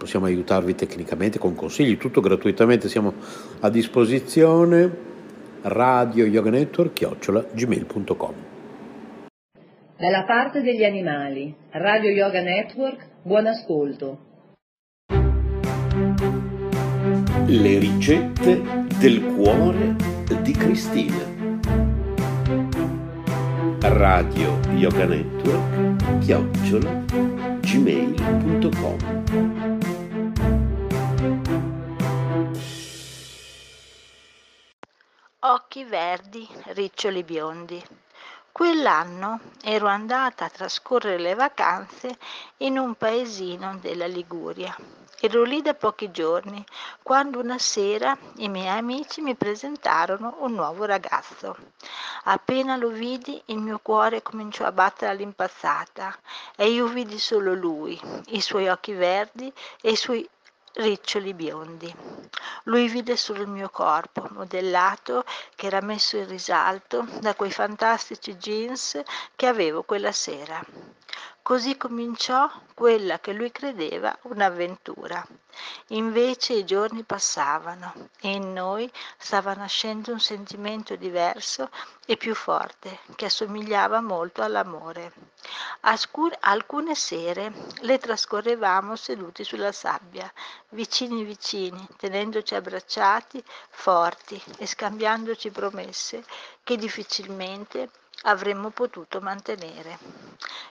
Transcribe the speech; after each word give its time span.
possiamo 0.00 0.24
aiutarvi 0.24 0.74
tecnicamente 0.74 1.38
con 1.38 1.54
consigli, 1.54 1.98
tutto 1.98 2.22
gratuitamente, 2.22 2.88
siamo 2.88 3.12
a 3.60 3.68
disposizione 3.68 5.08
radio 5.62 6.24
yoga 6.24 6.48
network 6.48 6.94
chiocciola 6.94 7.44
gmail.com 7.52 8.34
Dalla 9.98 10.24
parte 10.24 10.62
degli 10.62 10.84
animali, 10.84 11.54
Radio 11.72 12.08
Yoga 12.08 12.40
Network, 12.40 13.06
buon 13.20 13.46
ascolto. 13.46 14.18
Le 17.44 17.78
ricette 17.78 18.62
del 18.98 19.22
cuore 19.34 19.96
di 20.40 20.52
Cristina. 20.52 21.28
Radio 23.80 24.58
Yoga 24.76 25.04
Network 25.04 26.18
chiocciola 26.20 27.04
gmail.com 27.60 29.79
occhi 35.42 35.84
verdi, 35.84 36.46
riccioli 36.74 37.22
biondi. 37.22 37.82
Quell'anno 38.52 39.40
ero 39.62 39.86
andata 39.86 40.44
a 40.44 40.50
trascorrere 40.50 41.18
le 41.18 41.34
vacanze 41.34 42.18
in 42.58 42.76
un 42.76 42.94
paesino 42.94 43.78
della 43.80 44.06
Liguria. 44.06 44.76
Ero 45.18 45.42
lì 45.42 45.62
da 45.62 45.72
pochi 45.72 46.10
giorni 46.10 46.62
quando 47.02 47.40
una 47.40 47.58
sera 47.58 48.16
i 48.36 48.48
miei 48.48 48.68
amici 48.68 49.22
mi 49.22 49.34
presentarono 49.34 50.36
un 50.40 50.52
nuovo 50.52 50.84
ragazzo. 50.84 51.56
Appena 52.24 52.76
lo 52.76 52.88
vidi 52.88 53.40
il 53.46 53.58
mio 53.58 53.78
cuore 53.82 54.22
cominciò 54.22 54.66
a 54.66 54.72
battere 54.72 55.10
all'impazzata 55.12 56.18
e 56.54 56.68
io 56.68 56.86
vidi 56.86 57.18
solo 57.18 57.54
lui, 57.54 57.98
i 58.28 58.40
suoi 58.42 58.68
occhi 58.68 58.92
verdi 58.92 59.50
e 59.80 59.90
i 59.90 59.96
suoi 59.96 60.28
riccioli 60.74 61.34
biondi. 61.34 61.94
Lui 62.64 62.88
vide 62.88 63.16
solo 63.16 63.42
il 63.42 63.48
mio 63.48 63.68
corpo, 63.70 64.28
modellato, 64.30 65.24
che 65.54 65.66
era 65.66 65.80
messo 65.80 66.16
in 66.16 66.28
risalto 66.28 67.06
da 67.20 67.34
quei 67.34 67.50
fantastici 67.50 68.36
jeans 68.36 69.00
che 69.34 69.46
avevo 69.46 69.82
quella 69.82 70.12
sera. 70.12 70.64
Così 71.50 71.76
cominciò 71.76 72.48
quella 72.74 73.18
che 73.18 73.32
lui 73.32 73.50
credeva 73.50 74.16
un'avventura. 74.22 75.26
Invece 75.88 76.52
i 76.52 76.64
giorni 76.64 77.02
passavano 77.02 78.10
e 78.20 78.30
in 78.30 78.52
noi 78.52 78.88
stava 79.18 79.52
nascendo 79.54 80.12
un 80.12 80.20
sentimento 80.20 80.94
diverso 80.94 81.68
e 82.06 82.16
più 82.16 82.36
forte 82.36 83.00
che 83.16 83.24
assomigliava 83.24 84.00
molto 84.00 84.42
all'amore. 84.42 85.12
Ascur- 85.80 86.38
alcune 86.38 86.94
sere 86.94 87.52
le 87.80 87.98
trascorrevamo 87.98 88.94
seduti 88.94 89.42
sulla 89.42 89.72
sabbia, 89.72 90.32
vicini 90.68 91.24
vicini, 91.24 91.84
tenendoci 91.96 92.54
abbracciati, 92.54 93.42
forti 93.70 94.40
e 94.56 94.66
scambiandoci 94.68 95.50
promesse 95.50 96.24
che 96.62 96.76
difficilmente 96.76 97.90
avremmo 98.22 98.70
potuto 98.70 99.20
mantenere. 99.20 99.98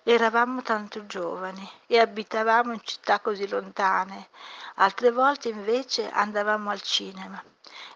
Eravamo 0.03 0.61
tanto 0.61 1.05
giovani 1.05 1.67
e 1.87 1.99
abitavamo 1.99 2.73
in 2.73 2.81
città 2.83 3.19
così 3.19 3.47
lontane, 3.47 4.29
altre 4.75 5.11
volte 5.11 5.49
invece 5.49 6.09
andavamo 6.09 6.69
al 6.69 6.81
cinema 6.81 7.43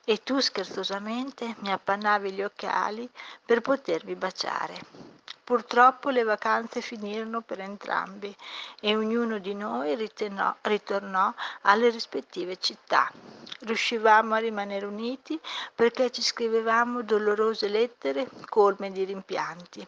e 0.04 0.22
tu 0.24 0.40
scherzosamente 0.40 1.56
mi 1.60 1.72
appannavi 1.72 2.32
gli 2.32 2.44
occhiali 2.44 3.10
per 3.46 3.62
potermi 3.62 4.16
baciare. 4.16 4.80
Purtroppo 5.44 6.10
le 6.10 6.24
vacanze 6.24 6.80
finirono 6.80 7.42
per 7.42 7.60
entrambi 7.60 8.34
e 8.80 8.96
ognuno 8.96 9.40
di 9.40 9.54
noi 9.54 9.94
ritornò, 9.96 10.56
ritornò 10.62 11.34
alle 11.64 11.90
rispettive 11.90 12.58
città. 12.58 13.12
Riuscivamo 13.60 14.36
a 14.36 14.40
rimanere 14.40 14.86
uniti 14.86 15.38
perché 15.76 16.12
ci 16.12 16.22
scrivevamo 16.22 17.02
dolorose 17.02 17.68
lettere 17.68 18.30
colme 18.48 18.90
di 18.92 19.04
rimpianti. 19.04 19.86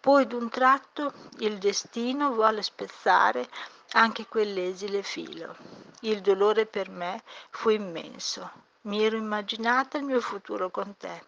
Poi 0.00 0.26
d'un 0.26 0.50
tratto 0.50 1.14
il 1.38 1.56
destino 1.56 2.34
volle 2.34 2.62
spezzare 2.62 3.48
anche 3.92 4.26
quell'esile 4.26 5.02
filo. 5.02 5.56
Il 6.00 6.20
dolore 6.20 6.66
per 6.66 6.90
me 6.90 7.22
fu 7.48 7.70
immenso. 7.70 8.72
Mi 8.84 9.02
ero 9.02 9.16
immaginata 9.16 9.96
il 9.96 10.04
mio 10.04 10.20
futuro 10.20 10.70
con 10.70 10.94
te, 10.98 11.24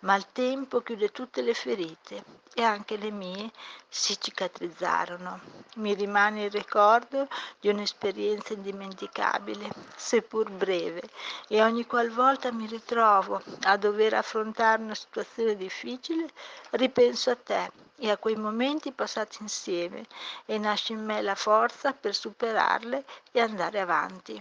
ma 0.00 0.14
il 0.14 0.26
tempo 0.30 0.82
chiude 0.82 1.10
tutte 1.10 1.42
le 1.42 1.52
ferite 1.52 2.22
e 2.54 2.62
anche 2.62 2.96
le 2.96 3.10
mie 3.10 3.50
si 3.88 4.20
cicatrizzarono. 4.20 5.40
Mi 5.76 5.94
rimane 5.94 6.44
il 6.44 6.52
ricordo 6.52 7.26
di 7.58 7.68
un'esperienza 7.68 8.52
indimenticabile, 8.52 9.68
seppur 9.96 10.48
breve, 10.52 11.02
e 11.48 11.60
ogni 11.60 11.86
qualvolta 11.86 12.52
mi 12.52 12.66
ritrovo 12.66 13.42
a 13.62 13.76
dover 13.76 14.14
affrontare 14.14 14.80
una 14.80 14.94
situazione 14.94 15.56
difficile, 15.56 16.28
ripenso 16.70 17.30
a 17.30 17.36
te 17.36 17.72
e 17.96 18.10
a 18.10 18.16
quei 18.16 18.36
momenti 18.36 18.92
passati 18.92 19.38
insieme 19.40 20.06
e 20.46 20.56
nasce 20.56 20.92
in 20.92 21.04
me 21.04 21.20
la 21.20 21.34
forza 21.34 21.92
per 21.94 22.14
superarle 22.14 23.04
e 23.32 23.40
andare 23.40 23.80
avanti. 23.80 24.40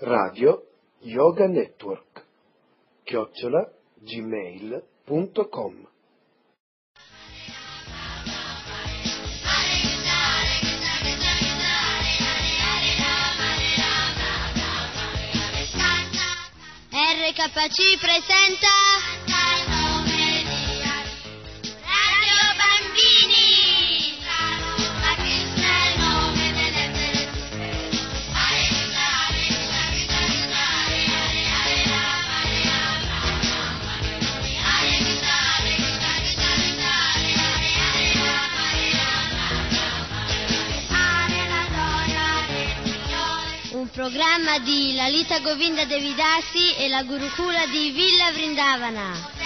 Radio 0.00 0.67
Yoga 1.00 1.46
Network 1.46 2.24
chiocciola 3.04 3.70
gmail.com 4.00 5.86
RKC 16.90 17.98
presenta 18.00 19.17
programma 44.48 44.58
di 44.60 44.94
Lalita 44.94 45.40
Govinda 45.40 45.84
Devidasi 45.84 46.74
e 46.78 46.88
la 46.88 47.02
Gurukula 47.02 47.66
di 47.66 47.90
Villa 47.90 48.32
Vrindavana. 48.32 49.37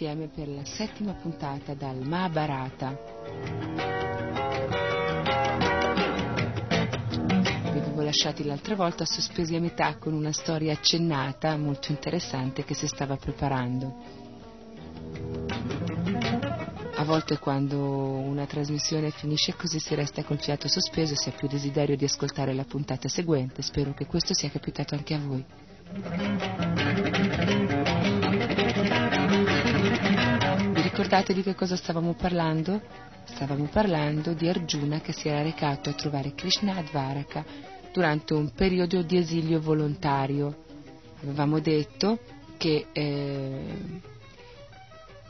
Insieme 0.00 0.28
per 0.28 0.48
la 0.48 0.64
settima 0.64 1.12
puntata 1.12 1.74
dal 1.74 1.98
Mahabharata. 1.98 2.98
Vi 7.70 7.78
avevo 7.78 8.00
lasciati 8.00 8.42
l'altra 8.44 8.74
volta 8.74 9.04
sospesi 9.04 9.54
a 9.56 9.60
metà 9.60 9.98
con 9.98 10.14
una 10.14 10.32
storia 10.32 10.72
accennata 10.72 11.54
molto 11.58 11.92
interessante 11.92 12.64
che 12.64 12.72
si 12.72 12.86
stava 12.86 13.16
preparando. 13.16 13.94
A 16.94 17.04
volte 17.04 17.38
quando 17.38 17.78
una 17.78 18.46
trasmissione 18.46 19.10
finisce 19.10 19.54
così 19.54 19.78
si 19.78 19.94
resta 19.94 20.24
col 20.24 20.40
fiato 20.40 20.66
sospeso 20.66 21.12
e 21.12 21.16
si 21.16 21.28
ha 21.28 21.32
più 21.32 21.46
desiderio 21.46 21.96
di 21.96 22.06
ascoltare 22.06 22.54
la 22.54 22.64
puntata 22.64 23.06
seguente. 23.06 23.60
Spero 23.60 23.92
che 23.92 24.06
questo 24.06 24.32
sia 24.32 24.48
capitato 24.48 24.94
anche 24.94 25.12
a 25.12 25.18
voi. 25.18 25.44
Ricordate 31.10 31.34
di 31.34 31.42
che 31.42 31.56
cosa 31.56 31.74
stavamo 31.74 32.14
parlando? 32.14 32.80
Stavamo 33.24 33.64
parlando 33.64 34.32
di 34.32 34.48
Arjuna 34.48 35.00
che 35.00 35.10
si 35.10 35.26
era 35.26 35.42
recato 35.42 35.90
a 35.90 35.94
trovare 35.94 36.34
Krishna 36.36 36.76
a 36.76 36.82
Dvaraka 36.82 37.44
durante 37.92 38.32
un 38.34 38.52
periodo 38.52 39.02
di 39.02 39.16
esilio 39.16 39.60
volontario. 39.60 40.66
Avevamo 41.20 41.58
detto 41.58 42.20
che 42.56 42.86
eh, 42.92 43.74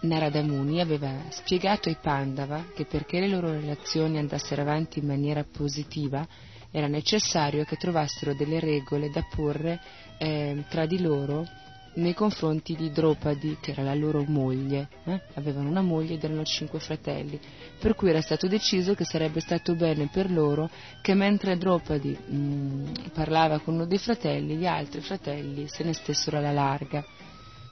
Narada 0.00 0.42
Muni 0.42 0.82
aveva 0.82 1.14
spiegato 1.30 1.88
ai 1.88 1.96
Pandava 1.98 2.62
che 2.74 2.84
perché 2.84 3.18
le 3.18 3.28
loro 3.28 3.50
relazioni 3.50 4.18
andassero 4.18 4.60
avanti 4.60 4.98
in 4.98 5.06
maniera 5.06 5.46
positiva 5.50 6.28
era 6.70 6.88
necessario 6.88 7.64
che 7.64 7.76
trovassero 7.76 8.34
delle 8.34 8.60
regole 8.60 9.08
da 9.08 9.24
porre 9.34 9.80
eh, 10.18 10.62
tra 10.68 10.84
di 10.84 11.00
loro 11.00 11.46
nei 11.94 12.14
confronti 12.14 12.76
di 12.76 12.90
Dropadi, 12.90 13.58
che 13.60 13.72
era 13.72 13.82
la 13.82 13.94
loro 13.94 14.24
moglie. 14.26 14.88
Eh? 15.04 15.20
Avevano 15.34 15.68
una 15.68 15.82
moglie 15.82 16.14
ed 16.14 16.24
erano 16.24 16.44
cinque 16.44 16.78
fratelli, 16.78 17.38
per 17.78 17.94
cui 17.94 18.10
era 18.10 18.20
stato 18.20 18.46
deciso 18.46 18.94
che 18.94 19.04
sarebbe 19.04 19.40
stato 19.40 19.74
bene 19.74 20.08
per 20.12 20.30
loro 20.30 20.70
che 21.02 21.14
mentre 21.14 21.56
Dropadi 21.56 22.16
mh, 22.16 22.36
mm, 22.36 22.84
parlava 23.12 23.58
con 23.58 23.74
uno 23.74 23.86
dei 23.86 23.98
fratelli, 23.98 24.56
gli 24.56 24.66
altri 24.66 25.00
fratelli 25.00 25.66
se 25.68 25.84
ne 25.84 25.92
stessero 25.92 26.38
alla 26.38 26.52
larga. 26.52 27.04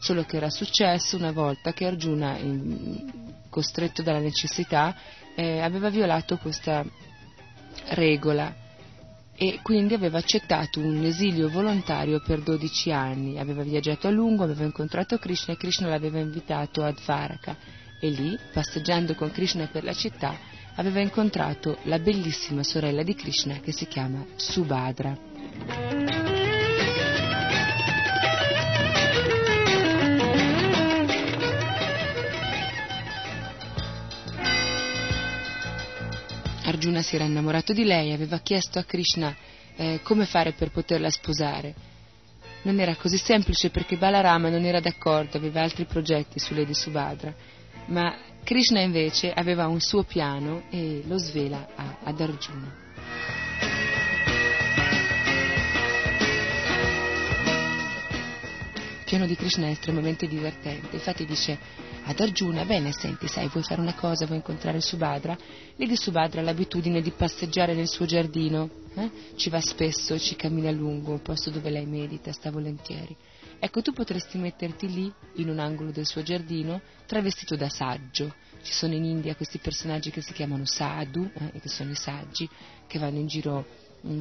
Solo 0.01 0.23
che 0.25 0.37
era 0.37 0.51
successo 0.51 1.17
una 1.17 1.33
volta 1.33 1.73
che 1.73 1.85
Arjuna, 1.85 2.39
costretto 3.51 4.03
dalla 4.03 4.21
necessità, 4.21 4.95
eh, 5.35 5.61
aveva 5.61 5.91
violato 5.91 6.37
questa 6.37 6.85
regola 7.91 8.67
e 9.41 9.61
quindi 9.63 9.95
aveva 9.95 10.19
accettato 10.19 10.81
un 10.81 11.05
esilio 11.05 11.49
volontario 11.49 12.21
per 12.21 12.41
12 12.41 12.91
anni. 12.91 13.39
Aveva 13.39 13.63
viaggiato 13.63 14.09
a 14.09 14.11
lungo, 14.11 14.43
aveva 14.43 14.65
incontrato 14.65 15.17
Krishna 15.19 15.55
e 15.55 15.57
Krishna 15.57 15.87
l'aveva 15.87 16.19
invitato 16.19 16.83
a 16.83 16.91
Dvaraka 16.91 17.57
e 18.01 18.11
lì, 18.11 18.37
passeggiando 18.53 19.15
con 19.15 19.31
Krishna 19.31 19.69
per 19.69 19.85
la 19.85 19.93
città, 19.93 20.37
aveva 20.75 21.01
incontrato 21.01 21.79
la 21.85 22.01
bellissima 22.01 22.65
sorella 22.65 23.05
di 23.05 23.15
Krishna 23.15 23.61
che 23.61 23.71
si 23.71 23.87
chiama 23.87 24.27
Subhadra. 24.35 26.18
Arjuna 36.79 37.03
si 37.03 37.17
era 37.17 37.25
innamorato 37.25 37.73
di 37.73 37.83
lei, 37.83 38.13
aveva 38.13 38.39
chiesto 38.39 38.79
a 38.79 38.85
Krishna 38.85 39.35
eh, 39.75 39.99
come 40.05 40.27
fare 40.27 40.53
per 40.53 40.71
poterla 40.71 41.11
sposare. 41.11 41.75
Non 42.63 42.79
era 42.79 42.95
così 42.95 43.17
semplice 43.17 43.71
perché 43.71 43.97
Balarama 43.97 44.49
non 44.49 44.65
era 44.65 44.79
d'accordo, 44.79 45.39
aveva 45.39 45.61
altri 45.61 45.87
progetti 45.87 46.39
su 46.39 46.55
Lady 46.55 46.75
Subhadra, 46.75 47.35
ma 47.87 48.17
Krishna 48.45 48.81
invece 48.81 49.33
aveva 49.33 49.67
un 49.67 49.81
suo 49.81 50.05
piano 50.05 50.67
e 50.71 51.03
lo 51.05 51.19
svela 51.19 51.67
a, 51.75 51.99
ad 52.05 52.21
Arjuna. 52.21 52.87
Il 58.99 59.05
piano 59.05 59.27
di 59.27 59.35
Krishna 59.35 59.67
è 59.67 59.71
estremamente 59.71 60.29
divertente, 60.29 60.95
infatti 60.95 61.25
dice 61.25 61.59
ad 62.09 62.21
Arjuna, 62.21 62.65
bene, 62.65 62.91
senti, 62.91 63.29
sai, 63.29 63.49
vuoi 63.49 63.63
fare 63.63 63.83
una 63.83 63.95
cosa, 63.95 64.25
vuoi 64.25 64.39
incontrare 64.39 64.81
Subhadra? 64.81 65.37
Lady 65.77 65.95
Subhadra 65.95 66.41
ha 66.41 66.45
l'abitudine 66.45 67.03
di 67.03 67.11
passeggiare 67.11 67.75
nel 67.75 67.87
suo 67.87 68.07
giardino, 68.07 68.71
eh? 68.95 69.11
ci 69.37 69.51
va 69.51 69.61
spesso, 69.61 70.19
ci 70.19 70.35
cammina 70.35 70.71
a 70.71 70.73
lungo, 70.73 71.11
un 71.11 71.21
posto 71.21 71.51
dove 71.51 71.69
lei 71.69 71.85
medita, 71.85 72.33
sta 72.33 72.51
volentieri. 72.51 73.15
Ecco, 73.59 73.83
tu 73.83 73.93
potresti 73.93 74.39
metterti 74.39 74.91
lì, 74.91 75.13
in 75.35 75.51
un 75.51 75.59
angolo 75.59 75.91
del 75.91 76.07
suo 76.07 76.23
giardino, 76.23 76.81
travestito 77.05 77.57
da 77.57 77.69
saggio. 77.69 78.35
Ci 78.63 78.73
sono 78.73 78.95
in 78.95 79.05
India 79.05 79.37
questi 79.37 79.59
personaggi 79.59 80.11
che 80.11 80.23
si 80.23 80.33
chiamano 80.33 80.65
sadhu, 80.65 81.31
eh, 81.35 81.61
che 81.61 81.69
sono 81.69 81.91
i 81.91 81.95
saggi, 81.95 82.49
che 82.87 82.99
vanno 82.99 83.19
in 83.19 83.27
giro 83.27 83.67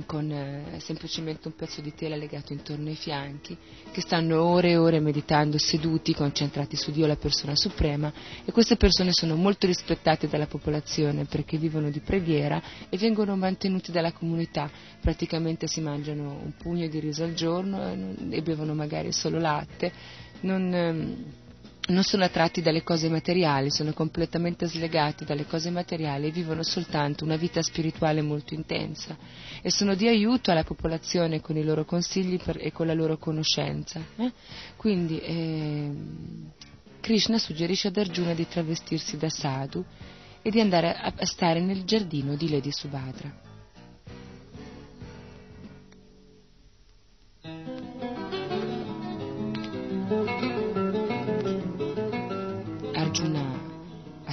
con 0.06 0.32
eh, 0.32 0.80
semplicemente 0.80 1.48
un 1.48 1.56
pezzo 1.56 1.82
di 1.82 1.94
tela 1.94 2.16
legato 2.16 2.54
intorno 2.54 2.90
ai 2.90 2.96
fianchi, 2.96 3.56
che 3.92 4.02
stanno 4.02 4.42
ore 4.44 4.72
e 4.72 4.78
ore 4.78 5.00
meditando 5.00 5.58
seduti, 5.58 6.14
concentrati 6.14 6.76
su 6.76 6.92
Dio, 6.92 7.06
la 7.06 7.16
persona 7.16 7.56
suprema, 7.56 8.12
e 8.44 8.52
queste 8.52 8.76
persone 8.76 9.12
sono 9.12 9.36
molto 9.36 9.68
rispettate 9.68 10.28
dalla 10.28 10.48
popolazione 10.48 11.26
perché 11.26 11.58
vivono 11.58 11.90
di 11.90 12.00
preghiera 12.00 12.62
e 12.90 12.98
vengono 12.98 13.36
mantenuti 13.36 13.92
dalla 13.92 14.12
comunità, 14.12 14.70
praticamente 15.00 15.68
si 15.68 15.82
mangiano 15.82 16.40
un 16.44 16.54
pugno 16.58 16.88
di 16.88 17.00
riso 17.00 17.24
al 17.24 17.34
giorno 17.34 17.92
e, 17.92 18.38
e 18.38 18.42
bevono 18.42 18.74
magari 18.74 19.12
solo 19.12 19.40
latte. 19.40 19.92
Non, 20.42 20.74
ehm, 20.74 21.26
non 21.88 22.04
sono 22.04 22.24
attratti 22.24 22.62
dalle 22.62 22.84
cose 22.84 23.10
materiali, 23.10 23.72
sono 23.72 23.94
completamente 23.94 24.66
slegati 24.68 25.24
dalle 25.24 25.46
cose 25.46 25.70
materiali 25.70 26.28
e 26.28 26.32
vivono 26.32 26.64
soltanto 26.64 27.24
una 27.24 27.38
vita 27.38 27.62
spirituale 27.62 28.22
molto 28.22 28.54
intensa 28.54 29.18
e 29.62 29.70
sono 29.70 29.96
di 29.96 30.08
aiuto 30.08 30.52
alla 30.52 30.64
popolazione 30.64 31.40
con 31.40 31.56
i 31.56 31.64
loro 31.64 31.86
consigli 31.86 32.40
per, 32.42 32.58
e 32.60 32.72
con 32.72 32.88
la 32.88 32.94
loro 32.94 33.18
conoscenza. 33.18 34.02
Eh? 34.18 34.32
Quindi 34.76 35.20
eh, 35.20 35.92
Krishna 37.00 37.38
suggerisce 37.38 37.88
ad 37.88 37.98
Arjuna 37.98 38.34
di 38.34 38.48
travestirsi 38.48 39.18
da 39.18 39.30
sadhu 39.30 39.84
e 40.42 40.50
di 40.50 40.60
andare 40.60 40.94
a, 40.94 41.14
a 41.16 41.26
stare 41.26 41.62
nel 41.62 41.84
giardino 41.86 42.36
di 42.36 42.50
Lady 42.50 42.72
Subhadra. 42.72 43.47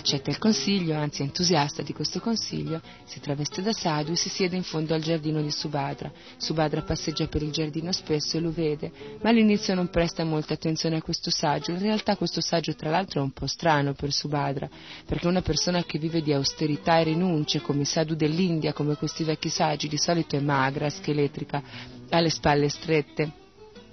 Accetta 0.04 0.28
il 0.28 0.37
consiglio, 0.37 0.94
anzi 0.94 1.23
è 1.23 1.25
entusiasta 1.25 1.80
di 1.80 1.94
questo 1.94 2.20
consiglio, 2.20 2.78
si 3.06 3.20
traveste 3.20 3.62
da 3.62 3.73
sadhu 3.73 4.12
e 4.12 4.16
si 4.16 4.28
siede 4.28 4.54
in 4.54 4.62
fondo 4.62 4.92
al 4.92 5.00
giardino 5.00 5.40
di 5.40 5.50
Subhadra. 5.50 6.12
Subhadra 6.37 6.82
passeggia 6.82 7.26
per 7.26 7.42
il 7.42 7.50
giardino 7.50 7.90
spesso 7.90 8.37
e 8.37 8.40
lo 8.40 8.52
vede, 8.52 8.92
ma 9.23 9.30
all'inizio 9.30 9.75
non 9.75 9.88
presta 9.88 10.23
molta 10.23 10.52
attenzione 10.52 10.96
a 10.96 11.02
questo 11.02 11.30
saggio. 11.30 11.70
In 11.70 11.78
realtà 11.78 12.16
questo 12.16 12.42
saggio 12.42 12.75
tra 12.75 12.90
l'altro 12.90 13.20
è 13.20 13.23
un 13.23 13.32
po' 13.32 13.46
strano 13.46 13.94
per 13.94 14.12
Subhadra, 14.12 14.68
perché 15.06 15.26
una 15.26 15.40
persona 15.40 15.82
che 15.84 15.99
vive 15.99 16.20
di 16.20 16.34
austerità 16.34 16.99
e 16.99 17.04
rinunce, 17.04 17.62
come 17.62 17.80
i 17.80 17.87
sadhu 17.87 18.14
dell'India, 18.14 18.75
come 18.75 18.96
questi 18.96 19.25
vecchi 19.25 19.49
saggi, 19.49 19.88
di 19.88 19.96
solito 19.96 20.37
è 20.37 20.40
magra, 20.40 20.90
scheletrica, 20.90 21.62
ha 22.11 22.20
le 22.20 22.30
spalle 22.30 22.68
strette 22.68 23.42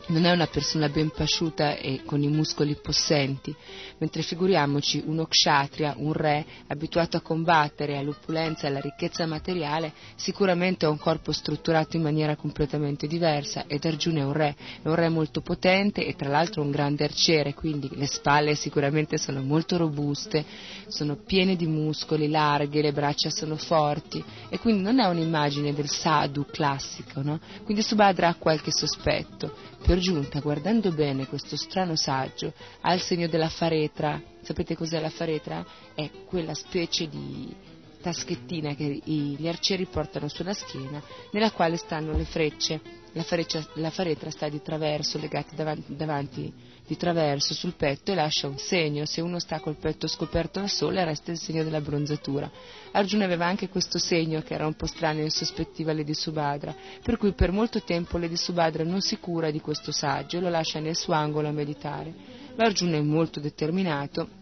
non 0.07 0.25
è 0.25 0.31
una 0.31 0.47
persona 0.47 0.89
ben 0.89 1.11
pasciuta 1.11 1.75
e 1.75 2.01
con 2.05 2.21
i 2.21 2.27
muscoli 2.27 2.75
possenti, 2.75 3.55
mentre 3.97 4.21
figuriamoci 4.21 5.03
uno 5.05 5.25
kshatriya, 5.25 5.95
un 5.97 6.13
re, 6.13 6.45
abituato 6.67 7.17
a 7.17 7.21
combattere 7.21 7.97
all'opulenza 7.97 8.65
e 8.65 8.69
alla 8.69 8.79
ricchezza 8.79 9.25
materiale, 9.25 9.93
sicuramente 10.15 10.85
ha 10.85 10.89
un 10.89 10.97
corpo 10.97 11.31
strutturato 11.31 11.97
in 11.97 12.03
maniera 12.03 12.35
completamente 12.35 13.07
diversa 13.07 13.65
ed 13.67 13.85
Arjuna 13.85 14.21
è 14.21 14.23
un 14.23 14.33
re, 14.33 14.55
è 14.81 14.87
un 14.87 14.95
re 14.95 15.09
molto 15.09 15.41
potente 15.41 16.05
e 16.05 16.15
tra 16.15 16.29
l'altro 16.29 16.61
un 16.61 16.71
grande 16.71 17.03
arciere, 17.03 17.53
quindi 17.53 17.89
le 17.93 18.07
spalle 18.07 18.55
sicuramente 18.55 19.17
sono 19.17 19.41
molto 19.41 19.77
robuste, 19.77 20.43
sono 20.87 21.15
piene 21.15 21.55
di 21.55 21.67
muscoli, 21.67 22.29
larghe, 22.29 22.81
le 22.81 22.91
braccia 22.91 23.29
sono 23.29 23.55
forti 23.55 24.23
e 24.49 24.59
quindi 24.59 24.81
non 24.81 24.99
è 24.99 25.05
un'immagine 25.05 25.73
del 25.73 25.89
sadhu 25.89 26.45
classico, 26.49 27.21
no? 27.21 27.39
Quindi 27.63 27.83
Subhadra 27.83 28.29
ha 28.29 28.35
qualche 28.35 28.71
sospetto. 28.71 29.69
Per 29.91 29.99
giunta, 29.99 30.39
guardando 30.39 30.89
bene 30.93 31.27
questo 31.27 31.57
strano 31.57 31.97
saggio, 31.97 32.53
ha 32.79 32.93
il 32.93 33.01
segno 33.01 33.27
della 33.27 33.49
faretra. 33.49 34.21
Sapete 34.41 34.73
cos'è 34.73 35.01
la 35.01 35.09
faretra? 35.09 35.65
È 35.93 36.09
quella 36.23 36.53
specie 36.53 37.09
di 37.09 37.53
taschettina 38.01 38.75
che 38.75 39.01
gli 39.03 39.47
arcieri 39.47 39.85
portano 39.85 40.27
sulla 40.27 40.53
schiena, 40.53 41.01
nella 41.31 41.51
quale 41.51 41.77
stanno 41.77 42.11
le 42.11 42.25
frecce. 42.25 42.99
La, 43.13 43.23
freccia, 43.23 43.65
la 43.75 43.89
faretra 43.89 44.29
sta 44.29 44.47
di 44.47 44.61
traverso, 44.61 45.17
legata 45.17 45.53
davanti, 45.53 45.95
davanti, 45.95 46.53
di 46.87 46.95
traverso 46.95 47.53
sul 47.53 47.73
petto 47.73 48.11
e 48.11 48.15
lascia 48.15 48.47
un 48.47 48.57
segno. 48.57 49.05
Se 49.05 49.19
uno 49.19 49.37
sta 49.37 49.59
col 49.59 49.75
petto 49.75 50.07
scoperto 50.07 50.59
al 50.59 50.69
sole, 50.69 51.03
resta 51.03 51.31
il 51.31 51.37
segno 51.37 51.63
della 51.63 51.81
bronzatura. 51.81 52.49
Arjuna 52.91 53.25
aveva 53.25 53.45
anche 53.45 53.67
questo 53.67 53.97
segno 53.97 54.41
che 54.41 54.53
era 54.53 54.65
un 54.65 54.75
po' 54.75 54.85
strano 54.85 55.19
e 55.19 55.23
insospettiva 55.23 55.93
Lady 55.93 56.13
Subhadra, 56.13 56.73
per 57.03 57.17
cui 57.17 57.33
per 57.33 57.51
molto 57.51 57.81
tempo 57.81 58.17
Lady 58.17 58.37
Subhadra 58.37 58.83
non 58.83 59.01
si 59.01 59.17
cura 59.19 59.51
di 59.51 59.59
questo 59.59 59.91
saggio 59.91 60.37
e 60.37 60.41
lo 60.41 60.49
lascia 60.49 60.79
nel 60.79 60.95
suo 60.95 61.13
angolo 61.13 61.49
a 61.49 61.51
meditare. 61.51 62.13
Ma 62.55 62.65
Arjuna 62.65 62.95
è 62.95 63.01
molto 63.01 63.41
determinato 63.41 64.39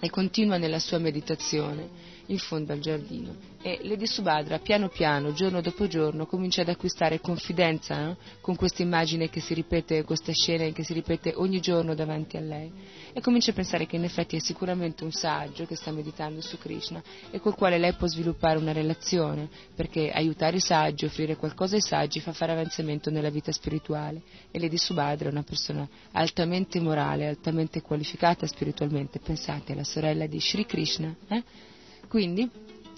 e 0.00 0.10
continua 0.10 0.56
nella 0.56 0.80
sua 0.80 0.98
meditazione 0.98 2.11
in 2.32 2.38
fondo 2.38 2.72
al 2.72 2.80
giardino 2.80 3.52
e 3.64 3.78
Lady 3.82 4.06
Subhadra 4.06 4.58
piano 4.58 4.88
piano, 4.88 5.32
giorno 5.32 5.60
dopo 5.60 5.86
giorno, 5.86 6.26
comincia 6.26 6.62
ad 6.62 6.68
acquistare 6.68 7.20
confidenza 7.20 8.04
no? 8.04 8.16
con 8.40 8.56
questa 8.56 8.82
immagine 8.82 9.30
che 9.30 9.38
si 9.38 9.54
ripete, 9.54 10.02
questa 10.02 10.32
scena 10.32 10.68
che 10.70 10.82
si 10.82 10.92
ripete 10.92 11.34
ogni 11.36 11.60
giorno 11.60 11.94
davanti 11.94 12.36
a 12.36 12.40
lei 12.40 12.72
e 13.12 13.20
comincia 13.20 13.52
a 13.52 13.54
pensare 13.54 13.86
che 13.86 13.94
in 13.94 14.02
effetti 14.02 14.34
è 14.34 14.40
sicuramente 14.40 15.04
un 15.04 15.12
saggio 15.12 15.64
che 15.64 15.76
sta 15.76 15.92
meditando 15.92 16.40
su 16.40 16.58
Krishna 16.58 17.00
e 17.30 17.38
col 17.38 17.54
quale 17.54 17.78
lei 17.78 17.92
può 17.92 18.08
sviluppare 18.08 18.58
una 18.58 18.72
relazione 18.72 19.48
perché 19.76 20.10
aiutare 20.10 20.56
i 20.56 20.60
saggi, 20.60 21.04
offrire 21.04 21.36
qualcosa 21.36 21.76
ai 21.76 21.82
saggi 21.82 22.18
fa 22.18 22.32
fare 22.32 22.50
avanzamento 22.52 23.10
nella 23.10 23.30
vita 23.30 23.52
spirituale 23.52 24.22
e 24.50 24.58
Lady 24.58 24.76
Subhadra 24.76 25.28
è 25.28 25.32
una 25.32 25.44
persona 25.44 25.88
altamente 26.12 26.80
morale, 26.80 27.28
altamente 27.28 27.80
qualificata 27.80 28.44
spiritualmente, 28.48 29.20
pensate, 29.20 29.72
la 29.74 29.84
sorella 29.84 30.26
di 30.26 30.40
Sri 30.40 30.66
Krishna, 30.66 31.14
eh? 31.28 31.70
Quindi 32.08 32.48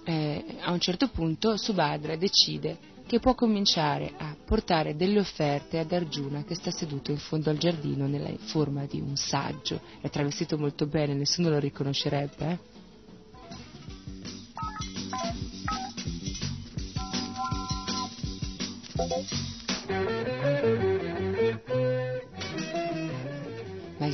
eh, 0.04 0.44
a 0.60 0.72
un 0.72 0.80
certo 0.80 1.08
punto 1.08 1.56
Subhadra 1.56 2.16
decide 2.16 2.92
che 3.06 3.20
può 3.20 3.34
cominciare 3.34 4.12
a 4.16 4.34
portare 4.44 4.96
delle 4.96 5.18
offerte 5.18 5.78
ad 5.78 5.92
Arjuna 5.92 6.44
che 6.44 6.54
sta 6.54 6.70
seduto 6.70 7.10
in 7.10 7.18
fondo 7.18 7.50
al 7.50 7.58
giardino 7.58 8.06
nella 8.06 8.30
forma 8.38 8.86
di 8.86 9.00
un 9.00 9.16
saggio. 9.16 9.80
È 10.00 10.08
travestito 10.08 10.56
molto 10.56 10.86
bene, 10.86 11.14
nessuno 11.14 11.50
lo 11.50 11.58
riconoscerebbe. 11.58 12.50
Eh? 12.50 12.58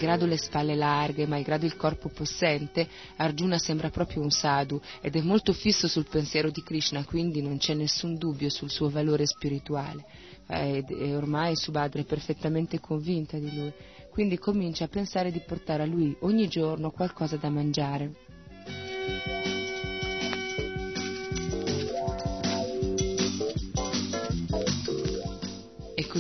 Malgrado 0.01 0.25
le 0.25 0.39
spalle 0.39 0.75
larghe, 0.75 1.27
malgrado 1.27 1.67
il 1.67 1.77
corpo 1.77 2.09
possente, 2.09 2.89
Arjuna 3.17 3.59
sembra 3.59 3.91
proprio 3.91 4.23
un 4.23 4.31
sadhu 4.31 4.81
ed 5.03 5.15
è 5.15 5.21
molto 5.21 5.53
fisso 5.53 5.89
sul 5.89 6.09
pensiero 6.09 6.51
di 6.51 6.63
Krishna, 6.63 7.05
quindi 7.05 7.43
non 7.43 7.59
c'è 7.59 7.75
nessun 7.75 8.17
dubbio 8.17 8.49
sul 8.49 8.71
suo 8.71 8.89
valore 8.89 9.27
spirituale. 9.27 10.07
Eh, 10.49 10.83
e 10.89 11.15
ormai 11.15 11.55
Subhadra 11.55 12.01
è 12.01 12.05
perfettamente 12.05 12.81
convinta 12.81 13.39
di 13.39 13.55
lui, 13.55 13.73
quindi 14.11 14.39
comincia 14.39 14.85
a 14.85 14.89
pensare 14.89 15.31
di 15.31 15.41
portare 15.41 15.83
a 15.83 15.87
lui 15.87 16.17
ogni 16.21 16.49
giorno 16.49 16.91
qualcosa 16.91 17.37
da 17.37 17.51
mangiare. 17.51 19.40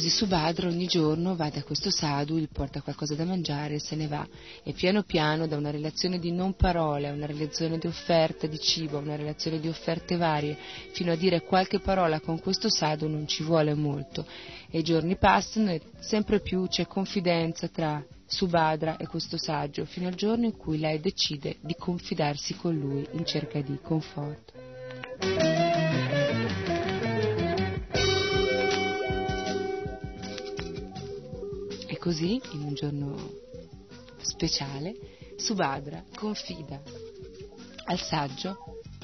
Così 0.00 0.08
Subhadra 0.08 0.66
ogni 0.66 0.86
giorno 0.86 1.36
va 1.36 1.50
da 1.50 1.62
questo 1.62 1.90
sadhu, 1.90 2.38
gli 2.38 2.48
porta 2.50 2.80
qualcosa 2.80 3.14
da 3.14 3.26
mangiare 3.26 3.74
e 3.74 3.80
se 3.80 3.96
ne 3.96 4.06
va. 4.06 4.26
E 4.62 4.72
piano 4.72 5.02
piano, 5.02 5.46
da 5.46 5.58
una 5.58 5.70
relazione 5.70 6.18
di 6.18 6.32
non 6.32 6.54
parole 6.54 7.08
a 7.08 7.12
una 7.12 7.26
relazione 7.26 7.76
di 7.76 7.86
offerte 7.86 8.48
di 8.48 8.58
cibo, 8.58 8.96
a 8.96 9.02
una 9.02 9.16
relazione 9.16 9.60
di 9.60 9.68
offerte 9.68 10.16
varie, 10.16 10.56
fino 10.92 11.12
a 11.12 11.16
dire 11.16 11.42
qualche 11.42 11.80
parola 11.80 12.18
con 12.20 12.40
questo 12.40 12.70
sadhu 12.70 13.08
non 13.08 13.26
ci 13.26 13.42
vuole 13.42 13.74
molto. 13.74 14.24
E 14.70 14.78
i 14.78 14.82
giorni 14.82 15.16
passano 15.16 15.70
e 15.70 15.82
sempre 15.98 16.40
più 16.40 16.66
c'è 16.66 16.86
confidenza 16.86 17.68
tra 17.68 18.02
Subhadra 18.24 18.96
e 18.96 19.06
questo 19.06 19.36
saggio, 19.36 19.84
fino 19.84 20.08
al 20.08 20.14
giorno 20.14 20.46
in 20.46 20.56
cui 20.56 20.78
lei 20.78 20.98
decide 20.98 21.58
di 21.60 21.74
confidarsi 21.78 22.56
con 22.56 22.74
lui 22.74 23.06
in 23.12 23.26
cerca 23.26 23.60
di 23.60 23.78
conforto. 23.82 25.69
Così, 32.00 32.40
in 32.52 32.62
un 32.62 32.74
giorno 32.74 33.14
speciale, 34.22 34.96
Subhadra 35.36 36.02
confida 36.14 36.80
al 37.84 38.00
saggio 38.00 38.56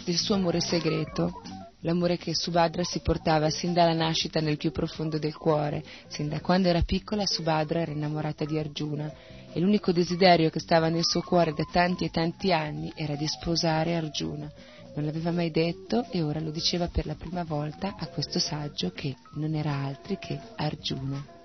del 0.04 0.16
suo 0.16 0.34
amore 0.34 0.60
segreto, 0.60 1.42
l'amore 1.80 2.16
che 2.16 2.34
Subhadra 2.34 2.82
si 2.84 3.00
portava 3.00 3.50
sin 3.50 3.72
dalla 3.72 3.92
nascita 3.92 4.40
nel 4.40 4.56
più 4.56 4.72
profondo 4.72 5.18
del 5.18 5.36
cuore. 5.36 5.84
Sin 6.08 6.28
da 6.28 6.40
quando 6.40 6.68
era 6.68 6.82
piccola 6.82 7.26
Subhadra 7.26 7.80
era 7.80 7.92
innamorata 7.92 8.44
di 8.44 8.58
Arjuna 8.58 9.12
e 9.52 9.60
l'unico 9.60 9.92
desiderio 9.92 10.50
che 10.50 10.60
stava 10.60 10.88
nel 10.88 11.04
suo 11.04 11.20
cuore 11.20 11.52
da 11.52 11.64
tanti 11.70 12.04
e 12.04 12.10
tanti 12.10 12.52
anni 12.52 12.92
era 12.94 13.14
di 13.14 13.26
sposare 13.26 13.94
Arjuna. 13.94 14.50
Non 14.94 15.04
l'aveva 15.04 15.30
mai 15.30 15.50
detto 15.50 16.06
e 16.10 16.22
ora 16.22 16.40
lo 16.40 16.50
diceva 16.50 16.88
per 16.88 17.04
la 17.04 17.14
prima 17.14 17.44
volta 17.44 17.94
a 17.98 18.06
questo 18.06 18.38
saggio 18.38 18.90
che 18.90 19.14
non 19.34 19.54
era 19.54 19.72
altri 19.72 20.16
che 20.18 20.40
Arjuna. 20.56 21.35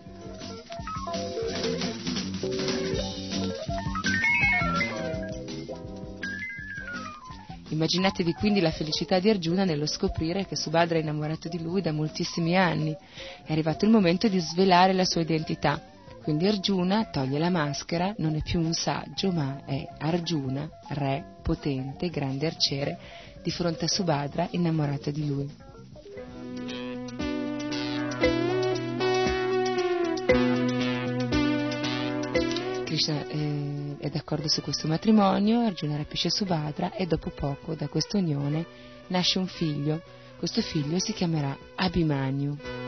Immaginatevi 7.72 8.34
quindi 8.34 8.60
la 8.60 8.70
felicità 8.70 9.20
di 9.20 9.30
Arjuna 9.30 9.64
nello 9.64 9.86
scoprire 9.86 10.46
che 10.46 10.56
Subhadra 10.56 10.98
è 10.98 11.02
innamorato 11.02 11.48
di 11.48 11.62
lui 11.62 11.82
da 11.82 11.92
moltissimi 11.92 12.56
anni. 12.56 12.96
È 13.44 13.52
arrivato 13.52 13.86
il 13.86 13.92
momento 13.92 14.28
di 14.28 14.40
svelare 14.40 14.94
la 14.94 15.06
sua 15.06 15.22
identità. 15.22 15.82
Quindi 16.22 16.48
Arjuna 16.48 17.06
toglie 17.06 17.40
la 17.40 17.50
maschera, 17.50 18.14
non 18.18 18.36
è 18.36 18.42
più 18.44 18.60
un 18.60 18.74
saggio, 18.74 19.32
ma 19.32 19.64
è 19.66 19.88
Arjuna, 19.98 20.70
re, 20.90 21.38
potente, 21.42 22.10
grande 22.10 22.46
arciere, 22.46 23.00
di 23.42 23.50
fronte 23.50 23.86
a 23.86 23.88
Subhadra 23.88 24.48
innamorata 24.52 25.10
di 25.10 25.26
lui. 25.26 25.71
Krishna 33.02 33.28
eh, 33.28 33.96
è 33.98 34.10
d'accordo 34.10 34.48
su 34.48 34.62
questo 34.62 34.88
matrimonio, 34.88 35.62
Arjuna 35.62 35.98
rapisce 35.98 36.30
Subhadra 36.30 36.94
e 36.94 37.08
dopo 37.08 37.32
poco 37.32 37.74
da 37.74 37.88
questa 37.88 38.20
unione 38.20 38.64
nasce 39.08 39.40
un 39.40 39.48
figlio. 39.48 40.02
Questo 40.38 40.62
figlio 40.62 41.00
si 41.00 41.12
chiamerà 41.12 41.58
Abhimanyu. 41.76 42.81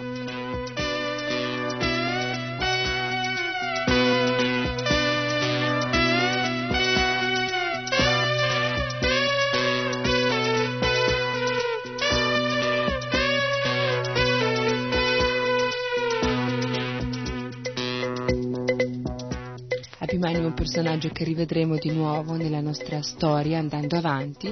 Personaggio 20.74 21.10
che 21.10 21.24
rivedremo 21.24 21.76
di 21.76 21.92
nuovo 21.92 22.34
nella 22.34 22.60
nostra 22.60 23.04
storia 23.04 23.60
andando 23.60 23.96
avanti 23.96 24.52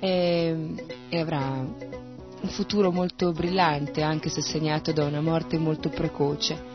e, 0.00 0.74
e 1.08 1.20
avrà 1.20 1.38
un 1.38 2.48
futuro 2.48 2.90
molto 2.90 3.30
brillante 3.30 4.02
anche 4.02 4.28
se 4.28 4.42
segnato 4.42 4.90
da 4.90 5.04
una 5.04 5.20
morte 5.20 5.58
molto 5.58 5.88
precoce. 5.88 6.70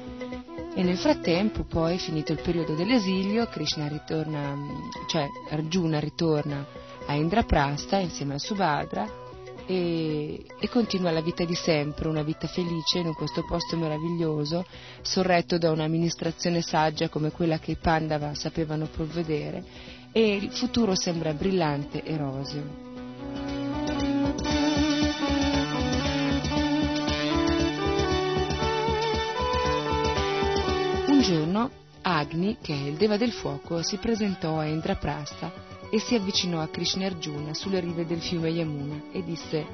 E 0.74 0.84
nel 0.84 0.96
frattempo, 0.96 1.66
poi, 1.66 1.98
finito 1.98 2.32
il 2.32 2.40
periodo 2.42 2.76
dell'esilio, 2.76 3.48
Krishna 3.48 3.90
ritorna, 3.90 4.56
cioè 5.10 5.28
Arjuna 5.50 6.00
ritorna 6.00 6.66
a 7.08 7.14
Indraprastha 7.14 7.98
insieme 7.98 8.36
a 8.36 8.40
Subhadra 8.40 9.27
e, 9.68 10.46
e, 10.60 10.70
continua 10.70 11.12
la 11.12 11.22
vita 11.22 11.44
di 11.44 11.54
sempre, 11.54 12.08
una 12.08 12.24
vita 12.24 12.48
felice 12.48 13.00
in 13.00 13.14
questo 13.14 13.44
posto 13.44 13.76
meraviglioso, 13.76 14.66
sorretto 15.02 15.58
da 15.58 15.72
un'amministrazione 15.72 16.62
saggia 16.62 17.10
come 17.10 17.32
quella 17.32 17.60
che 17.60 17.72
i 17.72 17.78
Pandava 17.78 18.34
sapevano 18.34 18.88
provvedere 18.88 19.64
e 20.14 20.36
il 20.36 20.52
futuro 20.52 20.96
sembra 20.96 21.34
brillante 21.34 22.02
e 22.02 22.18
roseo. 22.18 22.86
Un 31.08 31.22
giorno 31.22 31.72
Agni, 32.04 32.58
che 32.62 32.74
è 32.74 32.88
il 32.88 32.96
Deva 32.96 33.18
del 33.18 33.34
fuoco, 33.34 33.84
si 33.84 33.98
presentò 33.98 34.60
a 34.60 34.66
Indraprastha 34.66 35.77
e 35.90 36.00
si 36.00 36.16
avvicinò 36.16 36.62
a 36.62 36.68
Krishna 36.68 37.04
e 37.04 37.08
Arjuna 37.08 37.54
sulle 37.54 37.80
rive 37.80 38.06
del 38.06 38.22
fiume 38.22 38.50
Yamuna 38.50 39.04
e 39.12 39.24
disse 39.24 39.66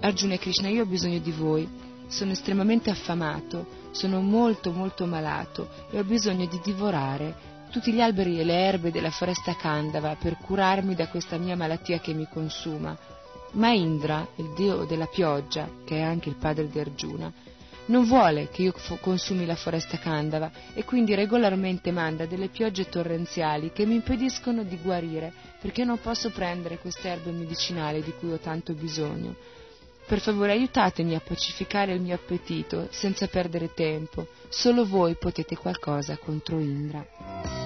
Arjuna 0.00 0.34
e 0.34 0.38
Krishna 0.38 0.68
io 0.68 0.82
ho 0.82 0.86
bisogno 0.86 1.18
di 1.18 1.30
voi, 1.30 1.66
sono 2.08 2.32
estremamente 2.32 2.90
affamato, 2.90 3.66
sono 3.92 4.20
molto 4.20 4.70
molto 4.70 5.06
malato 5.06 5.68
e 5.90 5.98
ho 5.98 6.04
bisogno 6.04 6.46
di 6.46 6.60
divorare 6.62 7.52
tutti 7.70 7.92
gli 7.92 8.00
alberi 8.00 8.38
e 8.38 8.44
le 8.44 8.54
erbe 8.54 8.92
della 8.92 9.10
foresta 9.10 9.56
Kandava 9.56 10.14
per 10.14 10.36
curarmi 10.36 10.94
da 10.94 11.08
questa 11.08 11.38
mia 11.38 11.56
malattia 11.56 11.98
che 11.98 12.12
mi 12.12 12.28
consuma. 12.30 12.96
Ma 13.54 13.72
Indra, 13.72 14.28
il 14.36 14.52
dio 14.54 14.84
della 14.84 15.06
pioggia, 15.06 15.68
che 15.84 15.96
è 15.96 16.00
anche 16.00 16.28
il 16.28 16.36
padre 16.36 16.68
di 16.68 16.78
Arjuna, 16.78 17.32
non 17.86 18.04
vuole 18.04 18.48
che 18.48 18.62
io 18.62 18.74
consumi 19.00 19.44
la 19.44 19.56
foresta 19.56 19.98
candava 19.98 20.50
e 20.72 20.84
quindi 20.84 21.14
regolarmente 21.14 21.90
manda 21.90 22.24
delle 22.26 22.48
piogge 22.48 22.88
torrenziali 22.88 23.72
che 23.72 23.84
mi 23.84 23.96
impediscono 23.96 24.62
di 24.62 24.78
guarire 24.82 25.32
perché 25.60 25.84
non 25.84 26.00
posso 26.00 26.30
prendere 26.30 26.78
queste 26.78 27.08
erbe 27.08 27.30
medicinali 27.30 28.02
di 28.02 28.12
cui 28.18 28.32
ho 28.32 28.38
tanto 28.38 28.72
bisogno. 28.72 29.34
Per 30.06 30.20
favore 30.20 30.52
aiutatemi 30.52 31.14
a 31.14 31.20
pacificare 31.20 31.94
il 31.94 32.00
mio 32.00 32.14
appetito 32.14 32.88
senza 32.90 33.26
perdere 33.26 33.72
tempo. 33.72 34.26
Solo 34.48 34.86
voi 34.86 35.14
potete 35.16 35.56
qualcosa 35.56 36.18
contro 36.18 36.58
Indra. 36.58 36.98
Indra 36.98 37.63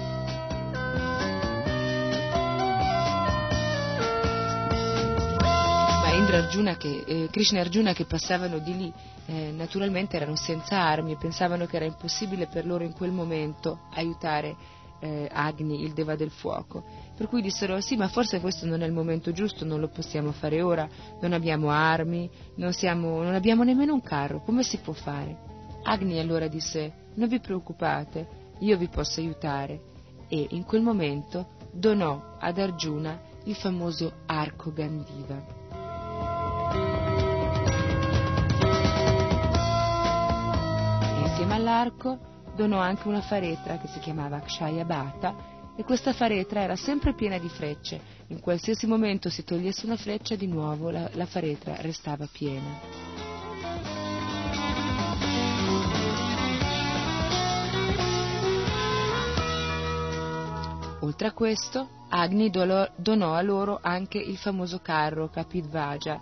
Arjuna 6.35 6.77
che, 6.77 7.03
eh, 7.05 7.27
Krishna 7.31 7.59
e 7.59 7.61
Arjuna 7.61 7.93
che 7.93 8.05
passavano 8.05 8.59
di 8.59 8.75
lì 8.75 8.93
eh, 9.25 9.51
naturalmente 9.51 10.15
erano 10.15 10.35
senza 10.35 10.79
armi 10.79 11.13
e 11.13 11.17
pensavano 11.17 11.65
che 11.65 11.75
era 11.77 11.85
impossibile 11.85 12.47
per 12.47 12.65
loro 12.65 12.83
in 12.83 12.93
quel 12.93 13.11
momento 13.11 13.87
aiutare 13.93 14.55
eh, 14.99 15.29
Agni, 15.31 15.83
il 15.83 15.93
Deva 15.93 16.15
del 16.15 16.29
fuoco. 16.29 16.83
Per 17.15 17.27
cui 17.27 17.41
dissero 17.41 17.79
sì, 17.81 17.95
ma 17.95 18.07
forse 18.07 18.39
questo 18.39 18.65
non 18.65 18.81
è 18.81 18.85
il 18.85 18.91
momento 18.91 19.31
giusto, 19.31 19.65
non 19.65 19.79
lo 19.79 19.87
possiamo 19.87 20.31
fare 20.31 20.61
ora, 20.61 20.87
non 21.21 21.33
abbiamo 21.33 21.69
armi, 21.69 22.29
non, 22.55 22.73
siamo, 22.73 23.21
non 23.21 23.33
abbiamo 23.33 23.63
nemmeno 23.63 23.93
un 23.93 24.01
carro, 24.01 24.41
come 24.41 24.63
si 24.63 24.77
può 24.77 24.93
fare? 24.93 25.37
Agni 25.83 26.19
allora 26.19 26.47
disse 26.47 27.07
non 27.15 27.27
vi 27.27 27.39
preoccupate, 27.39 28.27
io 28.59 28.77
vi 28.77 28.87
posso 28.87 29.19
aiutare 29.19 29.81
e 30.27 30.47
in 30.51 30.63
quel 30.63 30.81
momento 30.81 31.57
donò 31.71 32.35
ad 32.39 32.57
Arjuna 32.57 33.19
il 33.45 33.55
famoso 33.55 34.13
arco 34.25 34.71
Gandiva. 34.71 35.58
All'arco 41.59 42.17
donò 42.55 42.79
anche 42.79 43.07
una 43.07 43.21
faretra 43.21 43.77
che 43.77 43.87
si 43.87 43.99
chiamava 43.99 44.39
Kshaya 44.39 44.85
Bhata 44.85 45.57
e 45.75 45.83
questa 45.83 46.13
faretra 46.13 46.61
era 46.61 46.75
sempre 46.75 47.13
piena 47.13 47.37
di 47.37 47.47
frecce. 47.47 48.01
In 48.27 48.39
qualsiasi 48.39 48.85
momento 48.85 49.29
si 49.29 49.43
togliesse 49.43 49.85
una 49.85 49.95
freccia, 49.95 50.35
di 50.35 50.47
nuovo 50.47 50.89
la, 50.89 51.09
la 51.13 51.25
faretra 51.25 51.75
restava 51.79 52.27
piena. 52.29 52.79
Oltre 61.01 61.27
a 61.27 61.31
questo, 61.31 61.87
Agni 62.09 62.49
donò 62.49 63.33
a 63.33 63.41
loro 63.41 63.79
anche 63.81 64.17
il 64.17 64.37
famoso 64.37 64.79
carro 64.79 65.29
Kapidvaja, 65.29 66.19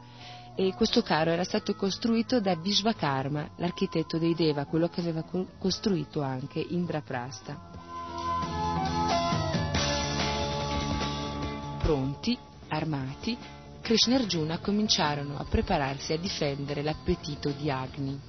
e 0.60 0.74
questo 0.74 1.04
carro 1.04 1.30
era 1.30 1.44
stato 1.44 1.76
costruito 1.76 2.42
da 2.42 2.56
Vishvakarma, 2.56 3.52
l'architetto 3.58 4.18
dei 4.18 4.34
Deva, 4.34 4.66
quello 4.66 4.88
che 4.88 5.02
aveva 5.02 5.24
costruito 5.60 6.24
anche 6.24 6.60
Indraprastha. 6.60 7.70
Pronti, 11.78 12.36
armati, 12.70 13.38
Krishna 13.82 14.16
e 14.16 14.18
Arjuna 14.18 14.58
cominciarono 14.58 15.38
a 15.38 15.46
prepararsi 15.46 16.14
a 16.14 16.18
difendere 16.18 16.82
l'appetito 16.82 17.52
di 17.52 17.70
Agni. 17.70 18.20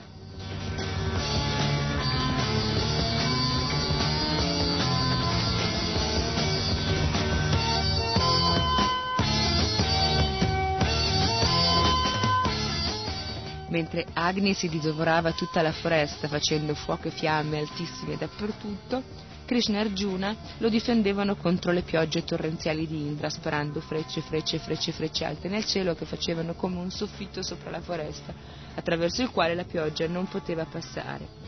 Mentre 13.69 14.07
Agni 14.15 14.55
si 14.55 14.69
divorava 14.69 15.33
tutta 15.33 15.63
la 15.63 15.73
foresta 15.73 16.29
facendo 16.29 16.75
fuoco 16.75 17.09
e 17.09 17.11
fiamme 17.11 17.59
altissime 17.59 18.17
dappertutto, 18.17 19.03
Krishna 19.49 19.79
e 19.79 19.81
Arjuna 19.81 20.37
lo 20.59 20.69
difendevano 20.69 21.35
contro 21.35 21.73
le 21.73 21.81
piogge 21.81 22.23
torrenziali 22.23 22.87
di 22.87 23.07
Indra, 23.07 23.31
sparando 23.31 23.81
frecce, 23.81 24.21
frecce, 24.21 24.59
frecce, 24.59 24.93
frecce 24.93 25.25
alte 25.25 25.49
nel 25.49 25.65
cielo 25.65 25.95
che 25.95 26.05
facevano 26.05 26.53
come 26.53 26.77
un 26.77 26.91
soffitto 26.91 27.43
sopra 27.43 27.71
la 27.71 27.81
foresta, 27.81 28.35
attraverso 28.75 29.23
il 29.23 29.31
quale 29.31 29.55
la 29.55 29.65
pioggia 29.65 30.07
non 30.07 30.27
poteva 30.29 30.67
passare. 30.67 31.48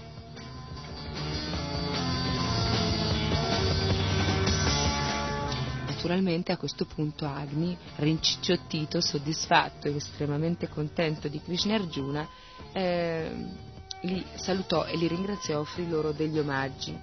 Naturalmente 6.01 6.51
a 6.51 6.57
questo 6.57 6.87
punto 6.87 7.27
Agni, 7.27 7.77
rincicciottito, 7.97 9.03
soddisfatto 9.03 9.87
e 9.87 9.97
estremamente 9.97 10.67
contento 10.67 11.29
di 11.29 11.43
Krishna 11.43 11.75
Arjuna, 11.75 12.27
eh, 12.73 13.31
li 14.01 14.25
salutò 14.33 14.87
e 14.87 14.97
li 14.97 15.07
ringraziò 15.07 15.53
e 15.53 15.57
offrì 15.57 15.87
loro 15.87 16.13
degli 16.13 16.39
omaggi. 16.39 16.99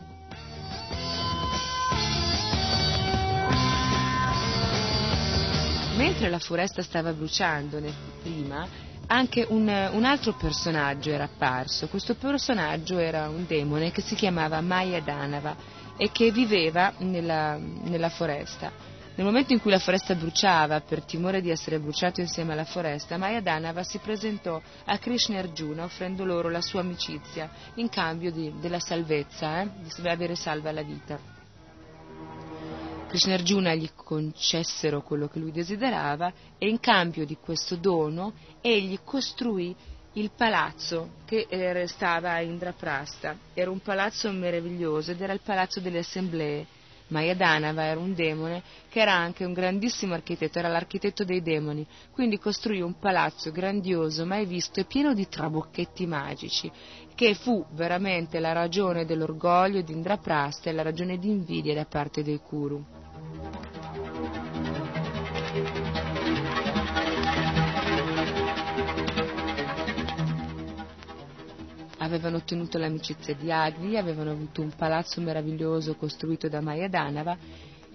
Mentre 5.95 6.29
la 6.31 6.39
foresta 6.39 6.81
stava 6.81 7.13
bruciando 7.13 7.79
prima, 8.23 8.67
anche 9.05 9.45
un, 9.47 9.67
un, 9.91 10.05
altro 10.05 10.33
personaggio 10.33 11.11
era 11.11 11.25
apparso. 11.25 11.87
Questo 11.87 12.15
personaggio 12.15 12.97
era 12.97 13.29
un 13.29 13.45
demone 13.45 13.91
che 13.91 14.01
si 14.01 14.15
chiamava 14.15 14.59
Maya 14.61 15.01
Danava 15.01 15.76
e 15.97 16.11
che 16.11 16.31
viveva 16.31 16.93
nella, 16.99 17.57
nella 17.57 18.09
foresta. 18.09 18.71
Nel 19.17 19.25
momento 19.25 19.51
in 19.51 19.59
cui 19.59 19.71
la 19.71 19.79
foresta 19.79 20.13
bruciava, 20.13 20.81
per 20.81 21.03
timore 21.03 21.41
di 21.41 21.49
essere 21.49 21.79
bruciato 21.79 22.21
insieme 22.21 22.53
alla 22.53 22.65
foresta, 22.65 23.17
Mayadanava 23.17 23.81
si 23.81 23.97
presentò 23.97 24.61
a 24.85 24.97
Krishna 24.99 25.37
e 25.37 25.39
Arjuna 25.39 25.85
offrendo 25.85 26.23
loro 26.23 26.51
la 26.51 26.61
sua 26.61 26.81
amicizia 26.81 27.49
in 27.75 27.89
cambio 27.89 28.31
di, 28.31 28.53
della 28.59 28.79
salvezza, 28.79 29.61
eh, 29.61 29.69
di 29.99 30.07
avere 30.07 30.35
salva 30.35 30.71
la 30.71 30.83
vita. 30.83 31.19
Krishna 33.07 33.31
e 33.31 33.35
Arjuna 33.35 33.73
gli 33.73 33.89
concessero 33.95 35.01
quello 35.01 35.27
che 35.27 35.39
lui 35.39 35.51
desiderava 35.51 36.31
e 36.59 36.67
in 36.67 36.79
cambio 36.79 37.25
di 37.25 37.37
questo 37.41 37.75
dono 37.75 38.33
egli 38.61 38.99
costruì 39.03 39.75
il 40.19 40.31
palazzo 40.35 41.09
che 41.25 41.47
stava 41.87 42.31
a 42.31 42.41
Indraprasta. 42.41 43.37
Era 43.53 43.71
un 43.71 43.79
palazzo 43.79 44.31
meraviglioso 44.31 45.11
ed 45.11 45.21
era 45.21 45.33
il 45.33 45.41
palazzo 45.43 45.79
delle 45.79 45.99
assemblee 45.99 46.65
Mayadanava 47.09 47.83
era 47.83 47.99
un 47.99 48.13
demone 48.13 48.61
che 48.89 48.99
era 48.99 49.13
anche 49.13 49.45
un 49.45 49.53
grandissimo 49.53 50.13
architetto, 50.13 50.59
era 50.59 50.67
l'architetto 50.67 51.23
dei 51.23 51.41
demoni, 51.41 51.85
quindi 52.11 52.37
costruì 52.37 52.81
un 52.81 52.99
palazzo 52.99 53.51
grandioso, 53.51 54.25
mai 54.25 54.45
visto 54.45 54.79
e 54.79 54.85
pieno 54.85 55.13
di 55.13 55.27
trabocchetti 55.27 56.05
magici, 56.05 56.69
che 57.15 57.33
fu 57.33 57.65
veramente 57.71 58.39
la 58.39 58.51
ragione 58.51 59.05
dell'orgoglio 59.05 59.81
di 59.81 59.93
Indraprasta 59.93 60.69
e 60.69 60.73
la 60.73 60.81
ragione 60.81 61.17
di 61.17 61.29
invidia 61.29 61.73
da 61.73 61.85
parte 61.85 62.23
dei 62.23 62.39
Kuru. 62.39 63.76
Avevano 72.07 72.37
ottenuto 72.37 72.77
l'amicizia 72.77 73.35
di 73.35 73.51
Agni, 73.51 73.97
avevano 73.97 74.31
avuto 74.31 74.61
un 74.61 74.71
palazzo 74.75 75.21
meraviglioso 75.21 75.95
costruito 75.95 76.47
da 76.49 76.61
Maya 76.61 76.87
Danava 76.87 77.37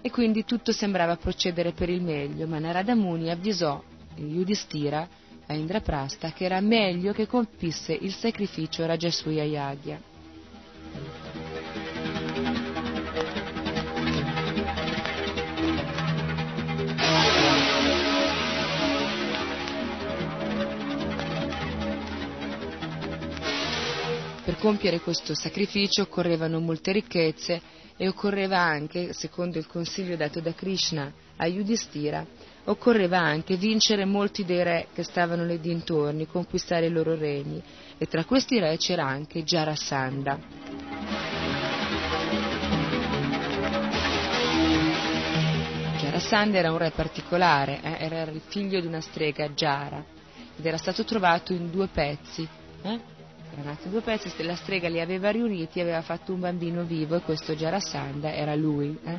e 0.01 0.09
quindi 0.09 0.45
tutto 0.45 0.71
sembrava 0.71 1.17
procedere 1.17 1.71
per 1.71 1.89
il 1.89 2.01
meglio, 2.01 2.47
ma 2.47 2.59
Narada 2.59 2.95
Muni 2.95 3.29
avvisò 3.29 3.81
Yudhishthira 4.15 5.07
a 5.47 5.53
Indraprasta 5.53 6.31
che 6.31 6.45
era 6.45 6.59
meglio 6.61 7.11
che 7.13 7.27
compisse 7.27 7.93
il 7.93 8.13
sacrificio 8.13 8.85
Rajasuya 8.85 9.43
Yagya. 9.43 9.99
Compiere 24.63 25.01
questo 25.01 25.35
sacrificio 25.35 26.03
occorrevano 26.03 26.61
molte 26.61 26.93
ricchezze 26.93 27.61
e 27.97 28.07
occorreva 28.07 28.59
anche, 28.59 29.11
secondo 29.11 29.57
il 29.57 29.67
consiglio 29.67 30.15
dato 30.15 30.39
da 30.39 30.53
Krishna 30.53 31.11
a 31.35 31.45
Yudhishthira, 31.47 32.25
occorreva 32.63 33.19
anche 33.19 33.57
vincere 33.57 34.05
molti 34.05 34.45
dei 34.45 34.63
re 34.63 34.87
che 34.93 35.03
stavano 35.03 35.43
lì 35.43 35.59
dintorni, 35.59 36.27
conquistare 36.27 36.85
i 36.85 36.91
loro 36.91 37.13
regni, 37.13 37.61
e 37.97 38.05
tra 38.05 38.23
questi 38.23 38.57
re 38.57 38.77
c'era 38.77 39.05
anche 39.05 39.43
Jarasandha. 39.43 40.39
Jarasandha 45.97 46.57
era 46.57 46.71
un 46.71 46.77
re 46.77 46.91
particolare, 46.91 47.81
eh? 47.83 47.97
era 47.99 48.21
il 48.31 48.41
figlio 48.47 48.79
di 48.79 48.87
una 48.87 49.01
strega, 49.01 49.49
Jara, 49.49 50.01
ed 50.57 50.65
era 50.65 50.77
stato 50.77 51.03
trovato 51.03 51.51
in 51.51 51.69
due 51.69 51.87
pezzi. 51.87 52.47
Eh? 52.81 53.12
Nati 53.61 53.89
due 53.89 54.01
pezzi, 54.01 54.31
la 54.43 54.55
strega 54.55 54.89
li 54.89 54.99
aveva 54.99 55.29
riuniti, 55.29 55.79
aveva 55.79 56.01
fatto 56.01 56.33
un 56.33 56.39
bambino 56.39 56.83
vivo 56.83 57.15
e 57.15 57.21
questo 57.21 57.53
Jarasandha 57.53 58.33
era 58.33 58.55
lui. 58.55 58.97
Eh? 59.03 59.17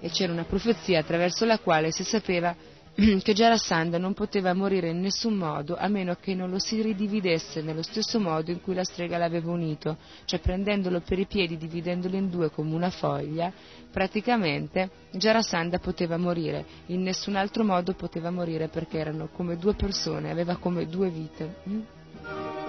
E 0.00 0.10
c'era 0.10 0.32
una 0.32 0.44
profezia 0.44 1.00
attraverso 1.00 1.44
la 1.44 1.58
quale 1.58 1.90
si 1.90 2.04
sapeva 2.04 2.54
che 2.94 3.32
Jarasandha 3.32 3.98
non 3.98 4.14
poteva 4.14 4.54
morire 4.54 4.90
in 4.90 5.00
nessun 5.00 5.34
modo 5.34 5.76
a 5.76 5.88
meno 5.88 6.16
che 6.20 6.34
non 6.34 6.50
lo 6.50 6.60
si 6.60 6.80
ridividesse 6.80 7.60
nello 7.60 7.82
stesso 7.82 8.20
modo 8.20 8.52
in 8.52 8.60
cui 8.60 8.74
la 8.74 8.84
strega 8.84 9.18
l'aveva 9.18 9.50
unito, 9.50 9.96
cioè 10.26 10.38
prendendolo 10.38 11.00
per 11.00 11.18
i 11.18 11.26
piedi, 11.26 11.56
dividendolo 11.56 12.16
in 12.16 12.30
due 12.30 12.50
come 12.50 12.72
una 12.72 12.90
foglia, 12.90 13.52
praticamente 13.90 14.90
Jarasandha 15.10 15.78
poteva 15.78 16.16
morire, 16.16 16.64
in 16.86 17.02
nessun 17.02 17.34
altro 17.34 17.64
modo 17.64 17.94
poteva 17.94 18.30
morire 18.30 18.68
perché 18.68 18.98
erano 18.98 19.28
come 19.32 19.56
due 19.56 19.74
persone, 19.74 20.30
aveva 20.30 20.56
come 20.56 20.86
due 20.86 21.10
vite. 21.10 22.63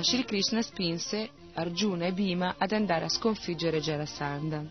Ma 0.00 0.06
Sri 0.06 0.24
Krishna 0.24 0.62
spinse 0.62 1.28
Arjuna 1.52 2.06
e 2.06 2.12
Bhima 2.12 2.54
ad 2.56 2.72
andare 2.72 3.04
a 3.04 3.08
sconfiggere 3.10 3.80
Jarasandha. 3.80 4.64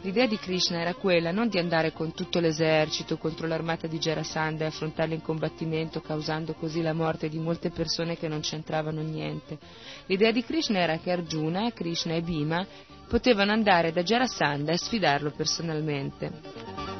L'idea 0.00 0.26
di 0.26 0.38
Krishna 0.38 0.80
era 0.80 0.94
quella 0.94 1.32
non 1.32 1.48
di 1.48 1.58
andare 1.58 1.92
con 1.92 2.14
tutto 2.14 2.40
l'esercito 2.40 3.18
contro 3.18 3.46
l'armata 3.46 3.86
di 3.86 3.98
Jarasandha 3.98 4.64
e 4.64 4.68
affrontarla 4.68 5.12
in 5.12 5.22
combattimento, 5.22 6.00
causando 6.00 6.54
così 6.54 6.80
la 6.80 6.94
morte 6.94 7.28
di 7.28 7.38
molte 7.38 7.68
persone 7.68 8.16
che 8.16 8.26
non 8.26 8.40
c'entravano 8.40 9.02
niente. 9.02 9.58
L'idea 10.06 10.32
di 10.32 10.42
Krishna 10.42 10.78
era 10.78 10.96
che 10.96 11.10
Arjuna, 11.10 11.70
Krishna 11.72 12.14
e 12.14 12.22
Bhima 12.22 12.66
potevano 13.06 13.52
andare 13.52 13.92
da 13.92 14.02
Jarasandha 14.02 14.72
e 14.72 14.78
sfidarlo 14.78 15.30
personalmente. 15.30 16.91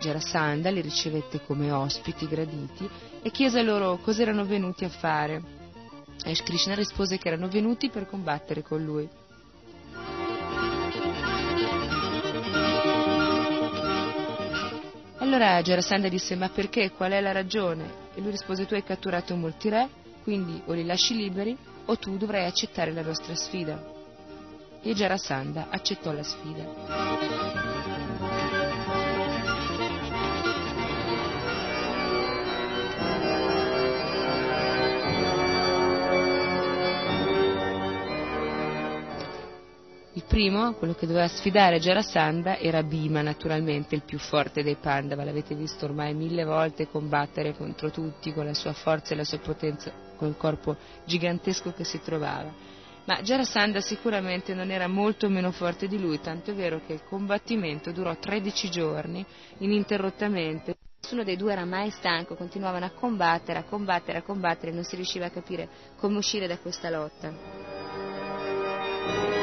Jarasandha 0.00 0.70
li 0.70 0.80
ricevette 0.80 1.40
come 1.42 1.70
ospiti 1.70 2.26
graditi 2.26 2.88
e 3.22 3.30
chiese 3.30 3.62
loro 3.62 3.98
cosa 3.98 4.22
erano 4.22 4.44
venuti 4.44 4.84
a 4.84 4.88
fare. 4.88 5.42
E 6.24 6.34
Krishna 6.42 6.74
rispose 6.74 7.18
che 7.18 7.28
erano 7.28 7.48
venuti 7.48 7.90
per 7.90 8.06
combattere 8.06 8.62
con 8.62 8.84
lui. 8.84 9.08
Allora 15.18 15.60
Jarasandha 15.60 16.08
disse 16.08 16.36
ma 16.36 16.48
perché? 16.48 16.90
Qual 16.92 17.12
è 17.12 17.20
la 17.20 17.32
ragione? 17.32 18.06
E 18.14 18.20
lui 18.20 18.30
rispose 18.30 18.66
tu 18.66 18.74
hai 18.74 18.82
catturato 18.82 19.36
molti 19.36 19.68
re, 19.68 19.88
quindi 20.22 20.60
o 20.66 20.72
li 20.72 20.84
lasci 20.84 21.14
liberi 21.14 21.56
o 21.84 21.96
tu 21.96 22.16
dovrai 22.16 22.46
accettare 22.46 22.92
la 22.92 23.02
nostra 23.02 23.34
sfida. 23.34 23.96
E 24.80 24.94
Jarasandha 24.94 25.68
accettò 25.70 26.12
la 26.12 26.22
sfida. 26.22 27.57
Primo, 40.38 40.74
quello 40.74 40.94
che 40.94 41.08
doveva 41.08 41.26
sfidare 41.26 41.80
Jarasandha, 41.80 42.58
era 42.58 42.84
Bhima, 42.84 43.22
naturalmente 43.22 43.96
il 43.96 44.04
più 44.04 44.20
forte 44.20 44.62
dei 44.62 44.76
Pandava. 44.76 45.24
L'avete 45.24 45.56
visto 45.56 45.84
ormai 45.84 46.14
mille 46.14 46.44
volte 46.44 46.86
combattere 46.86 47.56
contro 47.56 47.90
tutti 47.90 48.32
con 48.32 48.44
la 48.44 48.54
sua 48.54 48.72
forza 48.72 49.14
e 49.14 49.16
la 49.16 49.24
sua 49.24 49.38
potenza, 49.38 49.90
col 50.14 50.36
corpo 50.36 50.76
gigantesco 51.04 51.72
che 51.72 51.82
si 51.82 52.00
trovava. 52.00 52.54
Ma 53.06 53.20
Jarasandha 53.20 53.80
sicuramente 53.80 54.54
non 54.54 54.70
era 54.70 54.86
molto 54.86 55.28
meno 55.28 55.50
forte 55.50 55.88
di 55.88 55.98
lui, 55.98 56.20
tanto 56.20 56.52
è 56.52 56.54
vero 56.54 56.82
che 56.86 56.92
il 56.92 57.02
combattimento 57.02 57.90
durò 57.90 58.16
13 58.16 58.70
giorni 58.70 59.26
ininterrottamente. 59.58 60.76
Nessuno 61.00 61.24
dei 61.24 61.36
due 61.36 61.50
era 61.50 61.64
mai 61.64 61.90
stanco, 61.90 62.36
continuavano 62.36 62.84
a 62.84 62.90
combattere, 62.90 63.58
a 63.58 63.64
combattere, 63.64 64.18
a 64.18 64.22
combattere 64.22 64.70
e 64.70 64.74
non 64.74 64.84
si 64.84 64.94
riusciva 64.94 65.26
a 65.26 65.30
capire 65.30 65.68
come 65.96 66.18
uscire 66.18 66.46
da 66.46 66.58
questa 66.58 66.90
lotta. 66.90 69.37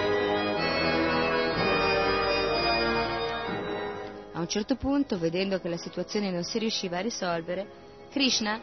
A 4.35 4.41
un 4.41 4.49
certo 4.49 4.75
punto, 4.75 5.17
vedendo 5.17 5.61
che 5.61 5.69
la 5.69 5.77
situazione 5.77 6.29
non 6.29 6.43
si 6.43 6.59
riusciva 6.59 6.97
a 6.97 7.01
risolvere, 7.01 7.67
Krishna 8.11 8.59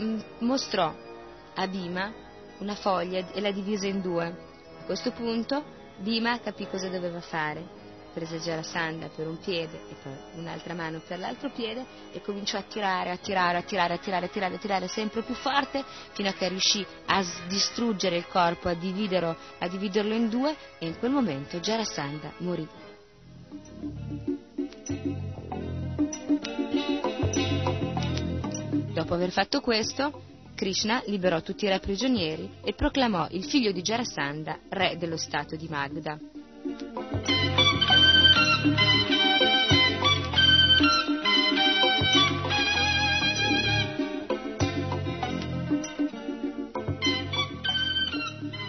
mm, 0.00 0.20
mostrò 0.40 0.92
a 1.54 1.68
Bhima 1.68 2.12
una 2.58 2.74
foglia 2.74 3.24
e 3.32 3.40
la 3.40 3.52
divise 3.52 3.86
in 3.86 4.00
due. 4.00 4.26
A 4.80 4.84
questo 4.84 5.12
punto 5.12 5.62
Bhima 5.98 6.40
capì 6.40 6.66
cosa 6.66 6.88
doveva 6.88 7.20
fare. 7.20 7.84
Prese 8.12 8.38
Jarasandha 8.38 9.08
per 9.14 9.28
un 9.28 9.38
piede 9.38 9.80
e 9.90 9.94
poi 10.02 10.40
un'altra 10.40 10.74
mano 10.74 11.00
per 11.06 11.20
l'altro 11.20 11.50
piede 11.50 11.84
e 12.10 12.20
cominciò 12.20 12.58
a 12.58 12.62
tirare, 12.62 13.10
a 13.10 13.16
tirare, 13.16 13.58
a 13.58 13.62
tirare, 13.62 13.94
a 13.94 13.98
tirare, 13.98 14.24
a 14.24 14.28
tirare, 14.28 14.54
a 14.54 14.58
tirare 14.58 14.88
sempre 14.88 15.22
più 15.22 15.34
forte 15.34 15.84
fino 16.14 16.30
a 16.30 16.32
che 16.32 16.48
riuscì 16.48 16.84
a 17.06 17.24
distruggere 17.46 18.16
il 18.16 18.26
corpo, 18.26 18.68
a 18.68 18.74
dividerlo, 18.74 19.36
a 19.58 19.68
dividerlo 19.68 20.14
in 20.14 20.28
due 20.28 20.56
e 20.80 20.86
in 20.86 20.98
quel 20.98 21.12
momento 21.12 21.60
Jarasandha 21.60 22.32
morì. 22.38 22.68
Dopo 29.06 29.18
aver 29.18 29.30
fatto 29.30 29.60
questo, 29.60 30.24
Krishna 30.56 31.00
liberò 31.06 31.40
tutti 31.40 31.64
i 31.64 31.68
re 31.68 31.78
prigionieri 31.78 32.58
e 32.64 32.72
proclamò 32.72 33.28
il 33.30 33.44
figlio 33.44 33.70
di 33.70 33.80
Jarasandha 33.80 34.58
re 34.70 34.96
dello 34.98 35.16
stato 35.16 35.54
di 35.54 35.68
Magda. 35.68 36.18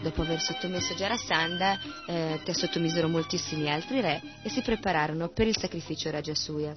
Dopo 0.04 0.22
aver 0.22 0.40
sottomesso 0.40 0.94
Jarasandha, 0.94 1.80
eh, 2.06 2.42
te 2.44 2.54
sottomisero 2.54 3.08
moltissimi 3.08 3.72
altri 3.72 4.02
re 4.02 4.22
e 4.44 4.50
si 4.50 4.62
prepararono 4.62 5.30
per 5.30 5.48
il 5.48 5.58
sacrificio 5.58 6.12
Rajasuya. 6.12 6.76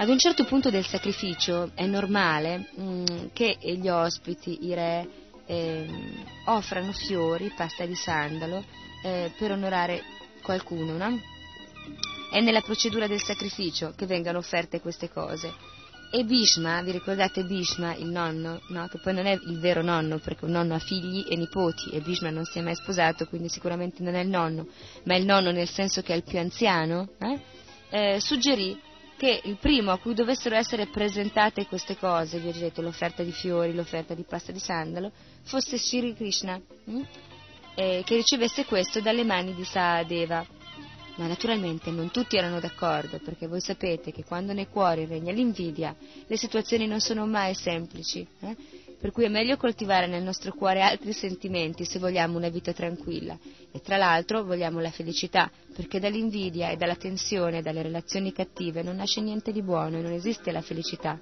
Ad 0.00 0.08
un 0.08 0.16
certo 0.16 0.44
punto 0.44 0.70
del 0.70 0.86
sacrificio 0.86 1.72
è 1.74 1.84
normale 1.84 2.68
mh, 2.72 2.82
mm, 2.82 3.04
che 3.32 3.58
gli 3.60 3.88
ospiti, 3.88 4.66
i 4.66 4.72
re, 4.72 5.08
eh, 5.44 5.88
offrano 6.44 6.92
fiori, 6.92 7.52
pasta 7.56 7.84
di 7.84 7.96
sandalo 7.96 8.62
eh, 9.02 9.32
per 9.36 9.50
onorare 9.50 10.00
qualcuno, 10.40 10.96
no? 10.96 11.20
È 12.30 12.40
nella 12.40 12.60
procedura 12.60 13.08
del 13.08 13.20
sacrificio 13.20 13.92
che 13.96 14.06
vengano 14.06 14.38
offerte 14.38 14.80
queste 14.80 15.10
cose. 15.10 15.52
E 16.12 16.22
Bhishma, 16.22 16.80
vi 16.82 16.92
ricordate 16.92 17.42
Bhishma, 17.42 17.96
il 17.96 18.06
nonno, 18.06 18.60
no? 18.68 18.86
che 18.86 18.98
poi 18.98 19.14
non 19.14 19.26
è 19.26 19.32
il 19.32 19.58
vero 19.58 19.82
nonno, 19.82 20.20
perché 20.20 20.44
un 20.44 20.52
nonno 20.52 20.74
ha 20.74 20.78
figli 20.78 21.26
e 21.28 21.34
nipoti, 21.34 21.90
e 21.90 22.00
Bhishma 22.00 22.30
non 22.30 22.44
si 22.44 22.60
è 22.60 22.62
mai 22.62 22.76
sposato, 22.76 23.26
quindi 23.26 23.48
sicuramente 23.48 24.00
non 24.04 24.14
è 24.14 24.20
il 24.20 24.28
nonno, 24.28 24.68
ma 25.04 25.14
è 25.14 25.18
il 25.18 25.24
nonno 25.24 25.50
nel 25.50 25.68
senso 25.68 26.02
che 26.02 26.12
è 26.12 26.16
il 26.16 26.22
più 26.22 26.38
anziano, 26.38 27.08
eh? 27.18 27.56
Eh, 27.90 28.20
suggerì 28.20 28.78
che 29.18 29.40
il 29.44 29.56
primo 29.56 29.90
a 29.90 29.98
cui 29.98 30.14
dovessero 30.14 30.54
essere 30.54 30.86
presentate 30.86 31.66
queste 31.66 31.96
cose, 31.98 32.38
vi 32.38 32.48
ho 32.48 32.52
detto 32.52 32.80
l'offerta 32.80 33.24
di 33.24 33.32
fiori, 33.32 33.74
l'offerta 33.74 34.14
di 34.14 34.22
pasta 34.22 34.52
di 34.52 34.60
sandalo, 34.60 35.10
fosse 35.42 35.76
Sri 35.76 36.14
Krishna, 36.14 36.58
hm? 36.84 37.00
eh, 37.74 38.02
che 38.06 38.14
ricevesse 38.14 38.64
questo 38.64 39.00
dalle 39.00 39.24
mani 39.24 39.54
di 39.54 39.64
Saadeva. 39.64 40.46
Ma 41.16 41.26
naturalmente 41.26 41.90
non 41.90 42.12
tutti 42.12 42.36
erano 42.36 42.60
d'accordo, 42.60 43.18
perché 43.18 43.48
voi 43.48 43.60
sapete 43.60 44.12
che 44.12 44.22
quando 44.22 44.52
nei 44.52 44.68
cuori 44.68 45.04
regna 45.04 45.32
l'invidia, 45.32 45.96
le 46.24 46.36
situazioni 46.36 46.86
non 46.86 47.00
sono 47.00 47.26
mai 47.26 47.54
semplici. 47.54 48.24
Eh? 48.38 48.56
Per 49.00 49.12
cui 49.12 49.24
è 49.24 49.28
meglio 49.28 49.56
coltivare 49.56 50.08
nel 50.08 50.24
nostro 50.24 50.52
cuore 50.52 50.82
altri 50.82 51.12
sentimenti 51.12 51.84
se 51.84 52.00
vogliamo 52.00 52.36
una 52.36 52.48
vita 52.48 52.72
tranquilla 52.72 53.38
e 53.70 53.80
tra 53.80 53.96
l'altro 53.96 54.42
vogliamo 54.42 54.80
la 54.80 54.90
felicità, 54.90 55.50
perché 55.74 56.00
dall'invidia 56.00 56.70
e 56.70 56.76
dalla 56.76 56.96
tensione 56.96 57.58
e 57.58 57.62
dalle 57.62 57.82
relazioni 57.82 58.32
cattive 58.32 58.82
non 58.82 58.96
nasce 58.96 59.20
niente 59.20 59.52
di 59.52 59.62
buono 59.62 59.98
e 59.98 60.02
non 60.02 60.12
esiste 60.12 60.50
la 60.50 60.62
felicità. 60.62 61.18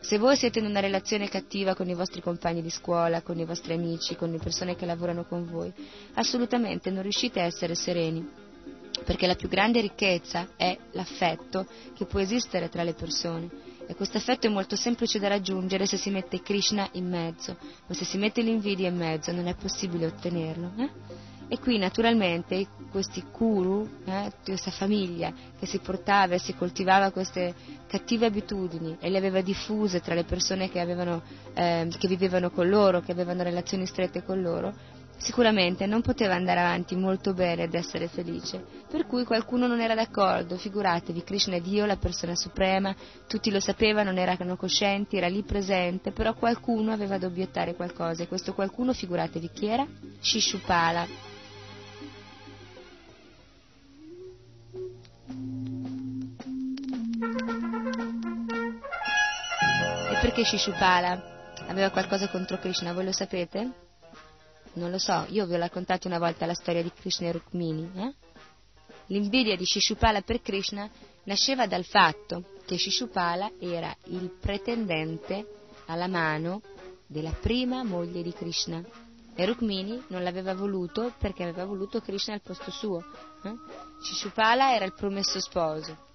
Se 0.00 0.18
voi 0.18 0.34
siete 0.36 0.58
in 0.58 0.64
una 0.64 0.80
relazione 0.80 1.28
cattiva 1.28 1.76
con 1.76 1.88
i 1.88 1.94
vostri 1.94 2.20
compagni 2.20 2.60
di 2.60 2.70
scuola, 2.70 3.22
con 3.22 3.38
i 3.38 3.44
vostri 3.44 3.74
amici, 3.74 4.16
con 4.16 4.32
le 4.32 4.38
persone 4.38 4.74
che 4.74 4.84
lavorano 4.84 5.24
con 5.24 5.46
voi, 5.48 5.72
assolutamente 6.14 6.90
non 6.90 7.02
riuscite 7.02 7.38
a 7.40 7.44
essere 7.44 7.76
sereni, 7.76 8.28
perché 9.04 9.28
la 9.28 9.36
più 9.36 9.48
grande 9.48 9.80
ricchezza 9.80 10.54
è 10.56 10.76
l'affetto 10.90 11.66
che 11.94 12.04
può 12.06 12.18
esistere 12.18 12.68
tra 12.68 12.82
le 12.82 12.94
persone 12.94 13.48
e 13.92 13.94
questo 13.94 14.16
effetto 14.16 14.46
è 14.46 14.50
molto 14.50 14.74
semplice 14.74 15.18
da 15.18 15.28
raggiungere 15.28 15.84
se 15.86 15.98
si 15.98 16.08
mette 16.10 16.40
Krishna 16.40 16.88
in 16.92 17.08
mezzo, 17.08 17.56
ma 17.86 17.94
se 17.94 18.04
si 18.06 18.16
mette 18.16 18.40
l'invidia 18.40 18.88
in 18.88 18.96
mezzo 18.96 19.32
non 19.32 19.46
è 19.46 19.54
possibile 19.54 20.06
ottenerlo. 20.06 20.72
Eh? 20.78 20.90
E 21.48 21.58
qui 21.58 21.76
naturalmente 21.76 22.66
questi 22.90 23.22
kuru, 23.30 23.86
eh, 24.06 24.32
questa 24.42 24.70
famiglia 24.70 25.30
che 25.58 25.66
si 25.66 25.78
portava 25.80 26.34
e 26.34 26.38
si 26.38 26.54
coltivava 26.54 27.10
queste 27.10 27.54
cattive 27.86 28.24
abitudini 28.24 28.96
e 28.98 29.10
le 29.10 29.18
aveva 29.18 29.42
diffuse 29.42 30.00
tra 30.00 30.14
le 30.14 30.24
persone 30.24 30.70
che, 30.70 30.80
avevano, 30.80 31.20
eh, 31.52 31.86
che 31.98 32.08
vivevano 32.08 32.50
con 32.50 32.70
loro, 32.70 33.02
che 33.02 33.12
avevano 33.12 33.42
relazioni 33.42 33.84
strette 33.84 34.24
con 34.24 34.40
loro, 34.40 34.72
Sicuramente 35.22 35.86
non 35.86 36.00
poteva 36.00 36.34
andare 36.34 36.58
avanti 36.58 36.96
molto 36.96 37.32
bene 37.32 37.62
ed 37.62 37.74
essere 37.74 38.08
felice, 38.08 38.64
per 38.90 39.06
cui 39.06 39.22
qualcuno 39.24 39.68
non 39.68 39.80
era 39.80 39.94
d'accordo, 39.94 40.56
figuratevi, 40.56 41.22
Krishna 41.22 41.54
è 41.54 41.60
Dio, 41.60 41.86
la 41.86 41.96
persona 41.96 42.34
suprema, 42.34 42.92
tutti 43.28 43.52
lo 43.52 43.60
sapevano, 43.60 44.10
non 44.10 44.18
erano 44.18 44.56
coscienti, 44.56 45.16
era 45.16 45.28
lì 45.28 45.44
presente, 45.44 46.10
però 46.10 46.34
qualcuno 46.34 46.92
aveva 46.92 47.18
da 47.18 47.28
obiettare 47.28 47.76
qualcosa 47.76 48.24
e 48.24 48.26
questo 48.26 48.52
qualcuno, 48.52 48.92
figuratevi 48.92 49.50
chi 49.52 49.66
era? 49.66 49.86
Shishupala. 50.18 51.06
E 60.10 60.18
perché 60.20 60.44
Shishupala 60.44 61.54
aveva 61.68 61.90
qualcosa 61.90 62.28
contro 62.28 62.58
Krishna, 62.58 62.92
voi 62.92 63.04
lo 63.04 63.12
sapete? 63.12 63.81
Non 64.74 64.90
lo 64.90 64.98
so, 64.98 65.26
io 65.28 65.46
vi 65.46 65.54
ho 65.54 65.58
raccontato 65.58 66.08
una 66.08 66.18
volta 66.18 66.46
la 66.46 66.54
storia 66.54 66.82
di 66.82 66.92
Krishna 66.92 67.28
e 67.28 67.32
Rukmini. 67.32 67.90
Eh? 67.94 68.14
L'invidia 69.06 69.56
di 69.56 69.64
Shishupala 69.64 70.22
per 70.22 70.40
Krishna 70.40 70.88
nasceva 71.24 71.66
dal 71.66 71.84
fatto 71.84 72.44
che 72.64 72.78
Shishupala 72.78 73.52
era 73.58 73.94
il 74.04 74.30
pretendente 74.40 75.46
alla 75.86 76.06
mano 76.06 76.62
della 77.06 77.32
prima 77.32 77.82
moglie 77.84 78.22
di 78.22 78.32
Krishna 78.32 78.82
e 79.34 79.46
Rukmini 79.46 80.04
non 80.08 80.22
l'aveva 80.22 80.54
voluto 80.54 81.12
perché 81.18 81.42
aveva 81.42 81.64
voluto 81.64 82.00
Krishna 82.00 82.34
al 82.34 82.42
posto 82.42 82.70
suo. 82.70 83.04
Eh? 83.42 83.54
Shishupala 84.02 84.74
era 84.74 84.86
il 84.86 84.94
promesso 84.94 85.40
sposo. 85.40 86.10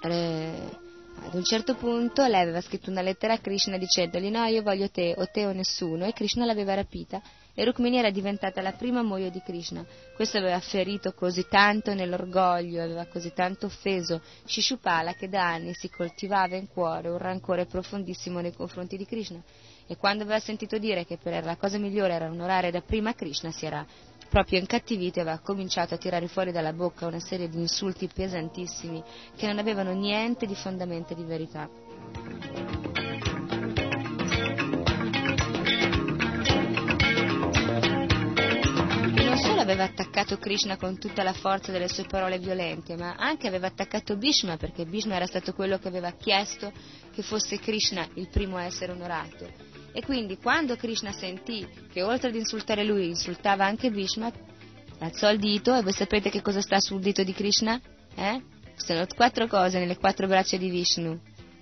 Eh, 0.00 0.78
ad 1.22 1.34
un 1.34 1.44
certo 1.44 1.74
punto 1.74 2.26
lei 2.26 2.42
aveva 2.42 2.60
scritto 2.60 2.90
una 2.90 3.00
lettera 3.00 3.34
a 3.34 3.38
Krishna 3.38 3.78
dicendogli 3.78 4.30
no, 4.30 4.44
io 4.44 4.62
voglio 4.62 4.88
te, 4.90 5.14
o 5.16 5.26
te 5.26 5.46
o 5.46 5.52
nessuno, 5.52 6.04
e 6.04 6.12
Krishna 6.12 6.44
l'aveva 6.44 6.74
rapita 6.74 7.22
e 7.54 7.64
Rukmini 7.64 7.98
era 7.98 8.10
diventata 8.10 8.60
la 8.60 8.72
prima 8.72 9.02
moglie 9.02 9.30
di 9.30 9.40
Krishna. 9.40 9.84
Questo 10.16 10.38
aveva 10.38 10.58
ferito 10.58 11.12
così 11.12 11.46
tanto 11.48 11.94
nell'orgoglio, 11.94 12.82
aveva 12.82 13.06
così 13.06 13.32
tanto 13.32 13.66
offeso 13.66 14.20
Shishupala 14.44 15.14
che 15.14 15.28
da 15.28 15.52
anni 15.52 15.72
si 15.72 15.88
coltivava 15.88 16.56
in 16.56 16.66
cuore 16.68 17.08
un 17.08 17.18
rancore 17.18 17.66
profondissimo 17.66 18.40
nei 18.40 18.52
confronti 18.52 18.96
di 18.96 19.06
Krishna. 19.06 19.40
E 19.86 19.96
quando 19.96 20.24
aveva 20.24 20.40
sentito 20.40 20.78
dire 20.78 21.04
che 21.04 21.16
per 21.16 21.44
la 21.44 21.56
cosa 21.56 21.78
migliore 21.78 22.14
era 22.14 22.28
onorare 22.28 22.72
da 22.72 22.80
prima 22.80 23.14
Krishna, 23.14 23.52
si 23.52 23.66
era 23.66 23.86
proprio 24.28 24.58
incattivito 24.58 25.20
aveva 25.20 25.38
cominciato 25.38 25.94
a 25.94 25.98
tirare 25.98 26.28
fuori 26.28 26.52
dalla 26.52 26.72
bocca 26.72 27.06
una 27.06 27.20
serie 27.20 27.48
di 27.48 27.58
insulti 27.58 28.08
pesantissimi 28.12 29.02
che 29.36 29.46
non 29.46 29.58
avevano 29.58 29.92
niente 29.92 30.46
di 30.46 30.54
fondamento 30.54 31.14
di 31.14 31.24
verità. 31.24 31.68
non 39.34 39.42
solo 39.42 39.62
aveva 39.62 39.82
attaccato 39.82 40.38
Krishna 40.38 40.76
con 40.76 40.96
tutta 40.96 41.24
la 41.24 41.32
forza 41.32 41.72
delle 41.72 41.88
sue 41.88 42.04
parole 42.04 42.38
violente, 42.38 42.94
ma 42.94 43.16
anche 43.18 43.48
aveva 43.48 43.66
attaccato 43.66 44.16
Bhishma 44.16 44.56
perché 44.56 44.84
Bhishma 44.84 45.16
era 45.16 45.26
stato 45.26 45.52
quello 45.54 45.76
che 45.78 45.88
aveva 45.88 46.12
chiesto 46.12 46.70
che 47.12 47.22
fosse 47.22 47.58
Krishna 47.58 48.06
il 48.14 48.28
primo 48.28 48.56
a 48.58 48.62
essere 48.62 48.92
onorato. 48.92 49.73
E 49.96 50.02
quindi 50.02 50.38
quando 50.38 50.74
Krishna 50.74 51.12
sentì 51.12 51.64
che 51.92 52.02
oltre 52.02 52.30
ad 52.30 52.34
insultare 52.34 52.84
lui 52.84 53.06
insultava 53.06 53.64
anche 53.64 53.92
Bhishma, 53.92 54.30
alzò 54.98 55.30
il 55.30 55.38
dito 55.38 55.72
e 55.72 55.82
voi 55.82 55.92
sapete 55.92 56.30
che 56.30 56.42
cosa 56.42 56.60
sta 56.60 56.80
sul 56.80 57.00
dito 57.00 57.22
di 57.22 57.32
Krishna? 57.32 57.80
Eh? 58.16 58.42
Sono 58.74 59.06
quattro 59.14 59.46
cose 59.46 59.78
nelle 59.78 59.96
quattro 59.96 60.26
braccia 60.26 60.56
di 60.56 60.68
Vishnu. 60.68 61.16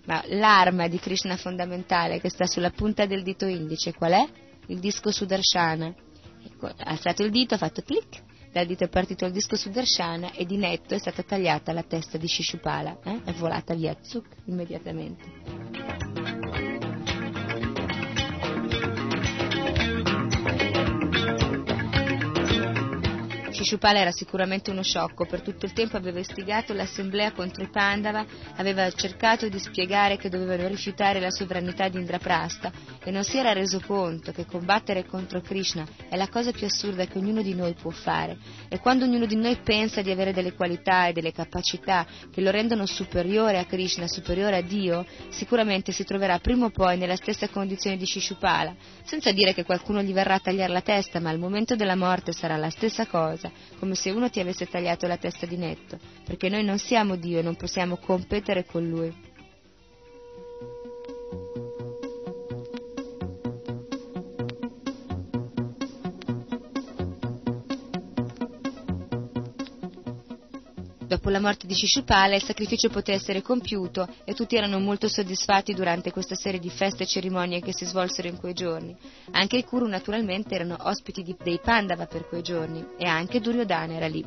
Ma 0.06 0.22
l'arma 0.28 0.88
di 0.88 0.98
Krishna 0.98 1.36
fondamentale 1.36 2.20
che 2.20 2.30
sta 2.30 2.46
sulla 2.46 2.70
punta 2.70 3.04
del 3.04 3.22
dito 3.22 3.44
indice 3.44 3.92
qual 3.92 4.12
è? 4.12 4.26
Il 4.68 4.78
disco 4.78 5.10
Sudarshana. 5.10 5.94
Ha 6.58 6.74
alzato 6.84 7.22
il 7.22 7.30
dito, 7.30 7.54
ha 7.54 7.58
fatto 7.58 7.82
clic, 7.82 8.22
dal 8.50 8.64
dito 8.64 8.84
è 8.84 8.88
partito 8.88 9.26
il 9.26 9.32
disco 9.32 9.56
Sudarshana 9.56 10.32
e 10.32 10.46
di 10.46 10.56
netto 10.56 10.94
è 10.94 10.98
stata 10.98 11.22
tagliata 11.22 11.74
la 11.74 11.82
testa 11.82 12.16
di 12.16 12.26
Shishupala. 12.26 12.98
Eh? 13.04 13.20
È 13.24 13.32
volata 13.32 13.74
via, 13.74 13.94
zuc, 14.00 14.26
immediatamente. 14.46 16.11
Shishupala 23.62 24.00
era 24.00 24.10
sicuramente 24.10 24.72
uno 24.72 24.82
sciocco, 24.82 25.24
per 25.24 25.40
tutto 25.40 25.66
il 25.66 25.72
tempo 25.72 25.96
aveva 25.96 26.18
istigato 26.18 26.72
l'assemblea 26.72 27.30
contro 27.30 27.62
i 27.62 27.70
Pandava, 27.70 28.26
aveva 28.56 28.90
cercato 28.90 29.48
di 29.48 29.60
spiegare 29.60 30.16
che 30.16 30.28
dovevano 30.28 30.66
rifiutare 30.66 31.20
la 31.20 31.30
sovranità 31.30 31.88
di 31.88 31.98
Indraprasta 31.98 32.72
e 33.04 33.12
non 33.12 33.22
si 33.22 33.38
era 33.38 33.52
reso 33.52 33.80
conto 33.86 34.32
che 34.32 34.46
combattere 34.46 35.06
contro 35.06 35.40
Krishna 35.40 35.86
è 36.08 36.16
la 36.16 36.28
cosa 36.28 36.50
più 36.50 36.66
assurda 36.66 37.06
che 37.06 37.18
ognuno 37.18 37.40
di 37.40 37.54
noi 37.54 37.74
può 37.74 37.92
fare. 37.92 38.36
E 38.68 38.80
quando 38.80 39.04
ognuno 39.04 39.26
di 39.26 39.36
noi 39.36 39.56
pensa 39.62 40.02
di 40.02 40.10
avere 40.10 40.32
delle 40.32 40.54
qualità 40.54 41.06
e 41.06 41.12
delle 41.12 41.30
capacità 41.30 42.04
che 42.32 42.40
lo 42.40 42.50
rendono 42.50 42.84
superiore 42.84 43.60
a 43.60 43.64
Krishna, 43.64 44.08
superiore 44.08 44.56
a 44.56 44.62
Dio, 44.62 45.06
sicuramente 45.28 45.92
si 45.92 46.02
troverà 46.02 46.40
prima 46.40 46.66
o 46.66 46.70
poi 46.70 46.98
nella 46.98 47.16
stessa 47.16 47.48
condizione 47.48 47.96
di 47.96 48.06
Shishupala, 48.06 48.74
senza 49.04 49.30
dire 49.30 49.54
che 49.54 49.64
qualcuno 49.64 50.02
gli 50.02 50.12
verrà 50.12 50.34
a 50.34 50.40
tagliare 50.40 50.72
la 50.72 50.80
testa, 50.80 51.20
ma 51.20 51.30
al 51.30 51.38
momento 51.38 51.76
della 51.76 51.94
morte 51.94 52.32
sarà 52.32 52.56
la 52.56 52.70
stessa 52.70 53.06
cosa 53.06 53.50
come 53.78 53.94
se 53.94 54.10
uno 54.10 54.30
ti 54.30 54.40
avesse 54.40 54.66
tagliato 54.66 55.06
la 55.06 55.16
testa 55.16 55.46
di 55.46 55.56
netto, 55.56 55.98
perché 56.24 56.48
noi 56.48 56.64
non 56.64 56.78
siamo 56.78 57.16
Dio 57.16 57.38
e 57.38 57.42
non 57.42 57.56
possiamo 57.56 57.96
competere 57.96 58.64
con 58.64 58.88
Lui. 58.88 59.30
Dopo 71.22 71.36
la 71.36 71.40
morte 71.40 71.68
di 71.68 71.74
Shishupala 71.74 72.34
il 72.34 72.42
sacrificio 72.42 72.88
poté 72.88 73.12
essere 73.12 73.42
compiuto 73.42 74.08
e 74.24 74.34
tutti 74.34 74.56
erano 74.56 74.80
molto 74.80 75.06
soddisfatti 75.06 75.72
durante 75.72 76.10
questa 76.10 76.34
serie 76.34 76.58
di 76.58 76.68
feste 76.68 77.04
e 77.04 77.06
cerimonie 77.06 77.60
che 77.60 77.72
si 77.72 77.84
svolsero 77.84 78.26
in 78.26 78.38
quei 78.38 78.54
giorni. 78.54 78.92
Anche 79.30 79.58
i 79.58 79.62
Kuru 79.62 79.86
naturalmente 79.86 80.56
erano 80.56 80.76
ospiti 80.80 81.22
di, 81.22 81.36
dei 81.40 81.60
Pandava 81.62 82.06
per 82.06 82.26
quei 82.26 82.42
giorni 82.42 82.84
e 82.98 83.06
anche 83.06 83.38
Duryodhana 83.38 83.94
era 83.94 84.08
lì. 84.08 84.26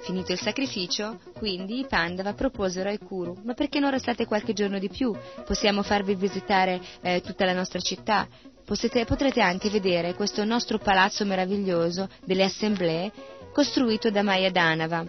Finito 0.00 0.32
il 0.32 0.40
sacrificio, 0.40 1.20
quindi 1.34 1.80
i 1.80 1.86
Pandava 1.86 2.32
proposero 2.32 2.88
ai 2.88 2.98
Kuru: 2.98 3.36
Ma 3.44 3.52
perché 3.52 3.80
non 3.80 3.90
restate 3.90 4.24
qualche 4.24 4.54
giorno 4.54 4.78
di 4.78 4.88
più? 4.88 5.14
Possiamo 5.44 5.82
farvi 5.82 6.14
visitare 6.14 6.80
eh, 7.02 7.20
tutta 7.20 7.44
la 7.44 7.52
nostra 7.52 7.80
città. 7.80 8.26
Potete, 8.64 9.04
potrete 9.04 9.42
anche 9.42 9.68
vedere 9.68 10.14
questo 10.14 10.42
nostro 10.44 10.78
palazzo 10.78 11.26
meraviglioso 11.26 12.08
delle 12.24 12.44
assemblee 12.44 13.12
costruito 13.52 14.10
da 14.10 14.22
Maya 14.22 14.50
Danava. 14.50 15.04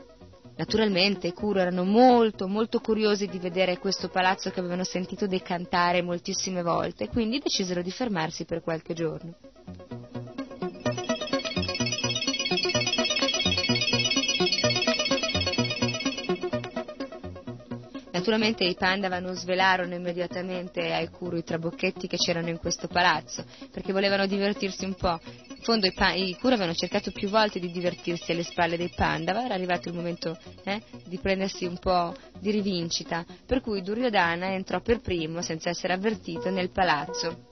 Naturalmente 0.57 1.27
i 1.27 1.33
Kuru 1.33 1.59
erano 1.59 1.85
molto, 1.85 2.47
molto 2.49 2.79
curiosi 2.79 3.27
di 3.27 3.39
vedere 3.39 3.77
questo 3.77 4.09
palazzo 4.09 4.49
che 4.51 4.59
avevano 4.59 4.83
sentito 4.83 5.25
decantare 5.25 6.01
moltissime 6.01 6.61
volte, 6.63 7.07
quindi 7.07 7.39
decisero 7.39 7.81
di 7.81 7.91
fermarsi 7.91 8.43
per 8.43 8.61
qualche 8.61 8.93
giorno. 8.93 9.33
Naturalmente 18.15 18.63
i 18.63 18.75
Pandava 18.75 19.19
non 19.19 19.35
svelarono 19.35 19.93
immediatamente 19.93 20.93
ai 20.93 21.09
Kuru 21.09 21.35
i 21.35 21.43
trabocchetti 21.43 22.07
che 22.07 22.15
c'erano 22.15 22.47
in 22.47 22.59
questo 22.59 22.87
palazzo, 22.87 23.43
perché 23.69 23.91
volevano 23.91 24.25
divertirsi 24.25 24.85
un 24.85 24.93
po'. 24.93 25.19
In 25.49 25.61
fondo 25.61 25.85
i, 25.85 25.91
pa- 25.91 26.13
i 26.13 26.33
Kuru 26.39 26.53
avevano 26.53 26.73
cercato 26.73 27.11
più 27.11 27.27
volte 27.27 27.59
di 27.59 27.69
divertirsi 27.69 28.31
alle 28.31 28.43
spalle 28.43 28.77
dei 28.77 28.89
Pandava, 28.95 29.43
era 29.43 29.53
arrivato 29.53 29.89
il 29.89 29.95
momento 29.95 30.37
eh, 30.63 30.81
di 31.05 31.17
prendersi 31.17 31.65
un 31.65 31.77
po' 31.77 32.15
di 32.39 32.51
rivincita, 32.51 33.25
per 33.45 33.59
cui 33.59 33.81
Duryodhana 33.81 34.53
entrò 34.53 34.79
per 34.79 35.01
primo, 35.01 35.41
senza 35.41 35.69
essere 35.69 35.91
avvertito, 35.91 36.49
nel 36.49 36.71
palazzo. 36.71 37.49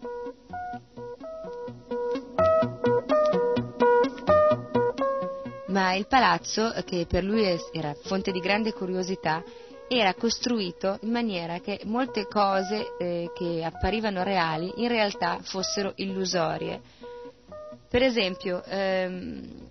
Ma 5.67 5.93
il 5.95 6.07
palazzo, 6.07 6.73
che 6.85 7.05
per 7.05 7.25
lui 7.25 7.43
era 7.73 7.93
fonte 8.05 8.31
di 8.31 8.39
grande 8.39 8.71
curiosità, 8.71 9.43
era 9.87 10.13
costruito 10.13 10.97
in 11.01 11.11
maniera 11.11 11.59
che 11.59 11.81
molte 11.85 12.25
cose 12.27 12.95
eh, 12.97 13.31
che 13.33 13.63
apparivano 13.63 14.23
reali 14.23 14.71
in 14.77 14.87
realtà 14.87 15.39
fossero 15.41 15.93
illusorie. 15.95 16.81
Per 17.89 18.01
esempio, 18.01 18.63
ehm, 18.65 19.69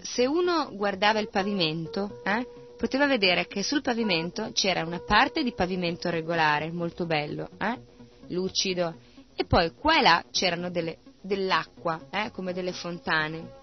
se 0.00 0.26
uno 0.26 0.70
guardava 0.72 1.18
il 1.18 1.28
pavimento, 1.28 2.20
eh, 2.24 2.46
poteva 2.76 3.06
vedere 3.06 3.46
che 3.46 3.62
sul 3.62 3.82
pavimento 3.82 4.50
c'era 4.52 4.84
una 4.84 5.00
parte 5.00 5.42
di 5.42 5.52
pavimento 5.52 6.08
regolare, 6.08 6.70
molto 6.70 7.04
bello, 7.04 7.50
eh, 7.58 7.78
lucido, 8.28 8.94
e 9.34 9.44
poi 9.44 9.72
qua 9.72 9.98
e 9.98 10.02
là 10.02 10.24
c'erano 10.30 10.70
delle, 10.70 10.98
dell'acqua, 11.20 12.06
eh, 12.10 12.30
come 12.30 12.52
delle 12.52 12.72
fontane. 12.72 13.57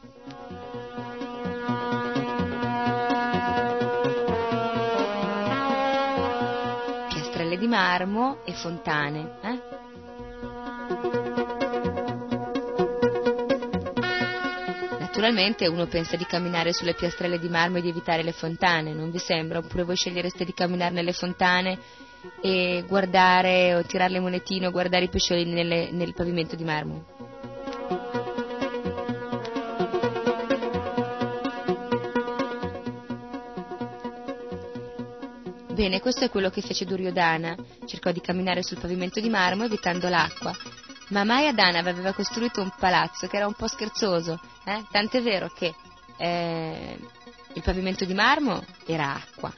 Di 7.65 7.67
marmo 7.67 8.37
e 8.45 8.53
fontane. 8.53 9.39
Eh? 9.41 9.59
Naturalmente 14.99 15.67
uno 15.67 15.87
pensa 15.87 16.15
di 16.15 16.25
camminare 16.25 16.73
sulle 16.73 16.93
piastrelle 16.93 17.39
di 17.39 17.49
marmo 17.49 17.77
e 17.77 17.81
di 17.81 17.89
evitare 17.89 18.21
le 18.21 18.33
fontane, 18.33 18.93
non 18.93 19.09
vi 19.09 19.17
sembra? 19.17 19.59
Oppure 19.59 19.83
voi 19.83 19.95
scegliereste 19.95 20.45
di 20.45 20.53
camminare 20.53 20.93
nelle 20.93 21.13
fontane 21.13 21.79
e 22.41 22.83
guardare 22.87 23.73
o 23.75 23.83
tirare 23.83 24.11
le 24.11 24.19
monetine 24.19 24.67
o 24.67 24.71
guardare 24.71 25.05
i 25.05 25.09
pesciolini 25.09 25.53
nelle, 25.53 25.89
nel 25.91 26.13
pavimento 26.13 26.55
di 26.55 26.63
marmo? 26.63 27.14
Bene, 35.75 35.99
questo 35.99 36.23
è 36.23 36.29
quello 36.29 36.49
che 36.49 36.61
fece 36.61 36.85
Duryodhana. 36.85 37.53
Cercò 37.85 38.13
di 38.13 38.21
camminare 38.21 38.63
sul 38.63 38.79
pavimento 38.79 39.19
di 39.19 39.27
marmo 39.27 39.65
evitando 39.65 40.07
l'acqua. 40.07 40.55
Ma 41.09 41.25
Mayadana 41.25 41.79
aveva 41.79 42.13
costruito 42.13 42.61
un 42.61 42.71
palazzo 42.79 43.27
che 43.27 43.35
era 43.35 43.45
un 43.45 43.55
po' 43.55 43.67
scherzoso, 43.67 44.39
eh? 44.63 44.85
tant'è 44.89 45.21
vero 45.21 45.49
che 45.49 45.75
eh, 46.17 46.97
il 47.55 47.61
pavimento 47.61 48.05
di 48.05 48.13
marmo 48.13 48.63
era 48.85 49.15
acqua 49.15 49.53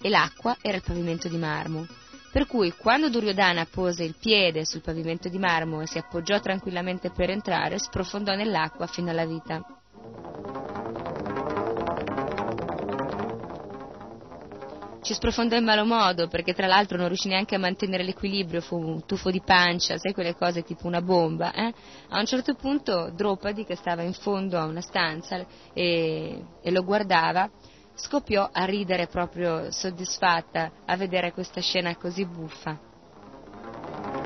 e 0.00 0.08
l'acqua 0.08 0.56
era 0.60 0.76
il 0.76 0.84
pavimento 0.84 1.26
di 1.26 1.36
marmo. 1.36 1.84
Per 2.30 2.46
cui 2.46 2.72
quando 2.76 3.10
Duryodhana 3.10 3.66
pose 3.68 4.04
il 4.04 4.14
piede 4.16 4.64
sul 4.64 4.82
pavimento 4.82 5.28
di 5.28 5.38
marmo 5.38 5.80
e 5.80 5.88
si 5.88 5.98
appoggiò 5.98 6.38
tranquillamente 6.38 7.10
per 7.10 7.30
entrare, 7.30 7.80
sprofondò 7.80 8.36
nell'acqua 8.36 8.86
fino 8.86 9.10
alla 9.10 9.26
vita. 9.26 9.75
Ci 15.06 15.14
sprofondò 15.14 15.56
in 15.56 15.62
malo 15.62 15.84
modo 15.84 16.26
perché 16.26 16.52
tra 16.52 16.66
l'altro 16.66 16.98
non 16.98 17.06
riuscì 17.06 17.28
neanche 17.28 17.54
a 17.54 17.60
mantenere 17.60 18.02
l'equilibrio, 18.02 18.60
fu 18.60 18.76
un 18.76 19.06
tuffo 19.06 19.30
di 19.30 19.40
pancia, 19.40 19.98
sai 19.98 20.12
quelle 20.12 20.34
cose 20.34 20.64
tipo 20.64 20.88
una 20.88 21.00
bomba. 21.00 21.52
Eh? 21.52 21.72
A 22.08 22.18
un 22.18 22.26
certo 22.26 22.54
punto 22.54 23.12
Dropadi, 23.14 23.64
che 23.64 23.76
stava 23.76 24.02
in 24.02 24.14
fondo 24.14 24.58
a 24.58 24.64
una 24.64 24.80
stanza 24.80 25.46
e, 25.72 26.42
e 26.60 26.70
lo 26.72 26.82
guardava, 26.82 27.48
scoppiò 27.94 28.48
a 28.50 28.64
ridere 28.64 29.06
proprio 29.06 29.70
soddisfatta 29.70 30.72
a 30.84 30.96
vedere 30.96 31.32
questa 31.32 31.60
scena 31.60 31.94
così 31.94 32.26
buffa. 32.26 34.25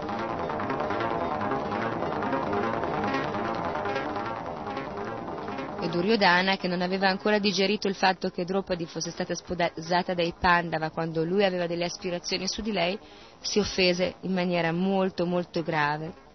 Duryodhana, 5.91 6.57
che 6.57 6.69
non 6.69 6.81
aveva 6.81 7.09
ancora 7.09 7.39
digerito 7.39 7.89
il 7.89 7.95
fatto 7.95 8.31
che 8.31 8.45
Draupadi 8.45 8.87
fosse 8.87 9.11
stata 9.11 9.35
sposata 9.35 10.15
dai 10.15 10.33
Pandava 10.39 10.91
quando 10.91 11.25
lui 11.25 11.45
aveva 11.45 11.67
delle 11.67 11.85
aspirazioni 11.85 12.49
su 12.49 12.63
di 12.63 12.73
lei, 12.73 12.99
si 13.41 13.59
offese 13.59 14.15
in 14.23 14.33
maniera 14.33 14.73
molto 14.73 15.27
molto 15.27 15.63
grave. 15.63 16.29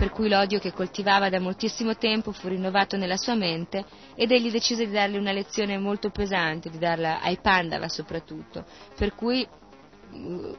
per 0.00 0.12
cui 0.12 0.30
l'odio 0.30 0.58
che 0.58 0.72
coltivava 0.72 1.28
da 1.28 1.40
moltissimo 1.40 1.94
tempo 1.94 2.32
fu 2.32 2.48
rinnovato 2.48 2.96
nella 2.96 3.18
sua 3.18 3.34
mente 3.34 3.84
ed 4.14 4.30
egli 4.30 4.50
decise 4.50 4.86
di 4.86 4.92
darle 4.92 5.18
una 5.18 5.30
lezione 5.30 5.76
molto 5.76 6.08
pesante, 6.08 6.70
di 6.70 6.78
darla 6.78 7.20
ai 7.20 7.36
Pandava 7.36 7.86
soprattutto, 7.86 8.64
per 8.96 9.14
cui 9.14 9.46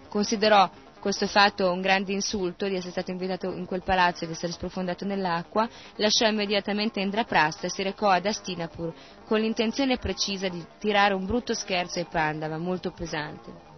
considerò 0.10 0.70
questo 1.02 1.26
fatto 1.26 1.72
un 1.72 1.82
grande 1.82 2.14
insulto 2.14 2.68
di 2.68 2.76
essere 2.76 2.92
stato 2.92 3.12
invitato 3.12 3.52
in 3.52 3.66
quel 3.66 3.82
palazzo 3.82 4.24
e 4.24 4.28
di 4.28 4.34
essere 4.34 4.52
sprofondato 4.52 5.04
nell'acqua, 5.04 5.68
lasciò 5.96 6.28
immediatamente 6.28 7.02
Indraprasta 7.02 7.66
e 7.66 7.72
si 7.72 7.82
recò 7.82 8.10
ad 8.10 8.26
Astinapur 8.26 8.94
con 9.26 9.40
l'intenzione 9.40 9.98
precisa 9.98 10.48
di 10.48 10.64
tirare 10.78 11.16
un 11.16 11.26
brutto 11.26 11.54
scherzo 11.54 12.00
ai 12.00 12.06
Pandava, 12.06 12.58
molto 12.58 12.92
pesante. 12.92 13.70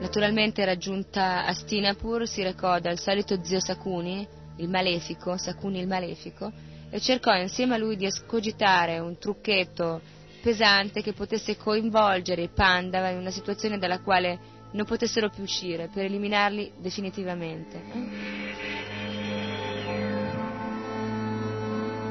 Naturalmente 0.00 0.64
raggiunta 0.64 1.44
Astinapur 1.44 2.28
si 2.28 2.42
recò 2.42 2.78
dal 2.78 2.98
solito 2.98 3.42
zio 3.42 3.58
Sakuni, 3.58 4.26
il 4.58 4.68
malefico, 4.68 5.36
Sakuni 5.36 5.80
il 5.80 5.88
malefico, 5.88 6.52
e 6.90 7.00
cercò 7.00 7.34
insieme 7.34 7.74
a 7.74 7.78
lui 7.78 7.96
di 7.96 8.06
escogitare 8.06 8.98
un 8.98 9.18
trucchetto 9.18 10.00
pesante 10.40 11.02
che 11.02 11.12
potesse 11.12 11.56
coinvolgere 11.56 12.42
i 12.42 12.48
Pandava 12.48 13.08
in 13.08 13.18
una 13.18 13.30
situazione 13.30 13.78
dalla 13.78 14.00
quale 14.00 14.54
non 14.72 14.84
potessero 14.84 15.28
più 15.28 15.42
uscire 15.42 15.88
per 15.92 16.04
eliminarli 16.04 16.72
definitivamente. 16.78 17.82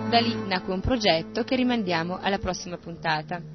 Da 0.09 0.19
lì 0.19 0.35
nacque 0.45 0.73
un 0.73 0.81
progetto 0.81 1.43
che 1.43 1.55
rimandiamo 1.55 2.19
alla 2.21 2.37
prossima 2.37 2.77
puntata. 2.77 3.54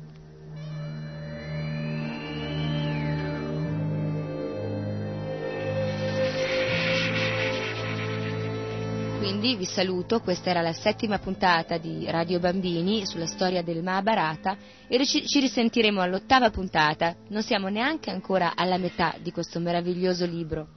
Quindi 9.41 9.57
vi 9.57 9.65
saluto, 9.65 10.21
questa 10.21 10.51
era 10.51 10.61
la 10.61 10.75
settima 10.75 11.19
puntata 11.19 11.79
di 11.79 12.05
Radio 12.11 12.39
Bambini 12.39 13.07
sulla 13.07 13.25
storia 13.25 13.63
del 13.63 13.83
Mahabharata 13.83 14.55
e 14.87 15.03
ci 15.07 15.41
risentiremo 15.41 15.99
all'ottava 16.03 16.51
puntata, 16.51 17.17
non 17.29 17.43
siamo 17.43 17.69
neanche 17.69 18.11
ancora 18.11 18.53
alla 18.55 18.77
metà 18.77 19.15
di 19.19 19.33
questo 19.33 19.59
meraviglioso 19.59 20.27
libro. 20.27 20.69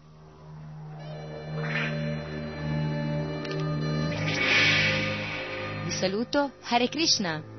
saluto, 5.89 6.53
Hare 6.61 6.87
Krishna! 6.87 7.52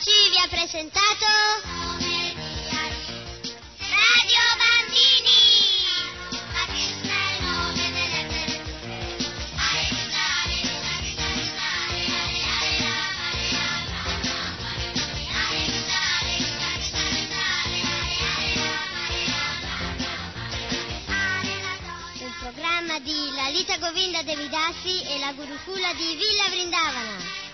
RKC 0.00 0.30
vi 0.30 0.38
ha 0.38 0.48
presentato? 0.48 1.26
Radio 3.76 4.42
Bambini! 4.56 5.68
Un 22.20 22.32
programma 22.38 22.98
di 23.00 23.30
Lalita 23.34 23.76
Govinda 23.76 24.22
Devidasi 24.22 25.02
e 25.02 25.18
la 25.18 25.32
Gurukula 25.34 25.92
di 25.92 26.16
Villa 26.16 26.48
Vrindavana 26.48 27.49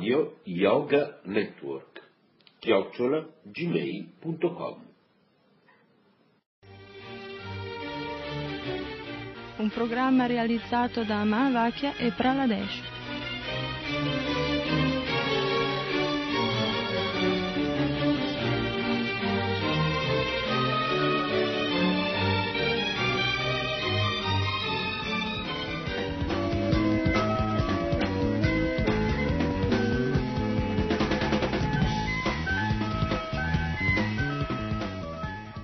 Radio 0.00 0.38
Yoga 0.44 1.20
Network 1.24 2.00
chiocciola 2.58 3.22
gmail.com 3.42 4.86
un 9.58 9.68
programma 9.68 10.24
realizzato 10.24 11.04
da 11.04 11.22
Mahavakya 11.24 11.96
e 11.96 12.12
Praladesh. 12.12 12.99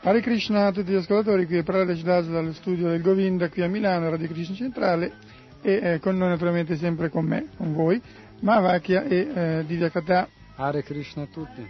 Hare 0.07 0.20
Krishna 0.20 0.66
a 0.66 0.70
tutti 0.70 0.92
gli 0.92 0.94
ascoltatori, 0.94 1.46
qui 1.46 1.57
è 1.57 1.62
Praladesh 1.64 2.02
Das 2.02 2.28
dallo 2.28 2.52
studio 2.52 2.90
del 2.90 3.00
Govinda 3.00 3.48
qui 3.48 3.62
a 3.62 3.66
Milano, 3.66 4.09
Radio 4.09 4.28
Krishna 4.28 4.54
Centrale 4.54 5.14
e 5.61 5.80
eh, 5.82 5.98
con 5.98 6.16
noi 6.16 6.28
naturalmente 6.28 6.76
sempre 6.76 7.09
con 7.09 7.24
me, 7.24 7.48
con 7.57 7.72
voi, 7.72 8.00
Mahavakya 8.38 9.02
e 9.02 9.16
eh, 9.34 9.64
Divya 9.66 9.90
Katha. 9.90 10.28
Hare 10.54 10.84
Krishna 10.84 11.22
a 11.22 11.26
tutti. 11.26 11.61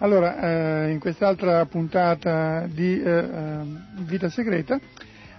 Allora, 0.00 0.84
eh, 0.84 0.90
in 0.90 0.98
quest'altra 0.98 1.64
puntata 1.64 2.66
di 2.66 3.02
eh, 3.02 3.10
eh, 3.10 3.60
Vita 4.00 4.28
Segreta 4.28 4.78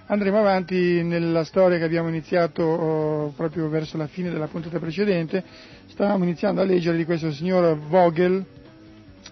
andremo 0.07 0.39
avanti 0.39 1.03
nella 1.03 1.43
storia 1.43 1.77
che 1.77 1.83
abbiamo 1.83 2.09
iniziato 2.09 2.63
oh, 2.63 3.33
proprio 3.35 3.69
verso 3.69 3.97
la 3.97 4.07
fine 4.07 4.31
della 4.31 4.47
puntata 4.47 4.79
precedente. 4.79 5.43
Stavamo 5.85 6.23
iniziando 6.23 6.59
a 6.59 6.63
leggere 6.63 6.97
di 6.97 7.05
questo 7.05 7.31
signor 7.31 7.77
Vogel, 7.77 8.43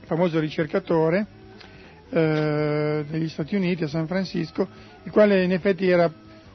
famoso 0.05 0.39
ricercatore 0.39 1.35
eh, 2.15 3.27
Stati 3.27 3.55
Uniti 3.55 3.83
a 3.83 3.87
San 3.87 4.07
Francisco, 4.07 4.67
il 5.03 5.11
quale 5.11 5.43
in 5.43 5.51
effetti 5.51 5.91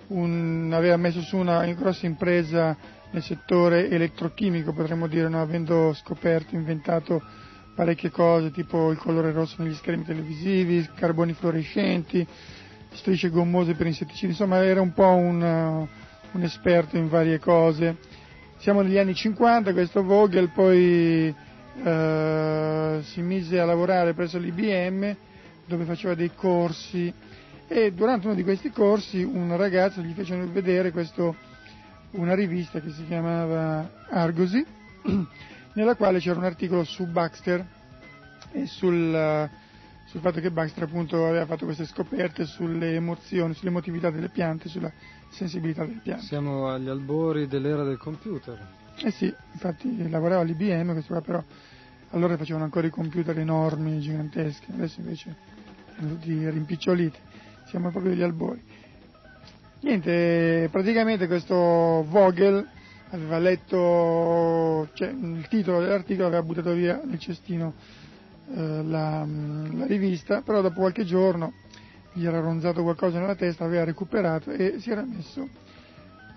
un, 0.08 0.70
aveva 0.72 0.96
messo 0.96 1.20
su 1.20 1.36
una 1.36 1.64
grossa 1.72 2.06
impresa 2.06 2.76
nel 3.10 3.22
settore 3.22 3.90
elettrochimico, 3.90 4.72
potremmo 4.72 5.06
dire, 5.06 5.28
no? 5.28 5.40
avendo 5.40 5.92
scoperto, 5.92 6.54
inventato 6.54 7.22
parecchie 7.74 8.10
cose, 8.10 8.50
tipo 8.50 8.90
il 8.90 8.98
colore 8.98 9.32
rosso 9.32 9.62
negli 9.62 9.74
schermi 9.74 10.04
televisivi, 10.04 10.88
carboni 10.94 11.32
fluorescenti, 11.32 12.26
strisce 12.92 13.28
gommose 13.28 13.74
per 13.74 13.86
insetticidi, 13.86 14.32
insomma 14.32 14.64
era 14.64 14.80
un 14.80 14.92
po' 14.92 15.14
un, 15.14 15.86
un 16.32 16.42
esperto 16.42 16.96
in 16.96 17.08
varie 17.08 17.38
cose. 17.38 17.96
Siamo 18.58 18.82
negli 18.82 18.98
anni 18.98 19.14
50, 19.14 19.72
questo 19.72 20.02
Vogel 20.02 20.50
poi 20.50 21.34
eh, 21.82 22.98
si 23.02 23.22
mise 23.22 23.58
a 23.58 23.64
lavorare 23.64 24.12
presso 24.14 24.38
l'IBM 24.38 25.16
dove 25.70 25.84
faceva 25.84 26.14
dei 26.14 26.32
corsi 26.34 27.12
e 27.68 27.92
durante 27.92 28.26
uno 28.26 28.34
di 28.34 28.42
questi 28.42 28.70
corsi 28.70 29.22
un 29.22 29.56
ragazzo 29.56 30.02
gli 30.02 30.12
fece 30.12 30.34
vedere 30.46 30.90
questo, 30.90 31.36
una 32.12 32.34
rivista 32.34 32.80
che 32.80 32.90
si 32.90 33.06
chiamava 33.06 33.88
Argosy, 34.08 34.64
nella 35.74 35.94
quale 35.94 36.18
c'era 36.18 36.40
un 36.40 36.44
articolo 36.44 36.82
su 36.82 37.06
Baxter 37.06 37.64
e 38.50 38.66
sul, 38.66 39.48
sul 40.06 40.20
fatto 40.20 40.40
che 40.40 40.50
Baxter 40.50 40.82
appunto 40.82 41.24
aveva 41.24 41.46
fatto 41.46 41.64
queste 41.64 41.86
scoperte 41.86 42.44
sulle 42.44 42.96
emozioni, 42.96 43.54
sull'emotività 43.54 44.10
delle 44.10 44.30
piante, 44.30 44.68
sulla 44.68 44.90
sensibilità 45.30 45.84
delle 45.84 46.00
piante. 46.02 46.24
Siamo 46.24 46.68
agli 46.68 46.88
albori 46.88 47.46
dell'era 47.46 47.84
del 47.84 47.98
computer. 47.98 48.58
Eh 48.96 49.12
sì, 49.12 49.32
infatti 49.52 50.10
lavorava 50.10 50.40
all'IBM, 50.42 50.90
questo 50.90 51.12
qua 51.12 51.22
però 51.22 51.44
allora 52.10 52.36
facevano 52.36 52.64
ancora 52.64 52.88
i 52.88 52.90
computer 52.90 53.38
enormi, 53.38 54.00
giganteschi, 54.00 54.72
adesso 54.72 54.98
invece 54.98 55.49
tutti 56.08 56.48
rimpiccioliti, 56.48 57.18
siamo 57.66 57.90
proprio 57.90 58.12
agli 58.12 58.22
albori. 58.22 58.62
Niente, 59.80 60.68
praticamente 60.70 61.26
questo 61.26 62.04
Vogel 62.08 62.66
aveva 63.10 63.38
letto, 63.38 64.88
cioè 64.92 65.08
il 65.08 65.46
titolo 65.48 65.80
dell'articolo 65.80 66.26
aveva 66.26 66.42
buttato 66.42 66.72
via 66.72 67.00
nel 67.02 67.18
cestino 67.18 67.74
eh, 68.54 68.82
la, 68.82 69.26
la, 69.26 69.86
rivista, 69.86 70.42
però 70.42 70.60
dopo 70.60 70.80
qualche 70.80 71.04
giorno 71.04 71.52
gli 72.12 72.26
era 72.26 72.40
ronzato 72.40 72.82
qualcosa 72.82 73.18
nella 73.18 73.34
testa, 73.34 73.64
aveva 73.64 73.84
recuperato 73.84 74.50
e 74.50 74.76
si 74.80 74.90
era 74.90 75.04
messo 75.04 75.48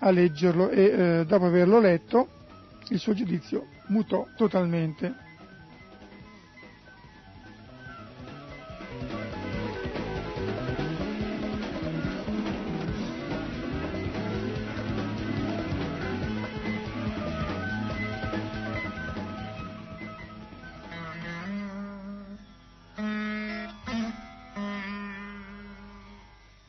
a 0.00 0.10
leggerlo 0.10 0.70
e 0.70 0.82
eh, 0.82 1.24
dopo 1.26 1.46
averlo 1.46 1.80
letto 1.80 2.28
il 2.88 2.98
suo 2.98 3.14
giudizio 3.14 3.66
mutò 3.88 4.26
totalmente 4.36 5.22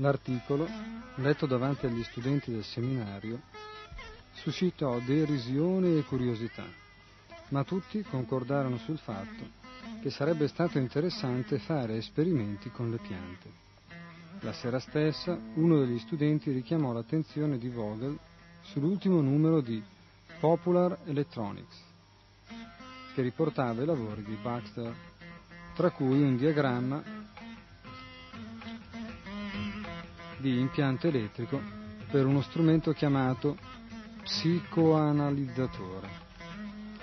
L'articolo, 0.06 0.68
letto 1.16 1.48
davanti 1.48 1.88
agli 1.88 2.04
studenti 2.04 2.52
del 2.52 2.64
seminario, 2.64 3.42
suscitò 4.34 5.00
derisione 5.00 5.98
e 5.98 6.04
curiosità, 6.04 6.64
ma 7.48 7.64
tutti 7.64 8.04
concordarono 8.04 8.78
sul 8.78 9.00
fatto 9.00 9.64
che 10.04 10.12
sarebbe 10.12 10.48
stato 10.48 10.78
interessante 10.78 11.58
fare 11.58 11.98
esperimenti 11.98 12.70
con 12.70 12.92
le 12.92 12.98
piante. 12.98 13.50
La 14.42 14.54
sera 14.54 14.78
stessa 14.78 15.40
uno 15.56 15.80
degli 15.80 15.98
studenti 15.98 16.52
richiamò 16.52 16.94
l'attenzione 16.94 17.58
di 17.58 17.70
Vogel 17.70 18.16
sull'ultimo 18.62 19.22
numero 19.22 19.60
di 19.60 19.82
Popular 20.40 21.00
Electronics, 21.06 21.82
che 23.16 23.24
riportava 23.24 23.82
i 23.82 23.88
lavori 23.88 24.22
di 24.22 24.38
Baxter, 24.40 24.94
tra 25.74 25.90
cui 25.90 26.22
un 26.22 26.38
diagramma 26.38 27.25
di 30.38 30.60
impianto 30.60 31.08
elettrico 31.08 31.62
per 32.10 32.26
uno 32.26 32.42
strumento 32.42 32.92
chiamato 32.94 33.58
psicoanalizzatore, 34.22 36.10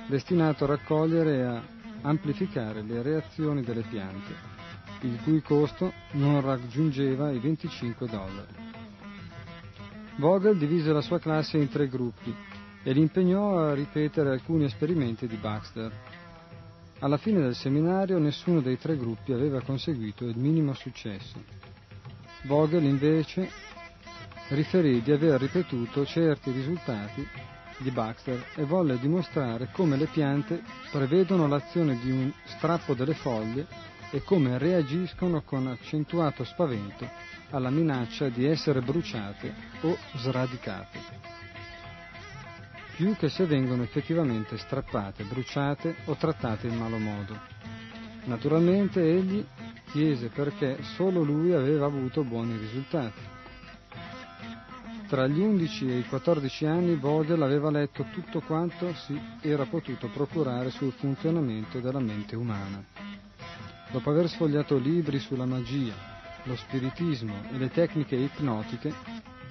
destinato 0.09 0.65
a 0.65 0.69
raccogliere 0.69 1.37
e 1.37 1.43
a 1.43 1.63
amplificare 2.03 2.83
le 2.83 3.03
reazioni 3.03 3.63
delle 3.63 3.83
piante, 3.83 4.35
il 5.03 5.21
cui 5.23 5.41
costo 5.43 5.93
non 6.13 6.41
raggiungeva 6.41 7.31
i 7.31 7.39
25 7.39 8.09
dollari. 8.09 8.71
Vogel 10.17 10.59
divise 10.59 10.93
la 10.93 11.01
sua 11.01 11.19
classe 11.19 11.57
in 11.59 11.69
tre 11.69 11.89
gruppi 11.89 12.35
e 12.83 12.93
li 12.93 13.01
impegnò 13.01 13.59
a 13.59 13.75
ripetere 13.75 14.31
alcuni 14.31 14.65
esperimenti 14.65 15.27
di 15.27 15.37
Baxter. 15.37 15.93
Alla 16.99 17.17
fine 17.17 17.41
del 17.41 17.55
seminario 17.55 18.19
nessuno 18.19 18.61
dei 18.61 18.79
tre 18.79 18.97
gruppi 18.97 19.33
aveva 19.33 19.61
conseguito 19.63 20.25
il 20.25 20.37
minimo 20.37 20.75
successo. 20.75 21.72
Vogel 22.43 22.85
invece 22.85 23.51
riferì 24.49 25.01
di 25.01 25.13
aver 25.13 25.41
ripetuto 25.41 26.05
certi 26.05 26.51
risultati 26.51 27.27
di 27.79 27.91
Baxter 27.91 28.47
e 28.57 28.65
volle 28.65 28.99
dimostrare 28.99 29.69
come 29.73 29.97
le 29.97 30.07
piante 30.07 30.63
prevedono 30.91 31.47
l'azione 31.47 31.99
di 31.99 32.11
un 32.11 32.33
strappo 32.45 32.95
delle 32.95 33.15
foglie 33.15 33.67
e 34.11 34.23
come 34.23 34.59
reagiscono 34.59 35.43
con 35.43 35.69
accentuato 35.69 36.45
spavento 36.45 37.09
alla 37.51 37.71
minaccia 37.71 38.29
di 38.29 38.45
essere 38.45 38.81
bruciate 38.81 39.55
o 39.83 39.97
sradicate, 40.15 40.99
più 42.97 43.17
che 43.17 43.29
se 43.29 43.47
vengono 43.47 43.83
effettivamente 43.83 44.59
strappate, 44.59 45.25
bruciate 45.25 45.97
o 46.07 46.17
trattate 46.17 46.67
in 46.67 46.77
malo 46.77 46.99
modo. 46.99 47.39
Naturalmente 48.25 49.01
egli 49.03 49.45
chiese 49.93 50.29
perché 50.29 50.83
solo 50.97 51.23
lui 51.23 51.53
aveva 51.53 51.85
avuto 51.87 52.25
buoni 52.25 52.57
risultati. 52.57 53.21
Tra 55.07 55.27
gli 55.27 55.39
11 55.39 55.91
e 55.91 55.99
i 55.99 56.07
14 56.07 56.65
anni 56.65 56.95
Vogel 56.97 57.43
aveva 57.43 57.71
letto 57.71 58.07
tutto 58.11 58.41
quanto 58.41 58.95
si 58.95 59.21
era 59.43 59.67
potuto 59.67 60.09
procurare 60.09 60.71
sul 60.71 60.93
funzionamento 60.93 61.81
della 61.81 62.01
mente 62.01 62.35
umana. 62.35 62.83
Dopo 63.91 64.09
aver 64.09 64.31
sfogliato 64.31 64.79
libri 64.79 65.19
sulla 65.19 65.45
magia, 65.45 65.93
lo 66.45 66.57
spiritismo 66.57 67.35
e 67.53 67.59
le 67.59 67.69
tecniche 67.69 68.17
ipnotiche, 68.17 68.95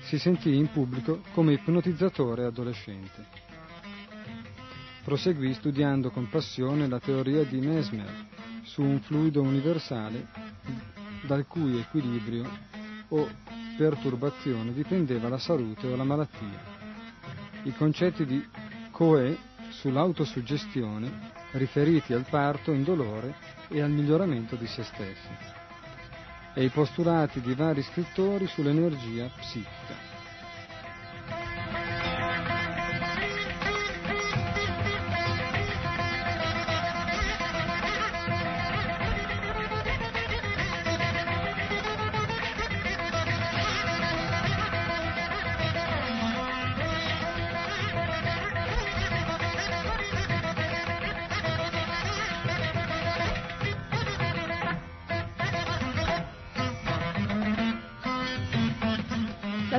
si 0.02 0.18
sentì 0.18 0.56
in 0.56 0.72
pubblico 0.72 1.22
come 1.34 1.54
ipnotizzatore 1.54 2.46
adolescente. 2.46 3.51
Proseguì 5.04 5.54
studiando 5.56 6.12
con 6.12 6.30
passione 6.30 6.88
la 6.88 7.00
teoria 7.00 7.44
di 7.44 7.60
Mesmer 7.60 8.28
su 8.62 8.84
un 8.84 9.00
fluido 9.02 9.42
universale 9.42 10.28
dal 11.26 11.48
cui 11.48 11.80
equilibrio 11.80 12.48
o 13.10 13.28
perturbazione 13.78 14.74
dipendeva 14.74 15.28
la 15.28 15.40
salute 15.40 15.88
o 15.88 15.96
la 15.96 16.04
malattia. 16.04 16.80
I 17.64 17.74
concetti 17.74 18.26
di 18.26 18.48
Coe 18.92 19.38
sull'autosuggestione 19.70 21.32
riferiti 21.54 22.14
al 22.14 22.26
parto 22.30 22.72
indolore 22.72 23.36
e 23.70 23.82
al 23.82 23.90
miglioramento 23.90 24.56
di 24.56 24.68
se 24.68 24.84
stessi 24.84 25.30
e 26.54 26.64
i 26.64 26.70
postulati 26.70 27.42
di 27.42 27.56
vari 27.56 27.82
scrittori 27.82 28.46
sull'energia 28.46 29.32
psichica. 29.36 30.11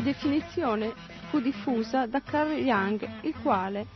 Definizione 0.00 0.94
fu 1.28 1.40
diffusa 1.40 2.06
da 2.06 2.20
Carl 2.22 2.52
Jung, 2.52 3.08
il 3.22 3.34
quale, 3.42 3.86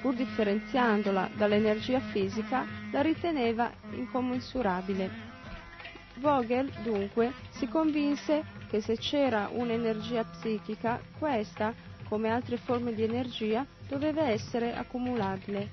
pur 0.00 0.14
differenziandola 0.14 1.30
dall'energia 1.36 2.00
fisica, 2.00 2.66
la 2.90 3.00
riteneva 3.00 3.70
incommensurabile. 3.92 5.26
Vogel, 6.16 6.70
dunque, 6.82 7.32
si 7.50 7.68
convinse 7.68 8.44
che 8.68 8.80
se 8.80 8.96
c'era 8.96 9.48
un'energia 9.52 10.24
psichica, 10.24 11.00
questa, 11.18 11.72
come 12.08 12.30
altre 12.30 12.56
forme 12.56 12.94
di 12.94 13.02
energia, 13.02 13.64
doveva 13.88 14.28
essere 14.28 14.74
accumulabile. 14.74 15.68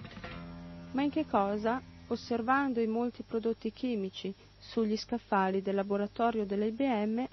Ma 0.91 1.01
in 1.01 1.09
che 1.09 1.26
cosa? 1.26 1.82
Osservando 2.07 2.80
i 2.80 2.88
molti 2.88 3.23
prodotti 3.23 3.71
chimici 3.71 4.34
sugli 4.59 4.95
scaffali 4.95 5.61
del 5.61 5.76
laboratorio 5.76 6.45
dell'IBM, 6.45 7.26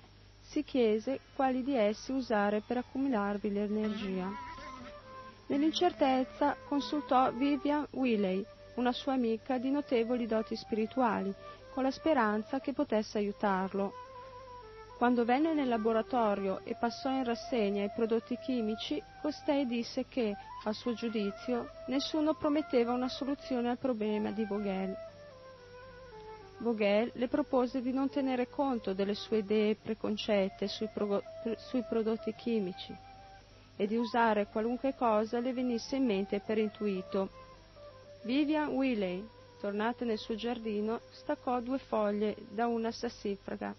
si 0.53 0.63
chiese 0.65 1.21
quali 1.35 1.65
di 1.65 1.75
essi 1.75 2.13
usare 2.13 2.61
per 2.61 2.77
accumularvi 2.77 3.51
l'energia. 3.51 4.31
Nell'incertezza 5.47 6.57
consultò 6.69 7.33
Vivian 7.33 7.87
Willey, 7.93 8.45
una 8.75 8.93
sua 8.93 9.15
amica 9.15 9.57
di 9.57 9.71
notevoli 9.71 10.27
doti 10.27 10.55
spirituali, 10.55 11.33
con 11.73 11.83
la 11.83 11.91
speranza 11.91 12.61
che 12.61 12.75
potesse 12.75 13.17
aiutarlo. 13.17 13.95
Quando 14.99 15.25
venne 15.25 15.55
nel 15.55 15.69
laboratorio 15.69 16.61
e 16.65 16.77
passò 16.79 17.09
in 17.09 17.25
rassegna 17.25 17.85
i 17.85 17.91
prodotti 17.95 18.37
chimici, 18.37 19.03
costei 19.23 19.67
disse 19.67 20.05
che, 20.07 20.37
a 20.65 20.73
suo 20.75 20.93
giudizio, 20.93 21.71
nessuno 21.87 22.35
prometteva 22.35 22.93
una 22.93 23.09
soluzione 23.09 23.71
al 23.71 23.79
problema 23.79 24.31
di 24.31 24.45
Vogel. 24.45 24.95
Vogel 26.63 27.11
le 27.15 27.27
propose 27.27 27.83
di 27.83 27.93
non 27.93 28.09
tenere 28.09 28.49
conto 28.49 28.95
delle 28.95 29.15
sue 29.15 29.39
idee 29.39 29.75
preconcette 29.75 30.69
sui, 30.69 30.89
pro- 30.93 31.23
sui 31.57 31.83
prodotti 31.83 32.33
chimici 32.35 32.97
e 33.77 33.87
di 33.89 33.97
usare 33.97 34.47
qualunque 34.47 34.95
cosa 34.95 35.41
le 35.41 35.53
venisse 35.53 35.97
in 35.97 36.07
mente 36.07 36.41
per 36.41 36.59
intuito. 36.59 37.29
Vivian 38.23 38.69
Willey, 38.69 39.27
tornata 39.61 40.05
nel 40.05 40.19
suo 40.19 40.37
giardino, 40.37 41.01
staccò 41.11 41.61
due 41.61 41.79
foglie 41.79 42.37
da 42.51 42.69
una 42.69 42.93
sassifraga. 42.93 43.75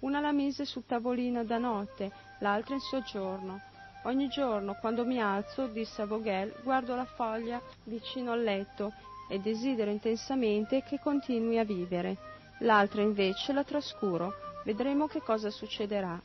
Una 0.00 0.20
la 0.20 0.32
mise 0.32 0.64
sul 0.64 0.86
tavolino 0.86 1.44
da 1.44 1.58
notte, 1.58 2.10
l'altra 2.38 2.74
in 2.74 2.80
soggiorno. 2.80 3.60
Ogni 4.04 4.28
giorno, 4.28 4.76
quando 4.80 5.04
mi 5.04 5.20
alzo, 5.20 5.66
disse 5.66 6.00
a 6.00 6.06
Vogel, 6.06 6.54
guardo 6.62 6.94
la 6.94 7.04
foglia 7.04 7.60
vicino 7.84 8.32
al 8.32 8.42
letto 8.42 8.92
e 9.28 9.38
desidero 9.38 9.90
intensamente 9.90 10.82
che 10.82 10.98
continui 10.98 11.58
a 11.58 11.64
vivere. 11.64 12.16
L'altra 12.60 13.02
invece 13.02 13.52
la 13.52 13.62
trascuro. 13.64 14.34
Vedremo 14.64 15.06
che 15.06 15.20
cosa 15.20 15.50
succederà. 15.50 16.20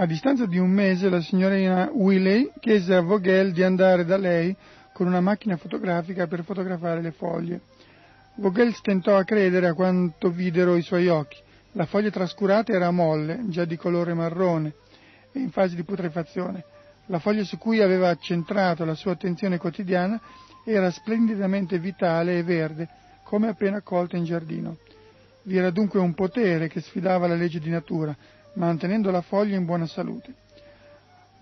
A 0.00 0.06
distanza 0.06 0.46
di 0.46 0.56
un 0.56 0.70
mese 0.70 1.10
la 1.10 1.20
signorina 1.20 1.90
Willey 1.92 2.50
chiese 2.58 2.94
a 2.94 3.02
Vogel 3.02 3.52
di 3.52 3.62
andare 3.62 4.06
da 4.06 4.16
lei 4.16 4.56
con 4.94 5.06
una 5.06 5.20
macchina 5.20 5.58
fotografica 5.58 6.26
per 6.26 6.42
fotografare 6.42 7.02
le 7.02 7.10
foglie. 7.10 7.60
Vogel 8.36 8.72
stentò 8.72 9.18
a 9.18 9.24
credere 9.24 9.66
a 9.66 9.74
quanto 9.74 10.30
videro 10.30 10.74
i 10.76 10.80
suoi 10.80 11.08
occhi. 11.08 11.36
La 11.72 11.84
foglia 11.84 12.08
trascurata 12.08 12.72
era 12.72 12.90
molle, 12.90 13.40
già 13.48 13.66
di 13.66 13.76
colore 13.76 14.14
marrone 14.14 14.72
e 15.32 15.38
in 15.38 15.50
fase 15.50 15.76
di 15.76 15.82
putrefazione. 15.82 16.64
La 17.08 17.18
foglia 17.18 17.44
su 17.44 17.58
cui 17.58 17.82
aveva 17.82 18.16
centrato 18.16 18.86
la 18.86 18.94
sua 18.94 19.12
attenzione 19.12 19.58
quotidiana 19.58 20.18
era 20.64 20.90
splendidamente 20.90 21.78
vitale 21.78 22.38
e 22.38 22.42
verde, 22.42 22.88
come 23.22 23.48
appena 23.48 23.82
colta 23.82 24.16
in 24.16 24.24
giardino. 24.24 24.78
Vi 25.42 25.58
era 25.58 25.68
dunque 25.68 26.00
un 26.00 26.14
potere 26.14 26.68
che 26.68 26.80
sfidava 26.80 27.26
la 27.26 27.34
legge 27.34 27.60
di 27.60 27.68
natura, 27.68 28.16
mantenendo 28.54 29.10
la 29.10 29.20
foglia 29.20 29.56
in 29.56 29.64
buona 29.64 29.86
salute. 29.86 30.34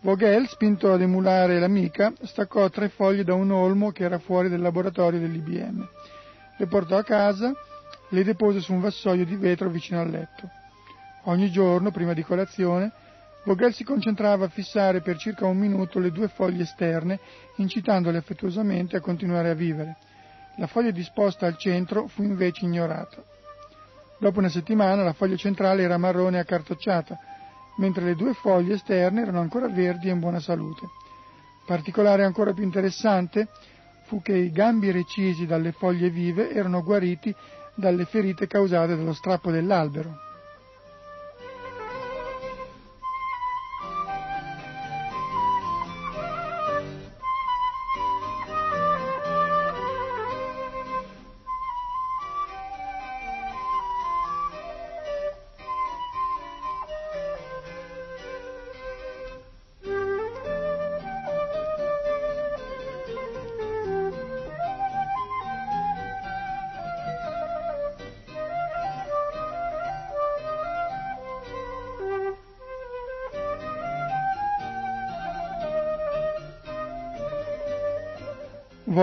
Vogel, 0.01 0.47
spinto 0.47 0.93
ad 0.93 1.01
emulare 1.01 1.59
l'amica, 1.59 2.13
staccò 2.23 2.69
tre 2.69 2.89
foglie 2.89 3.25
da 3.25 3.35
un 3.35 3.51
olmo 3.51 3.91
che 3.91 4.05
era 4.05 4.19
fuori 4.19 4.49
del 4.49 4.61
laboratorio 4.61 5.19
dell'IBM. 5.19 5.89
Le 6.57 6.67
portò 6.67 6.97
a 6.97 7.03
casa, 7.03 7.53
le 8.11 8.25
depose 8.25 8.61
su 8.61 8.73
un 8.73 8.81
vassoio 8.81 9.25
di 9.25 9.35
vetro 9.37 9.69
vicino 9.69 10.01
al 10.01 10.11
letto. 10.11 10.49
Ogni 11.25 11.51
giorno, 11.51 11.91
prima 11.91 12.13
di 12.13 12.23
colazione, 12.23 12.93
Vogel 13.45 13.73
si 13.73 13.83
concentrava 13.83 14.45
a 14.45 14.49
fissare 14.49 15.01
per 15.01 15.17
circa 15.17 15.47
un 15.47 15.57
minuto 15.57 15.99
le 15.99 16.11
due 16.11 16.29
foglie 16.29 16.63
esterne, 16.63 17.19
incitandole 17.57 18.19
affettuosamente 18.19 18.97
a 18.97 19.01
continuare 19.01 19.51
a 19.51 19.55
vivere. 19.55 19.97
La 20.59 20.67
foglia 20.67 20.91
disposta 20.91 21.47
al 21.47 21.57
centro 21.57 22.07
fu 22.09 22.23
invece 22.23 22.65
ignorata. 22.65 23.23
Dopo 24.19 24.41
una 24.41 24.49
settimana 24.49 25.05
la 25.05 25.13
foglia 25.13 25.37
centrale 25.37 25.83
era 25.83 25.97
marrone 25.97 26.41
accartocciata, 26.41 27.17
mentre 27.77 28.05
le 28.05 28.15
due 28.17 28.35
foglie 28.35 28.75
esterne 28.75 29.23
erano 29.23 29.41
ancora 29.41 29.69
verdi 29.69 30.09
e 30.09 30.13
in 30.13 30.19
buona 30.19 30.41
salute. 30.41 30.89
Particolare 31.65 32.25
ancora 32.25 32.53
più 32.53 32.65
interessante 32.65 33.49
fu 34.07 34.21
che 34.21 34.35
i 34.35 34.51
gambi 34.51 34.91
recisi 34.91 35.47
dalle 35.47 35.71
foglie 35.73 36.11
vive 36.11 36.51
erano 36.51 36.83
guariti 36.83 37.33
dalle 37.75 38.07
ferite 38.07 38.47
causate 38.49 38.97
dallo 38.97 39.13
strappo 39.13 39.51
dell'albero. 39.53 40.28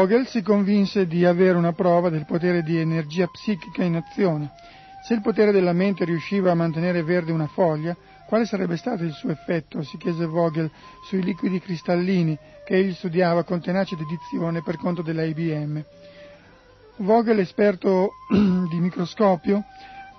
Vogel 0.05 0.27
si 0.27 0.43
convinse 0.43 1.07
di 1.07 1.25
avere 1.25 1.57
una 1.57 1.73
prova 1.73 2.09
del 2.09 2.27
potere 2.27 2.61
di 2.61 2.77
energia 2.77 3.25
psichica 3.25 3.83
in 3.83 3.95
azione. 3.95 4.51
Se 5.03 5.15
il 5.15 5.21
potere 5.21 5.51
della 5.51 5.73
mente 5.73 6.05
riusciva 6.05 6.51
a 6.51 6.55
mantenere 6.55 7.01
verde 7.01 7.31
una 7.31 7.47
foglia, 7.47 7.97
quale 8.27 8.45
sarebbe 8.45 8.77
stato 8.77 9.03
il 9.03 9.13
suo 9.13 9.31
effetto, 9.31 9.81
si 9.81 9.97
chiese 9.97 10.27
Vogel, 10.27 10.69
sui 11.07 11.23
liquidi 11.23 11.59
cristallini 11.59 12.37
che 12.63 12.75
egli 12.75 12.93
studiava 12.93 13.43
con 13.43 13.61
tenace 13.61 13.95
dedizione 13.95 14.61
per 14.61 14.77
conto 14.77 15.01
della 15.01 15.23
IBM. 15.23 15.83
Vogel, 16.97 17.39
esperto 17.39 18.11
di 18.29 18.79
microscopio, 18.79 19.63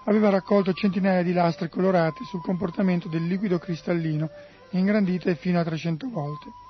aveva 0.06 0.30
raccolto 0.30 0.72
centinaia 0.72 1.22
di 1.22 1.32
lastre 1.32 1.68
colorate 1.68 2.24
sul 2.24 2.42
comportamento 2.42 3.06
del 3.06 3.24
liquido 3.24 3.60
cristallino, 3.60 4.30
ingrandite 4.70 5.36
fino 5.36 5.60
a 5.60 5.64
300 5.64 6.08
volte. 6.10 6.65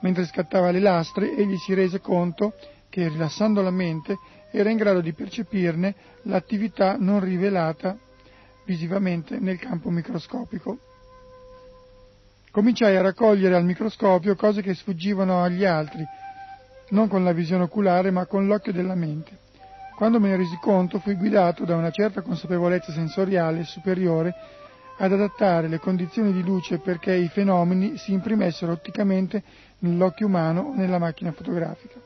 Mentre 0.00 0.26
scattava 0.26 0.70
le 0.70 0.80
lastre, 0.80 1.34
egli 1.34 1.56
si 1.56 1.74
rese 1.74 2.00
conto 2.00 2.54
che, 2.88 3.08
rilassando 3.08 3.62
la 3.62 3.70
mente, 3.70 4.16
era 4.50 4.70
in 4.70 4.76
grado 4.76 5.00
di 5.00 5.12
percepirne 5.12 5.94
l'attività 6.22 6.96
non 6.98 7.20
rivelata 7.20 7.96
visivamente 8.64 9.38
nel 9.38 9.58
campo 9.58 9.90
microscopico. 9.90 10.78
Cominciai 12.50 12.96
a 12.96 13.02
raccogliere 13.02 13.54
al 13.54 13.64
microscopio 13.64 14.34
cose 14.34 14.62
che 14.62 14.74
sfuggivano 14.74 15.42
agli 15.42 15.64
altri, 15.64 16.04
non 16.90 17.08
con 17.08 17.24
la 17.24 17.32
visione 17.32 17.64
oculare 17.64 18.10
ma 18.10 18.26
con 18.26 18.46
l'occhio 18.46 18.72
della 18.72 18.94
mente. 18.94 19.46
Quando 19.96 20.20
me 20.20 20.28
ne 20.28 20.36
resi 20.36 20.56
conto 20.60 21.00
fui 21.00 21.14
guidato 21.14 21.64
da 21.64 21.76
una 21.76 21.90
certa 21.90 22.22
consapevolezza 22.22 22.92
sensoriale 22.92 23.64
superiore 23.64 24.32
ad 24.98 25.12
adattare 25.12 25.68
le 25.68 25.78
condizioni 25.78 26.32
di 26.32 26.42
luce 26.42 26.78
perché 26.78 27.14
i 27.14 27.28
fenomeni 27.28 27.96
si 27.96 28.12
imprimessero 28.12 28.72
otticamente 28.72 29.42
nell'occhio 29.80 30.26
umano 30.26 30.60
o 30.60 30.74
nella 30.74 30.98
macchina 30.98 31.32
fotografica. 31.32 31.98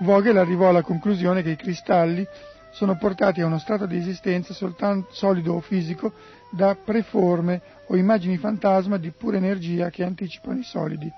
Vogel 0.00 0.38
arrivò 0.38 0.68
alla 0.68 0.82
conclusione 0.82 1.42
che 1.42 1.50
i 1.50 1.56
cristalli 1.56 2.26
sono 2.72 2.96
portati 2.96 3.40
a 3.40 3.46
uno 3.46 3.58
stato 3.58 3.86
di 3.86 3.96
esistenza 3.96 4.54
soltanto 4.54 5.12
solido 5.12 5.54
o 5.54 5.60
fisico 5.60 6.12
da 6.50 6.74
preforme 6.74 7.60
o 7.86 7.96
immagini 7.96 8.38
fantasma 8.38 8.96
di 8.96 9.10
pura 9.10 9.36
energia 9.36 9.90
che 9.90 10.04
anticipano 10.04 10.58
i 10.58 10.64
solidi. 10.64 11.12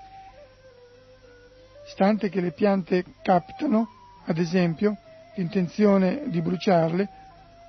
Stante 1.85 2.29
che 2.29 2.41
le 2.41 2.51
piante 2.51 3.03
captano, 3.21 3.87
ad 4.25 4.37
esempio, 4.37 4.97
l'intenzione 5.35 6.23
di 6.27 6.41
bruciarle, 6.41 7.09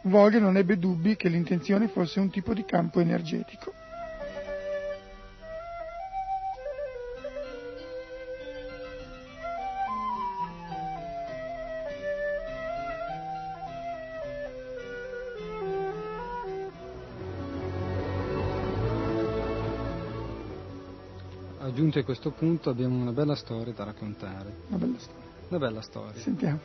Vogel 0.02 0.42
non 0.42 0.56
ebbe 0.56 0.78
dubbi 0.78 1.16
che 1.16 1.28
l'intenzione 1.28 1.88
fosse 1.88 2.20
un 2.20 2.30
tipo 2.30 2.52
di 2.52 2.64
campo 2.64 3.00
energetico. 3.00 3.72
Aggiunto 21.94 21.98
a 22.00 22.02
questo 22.02 22.30
punto 22.30 22.70
abbiamo 22.70 23.00
una 23.00 23.12
bella 23.12 23.36
storia 23.36 23.72
da 23.72 23.84
raccontare. 23.84 24.52
Una 24.66 24.78
bella 24.78 24.98
storia. 24.98 25.22
Una 25.48 25.58
bella 25.60 25.80
storia. 25.80 26.20
Sentiamo. 26.20 26.58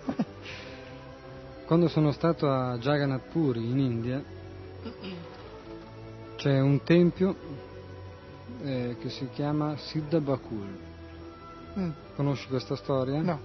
Quando 1.68 1.88
sono 1.88 2.12
stato 2.12 2.50
a 2.50 2.80
Jagannath 2.80 3.28
Puri 3.32 3.64
in 3.64 3.78
India 3.78 4.24
c'è 6.36 6.60
un 6.60 6.82
tempio 6.82 7.36
eh, 8.64 8.96
che 9.00 9.10
si 9.10 9.30
chiama 9.32 9.78
Siddha 9.78 10.20
Bakul. 10.20 10.78
Mm. 11.78 11.90
Conosci 12.16 12.48
questa 12.48 12.76
storia? 12.76 13.22
No. 13.22 13.40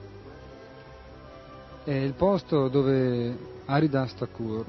È 1.84 1.92
il 1.92 2.14
posto 2.14 2.68
dove 2.68 3.36
Haridas 3.66 4.14
Thakur, 4.14 4.64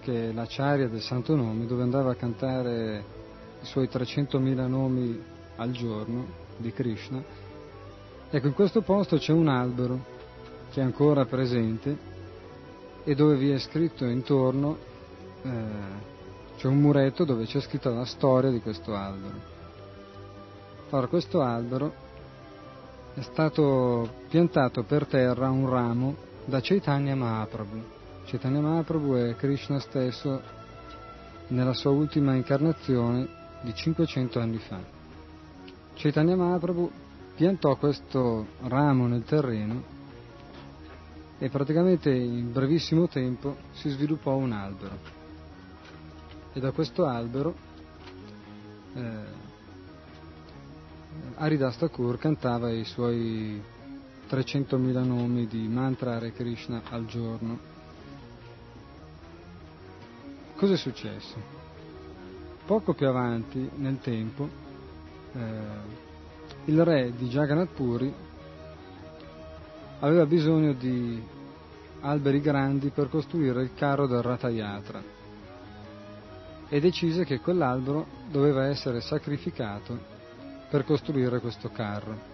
che 0.00 0.30
è 0.30 0.32
l'acciaria 0.32 0.88
del 0.88 1.02
santo 1.02 1.36
nome, 1.36 1.66
dove 1.66 1.82
andava 1.82 2.10
a 2.10 2.14
cantare 2.16 3.04
i 3.60 3.64
suoi 3.64 3.86
300.000 3.86 4.66
nomi 4.66 5.30
al 5.62 5.70
giorno 5.70 6.26
di 6.56 6.72
Krishna. 6.72 7.22
Ecco, 8.30 8.46
in 8.46 8.54
questo 8.54 8.82
posto 8.82 9.16
c'è 9.16 9.32
un 9.32 9.48
albero 9.48 10.04
che 10.70 10.80
è 10.80 10.84
ancora 10.84 11.24
presente 11.24 12.10
e 13.04 13.14
dove 13.14 13.36
vi 13.36 13.50
è 13.50 13.58
scritto 13.58 14.04
intorno, 14.04 14.78
eh, 15.42 15.50
c'è 16.56 16.66
un 16.66 16.78
muretto 16.78 17.24
dove 17.24 17.44
c'è 17.44 17.60
scritta 17.60 17.90
la 17.90 18.04
storia 18.04 18.50
di 18.50 18.60
questo 18.60 18.94
albero. 18.94 19.50
Allora, 20.90 21.06
questo 21.08 21.40
albero 21.40 21.92
è 23.14 23.20
stato 23.22 24.08
piantato 24.28 24.82
per 24.84 25.06
terra 25.06 25.50
un 25.50 25.68
ramo 25.68 26.16
da 26.44 26.60
Chaitanya 26.60 27.14
Mahaprabhu. 27.14 27.82
Chaitanya 28.24 28.60
Mahaprabhu 28.60 29.14
è 29.14 29.36
Krishna 29.36 29.78
stesso 29.78 30.40
nella 31.48 31.74
sua 31.74 31.90
ultima 31.90 32.34
incarnazione 32.34 33.28
di 33.62 33.74
500 33.74 34.38
anni 34.38 34.58
fa. 34.58 35.01
Chaitanya 36.02 36.34
Mahaprabhu 36.34 36.90
piantò 37.36 37.76
questo 37.76 38.44
ramo 38.62 39.06
nel 39.06 39.22
terreno 39.22 39.84
e 41.38 41.48
praticamente 41.48 42.10
in 42.10 42.50
brevissimo 42.50 43.06
tempo 43.06 43.56
si 43.70 43.88
sviluppò 43.88 44.34
un 44.34 44.50
albero. 44.50 44.98
E 46.52 46.58
da 46.58 46.72
questo 46.72 47.06
albero 47.06 47.54
eh, 48.94 49.24
Haridas 51.36 51.76
Thakur 51.76 52.18
cantava 52.18 52.68
i 52.72 52.82
suoi 52.82 53.62
300.000 54.28 55.04
nomi 55.04 55.46
di 55.46 55.68
mantra 55.68 56.16
Hare 56.16 56.32
Krishna 56.32 56.82
al 56.90 57.06
giorno. 57.06 57.60
Cosa 60.56 60.72
è 60.72 60.76
successo? 60.76 61.36
Poco 62.66 62.92
più 62.92 63.06
avanti 63.06 63.70
nel 63.76 64.00
tempo 64.00 64.62
eh, 65.34 65.40
il 66.66 66.84
re 66.84 67.12
di 67.16 67.28
Jagannath 67.28 67.74
Puri 67.74 68.12
aveva 70.00 70.26
bisogno 70.26 70.72
di 70.72 71.22
alberi 72.00 72.40
grandi 72.40 72.90
per 72.90 73.08
costruire 73.08 73.62
il 73.62 73.74
carro 73.74 74.06
del 74.06 74.22
Ratayatra 74.22 75.02
e 76.68 76.80
decise 76.80 77.24
che 77.24 77.40
quell'albero 77.40 78.06
doveva 78.30 78.66
essere 78.66 79.00
sacrificato 79.00 79.98
per 80.70 80.84
costruire 80.84 81.38
questo 81.38 81.70
carro. 81.70 82.30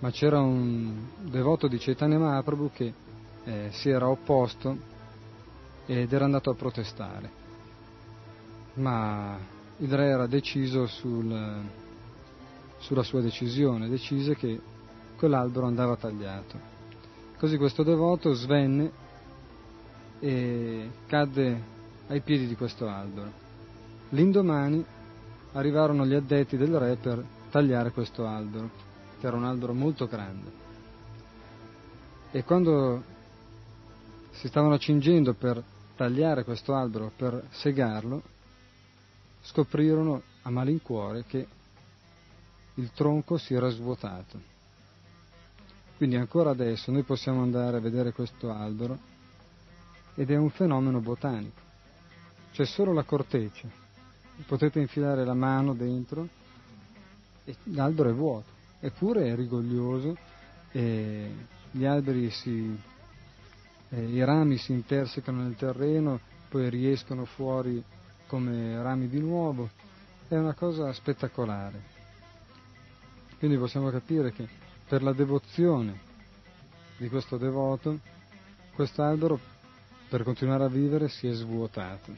Ma 0.00 0.10
c'era 0.10 0.40
un 0.40 1.06
devoto 1.20 1.68
di 1.68 1.78
Chaitanya 1.78 2.18
Mahaprabhu 2.18 2.70
che 2.72 2.92
eh, 3.44 3.68
si 3.70 3.88
era 3.88 4.08
opposto 4.08 4.76
ed 5.86 6.12
era 6.12 6.24
andato 6.24 6.50
a 6.50 6.54
protestare. 6.54 7.30
Ma 8.74 9.38
il 9.78 9.92
re 9.94 10.06
era 10.06 10.26
deciso 10.26 10.86
sul, 10.86 11.62
sulla 12.78 13.02
sua 13.02 13.20
decisione, 13.20 13.88
decise 13.88 14.34
che 14.34 14.60
quell'albero 15.16 15.66
andava 15.66 15.96
tagliato. 15.96 16.74
Così 17.38 17.56
questo 17.58 17.82
devoto 17.82 18.32
svenne 18.32 18.90
e 20.20 20.90
cadde 21.06 21.62
ai 22.08 22.20
piedi 22.20 22.46
di 22.46 22.56
questo 22.56 22.88
albero. 22.88 23.44
L'indomani 24.10 24.84
arrivarono 25.52 26.06
gli 26.06 26.14
addetti 26.14 26.56
del 26.56 26.78
re 26.78 26.96
per 26.96 27.22
tagliare 27.50 27.90
questo 27.90 28.26
albero, 28.26 28.70
che 29.20 29.26
era 29.26 29.36
un 29.36 29.44
albero 29.44 29.74
molto 29.74 30.06
grande. 30.06 30.64
E 32.30 32.44
quando 32.44 33.02
si 34.30 34.48
stavano 34.48 34.74
accingendo 34.74 35.34
per 35.34 35.62
tagliare 35.96 36.44
questo 36.44 36.74
albero, 36.74 37.10
per 37.14 37.46
segarlo, 37.50 38.22
scoprirono 39.46 40.22
a 40.42 40.50
malincuore 40.50 41.24
che 41.24 41.46
il 42.74 42.90
tronco 42.92 43.38
si 43.38 43.54
era 43.54 43.68
svuotato. 43.68 44.54
Quindi 45.96 46.16
ancora 46.16 46.50
adesso 46.50 46.90
noi 46.90 47.04
possiamo 47.04 47.42
andare 47.42 47.76
a 47.76 47.80
vedere 47.80 48.12
questo 48.12 48.52
albero 48.52 48.98
ed 50.14 50.30
è 50.30 50.36
un 50.36 50.50
fenomeno 50.50 51.00
botanico. 51.00 51.60
C'è 52.52 52.66
solo 52.66 52.92
la 52.92 53.04
corteccia, 53.04 53.68
potete 54.46 54.80
infilare 54.80 55.24
la 55.24 55.34
mano 55.34 55.74
dentro 55.74 56.28
e 57.44 57.54
l'albero 57.64 58.10
è 58.10 58.14
vuoto, 58.14 58.50
eppure 58.80 59.26
è 59.26 59.34
rigoglioso 59.34 60.16
e 60.72 61.30
gli 61.70 61.84
alberi 61.84 62.30
si, 62.30 62.78
eh, 63.90 64.04
i 64.04 64.24
rami 64.24 64.58
si 64.58 64.72
intersecano 64.72 65.42
nel 65.42 65.56
terreno, 65.56 66.18
poi 66.48 66.68
riescono 66.68 67.24
fuori 67.24 67.82
come 68.26 68.82
rami 68.82 69.08
di 69.08 69.20
nuovo, 69.20 69.70
è 70.28 70.36
una 70.36 70.54
cosa 70.54 70.92
spettacolare. 70.92 71.94
Quindi 73.38 73.56
possiamo 73.58 73.90
capire 73.90 74.32
che 74.32 74.48
per 74.88 75.02
la 75.02 75.12
devozione 75.12 76.00
di 76.96 77.08
questo 77.08 77.36
devoto, 77.36 77.98
questo 78.74 79.02
albero 79.02 79.38
per 80.08 80.22
continuare 80.22 80.64
a 80.64 80.68
vivere 80.68 81.08
si 81.08 81.26
è 81.26 81.32
svuotato. 81.32 82.14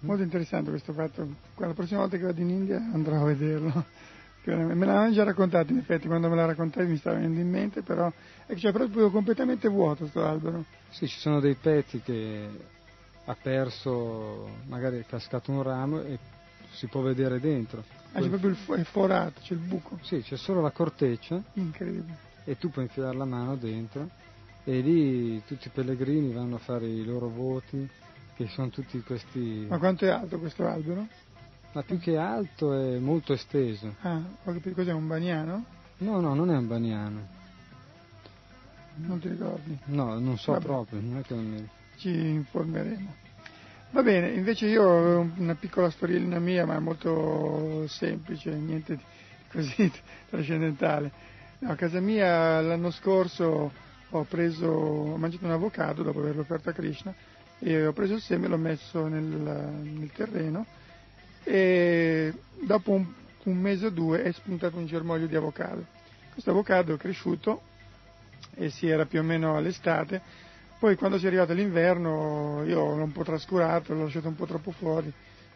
Molto 0.00 0.22
interessante 0.22 0.70
questo 0.70 0.92
fatto. 0.92 1.26
La 1.56 1.74
prossima 1.74 2.00
volta 2.00 2.16
che 2.16 2.24
vado 2.24 2.40
in 2.40 2.50
India 2.50 2.76
andrò 2.76 3.20
a 3.20 3.24
vederlo. 3.24 3.84
Me 4.42 4.86
l'hanno 4.86 5.12
già 5.12 5.22
raccontato, 5.22 5.70
in 5.70 5.78
effetti, 5.78 6.06
quando 6.06 6.30
me 6.30 6.34
la 6.34 6.46
raccontavi 6.46 6.88
mi 6.88 6.96
stava 6.96 7.16
venendo 7.16 7.40
in 7.40 7.50
mente, 7.50 7.82
però 7.82 8.10
è 8.46 8.54
che 8.54 8.54
c'è 8.54 8.72
proprio 8.72 9.10
completamente 9.10 9.68
vuoto 9.68 9.98
questo 9.98 10.24
albero. 10.24 10.64
Sì, 10.88 11.06
ci 11.06 11.18
sono 11.18 11.40
dei 11.40 11.56
petti 11.56 12.00
che 12.00 12.48
ha 13.30 13.36
perso, 13.40 14.48
magari 14.66 14.98
è 14.98 15.06
cascato 15.06 15.52
un 15.52 15.62
ramo 15.62 16.02
e 16.02 16.18
si 16.72 16.86
può 16.86 17.00
vedere 17.00 17.38
dentro. 17.38 17.84
Ah, 18.12 18.20
c'è 18.20 18.28
proprio 18.28 18.50
il 18.50 18.84
forato, 18.84 19.40
c'è 19.40 19.54
il 19.54 19.60
buco. 19.60 19.98
Sì, 20.02 20.20
c'è 20.20 20.36
solo 20.36 20.60
la 20.60 20.70
corteccia. 20.70 21.40
Incredibile. 21.54 22.28
E 22.44 22.58
tu 22.58 22.70
puoi 22.70 22.86
infilare 22.86 23.16
la 23.16 23.24
mano 23.24 23.54
dentro 23.54 24.08
e 24.64 24.80
lì 24.80 25.42
tutti 25.44 25.68
i 25.68 25.70
pellegrini 25.70 26.32
vanno 26.32 26.56
a 26.56 26.58
fare 26.58 26.86
i 26.86 27.04
loro 27.04 27.28
voti, 27.28 27.88
che 28.34 28.48
sono 28.48 28.68
tutti 28.68 29.00
questi... 29.02 29.66
Ma 29.68 29.78
quanto 29.78 30.06
è 30.06 30.10
alto 30.10 30.38
questo 30.38 30.66
albero? 30.66 31.06
Ma 31.72 31.82
più 31.82 31.98
che 31.98 32.16
alto 32.16 32.72
è 32.72 32.98
molto 32.98 33.32
esteso. 33.32 33.94
Ah, 34.00 34.16
ho 34.16 34.52
capito 34.52 34.74
cos'è, 34.74 34.92
un 34.92 35.06
baniano? 35.06 35.64
No, 35.98 36.20
no, 36.20 36.34
non 36.34 36.50
è 36.50 36.56
un 36.56 36.66
baniano. 36.66 37.38
Non 38.96 39.20
ti 39.20 39.28
ricordi? 39.28 39.78
No, 39.86 40.18
non 40.18 40.36
so 40.36 40.52
Vabbè. 40.52 40.64
proprio, 40.64 41.00
non 41.00 41.18
è 41.18 41.22
che 41.22 41.34
non 41.34 41.48
mi... 41.48 41.68
Ci 41.96 42.08
informeremo. 42.10 43.19
Va 43.92 44.04
bene, 44.04 44.28
invece 44.28 44.66
io 44.66 44.84
ho 44.84 45.30
una 45.38 45.56
piccola 45.56 45.90
storiellina 45.90 46.38
mia, 46.38 46.64
ma 46.64 46.78
molto 46.78 47.88
semplice, 47.88 48.52
niente 48.52 48.94
di 48.94 49.02
così 49.50 49.90
trascendentale. 50.30 51.10
A 51.62 51.74
casa 51.74 51.98
mia 51.98 52.60
l'anno 52.60 52.92
scorso 52.92 53.72
ho 54.08 54.24
preso, 54.24 54.68
ho 54.68 55.16
mangiato 55.16 55.44
un 55.44 55.50
avocado 55.50 56.04
dopo 56.04 56.20
averlo 56.20 56.42
offerto 56.42 56.70
a 56.70 56.72
Krishna 56.72 57.12
e 57.58 57.84
ho 57.84 57.92
preso 57.92 58.14
il 58.14 58.20
seme 58.20 58.46
e 58.46 58.48
l'ho 58.48 58.56
messo 58.58 59.08
nel, 59.08 59.22
nel 59.24 60.12
terreno 60.12 60.66
e 61.42 62.32
dopo 62.60 62.92
un, 62.92 63.04
un, 63.42 63.56
mese 63.56 63.86
o 63.86 63.90
due 63.90 64.22
è 64.22 64.30
spuntato 64.30 64.76
un 64.76 64.86
germoglio 64.86 65.26
di 65.26 65.34
avocado. 65.34 65.84
Questo 66.32 66.50
avocado 66.50 66.94
è 66.94 66.96
cresciuto 66.96 67.60
e 68.54 68.70
si 68.70 68.88
era 68.88 69.04
più 69.04 69.18
o 69.18 69.24
meno 69.24 69.56
all'estate, 69.56 70.22
poi 70.80 70.96
quando 70.96 71.18
si 71.18 71.24
è 71.24 71.28
arrivato 71.28 71.52
l'inverno 71.52 72.62
io 72.64 72.96
l'ho 72.96 73.04
un 73.04 73.12
po' 73.12 73.22
trascurato, 73.22 73.92
l'ho 73.92 74.04
lasciato 74.04 74.28
un 74.28 74.34
po' 74.34 74.46
troppo 74.46 74.70
fuori, 74.70 75.12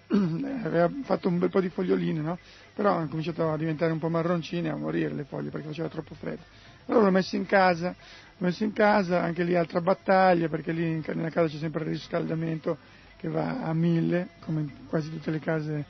aveva 0.62 0.90
fatto 1.02 1.28
un 1.28 1.38
bel 1.38 1.48
po' 1.48 1.62
di 1.62 1.70
foglioline, 1.70 2.20
no? 2.20 2.38
però 2.74 2.92
hanno 2.92 3.08
cominciato 3.08 3.50
a 3.50 3.56
diventare 3.56 3.90
un 3.90 3.98
po' 3.98 4.10
marroncine, 4.10 4.68
a 4.68 4.76
morire 4.76 5.14
le 5.14 5.24
foglie 5.24 5.48
perché 5.48 5.68
faceva 5.68 5.88
troppo 5.88 6.14
freddo. 6.14 6.42
Allora 6.86 7.06
l'ho 7.06 7.10
messo 7.10 7.36
in 7.36 7.46
casa, 7.46 7.88
l'ho 7.88 8.46
messo 8.46 8.64
in 8.64 8.74
casa, 8.74 9.22
anche 9.22 9.44
lì 9.44 9.56
altra 9.56 9.80
battaglia 9.80 10.50
perché 10.50 10.72
lì 10.72 11.02
nella 11.06 11.30
casa 11.30 11.48
c'è 11.48 11.58
sempre 11.58 11.84
il 11.84 11.90
riscaldamento 11.90 12.76
che 13.16 13.28
va 13.30 13.62
a 13.62 13.72
mille, 13.72 14.28
come 14.40 14.60
in 14.60 14.70
quasi 14.90 15.08
tutte 15.08 15.30
le 15.30 15.38
case 15.38 15.86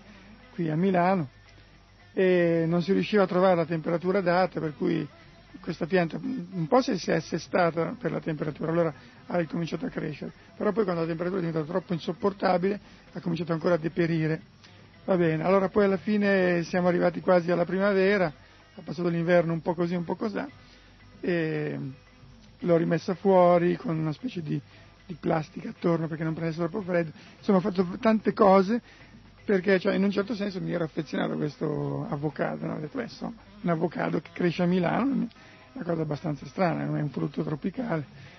qui 0.52 0.70
a 0.70 0.76
Milano, 0.76 1.30
e 2.12 2.66
non 2.68 2.82
si 2.82 2.92
riusciva 2.92 3.24
a 3.24 3.26
trovare 3.26 3.56
la 3.56 3.66
temperatura 3.66 4.18
adatta, 4.18 4.60
per 4.60 4.76
cui 4.76 5.04
questa 5.60 5.86
pianta 5.86 6.18
un 6.22 6.66
po' 6.68 6.82
si 6.82 7.10
è 7.10 7.14
assestata 7.14 7.96
per 7.98 8.10
la 8.10 8.20
temperatura, 8.20 8.70
allora 8.70 8.94
ha 9.26 9.38
ricominciato 9.38 9.86
a 9.86 9.88
crescere, 9.88 10.32
però 10.56 10.72
poi 10.72 10.84
quando 10.84 11.02
la 11.02 11.06
temperatura 11.06 11.40
è 11.40 11.44
diventata 11.44 11.70
troppo 11.72 11.92
insopportabile 11.92 12.80
ha 13.12 13.20
cominciato 13.20 13.52
ancora 13.52 13.74
a 13.74 13.78
deperire. 13.78 14.42
Va 15.04 15.16
bene, 15.16 15.44
allora 15.44 15.68
poi 15.68 15.84
alla 15.84 15.98
fine 15.98 16.62
siamo 16.64 16.88
arrivati 16.88 17.20
quasi 17.20 17.50
alla 17.50 17.64
primavera, 17.64 18.26
ha 18.26 18.80
passato 18.82 19.08
l'inverno 19.08 19.52
un 19.52 19.60
po' 19.60 19.74
così, 19.74 19.94
un 19.94 20.04
po' 20.04 20.16
così, 20.16 20.42
e 21.20 21.78
l'ho 22.58 22.76
rimessa 22.76 23.14
fuori 23.14 23.76
con 23.76 23.98
una 23.98 24.12
specie 24.12 24.42
di 24.42 24.60
di 25.06 25.14
plastica 25.20 25.68
attorno 25.68 26.08
perché 26.08 26.24
non 26.24 26.34
prendesse 26.34 26.58
troppo 26.58 26.80
freddo. 26.82 27.10
Insomma, 27.38 27.58
ho 27.58 27.60
fatto 27.60 27.86
tante 28.00 28.32
cose 28.32 28.80
perché 29.44 29.78
cioè, 29.78 29.94
in 29.94 30.02
un 30.02 30.10
certo 30.10 30.34
senso 30.34 30.60
mi 30.60 30.72
ero 30.72 30.84
affezionato 30.84 31.32
a 31.32 31.36
questo 31.36 32.06
avocado, 32.08 32.66
no? 32.66 32.74
ho 32.74 32.78
detto, 32.78 32.96
beh, 32.96 33.04
insomma, 33.04 33.34
un 33.60 33.70
avocado 33.70 34.20
che 34.20 34.30
cresce 34.32 34.62
a 34.62 34.66
Milano 34.66 35.12
è 35.12 35.26
una 35.74 35.84
cosa 35.84 36.02
abbastanza 36.02 36.46
strana, 36.46 36.84
non 36.84 36.96
è 36.96 37.02
un 37.02 37.10
frutto 37.10 37.42
tropicale. 37.42 38.32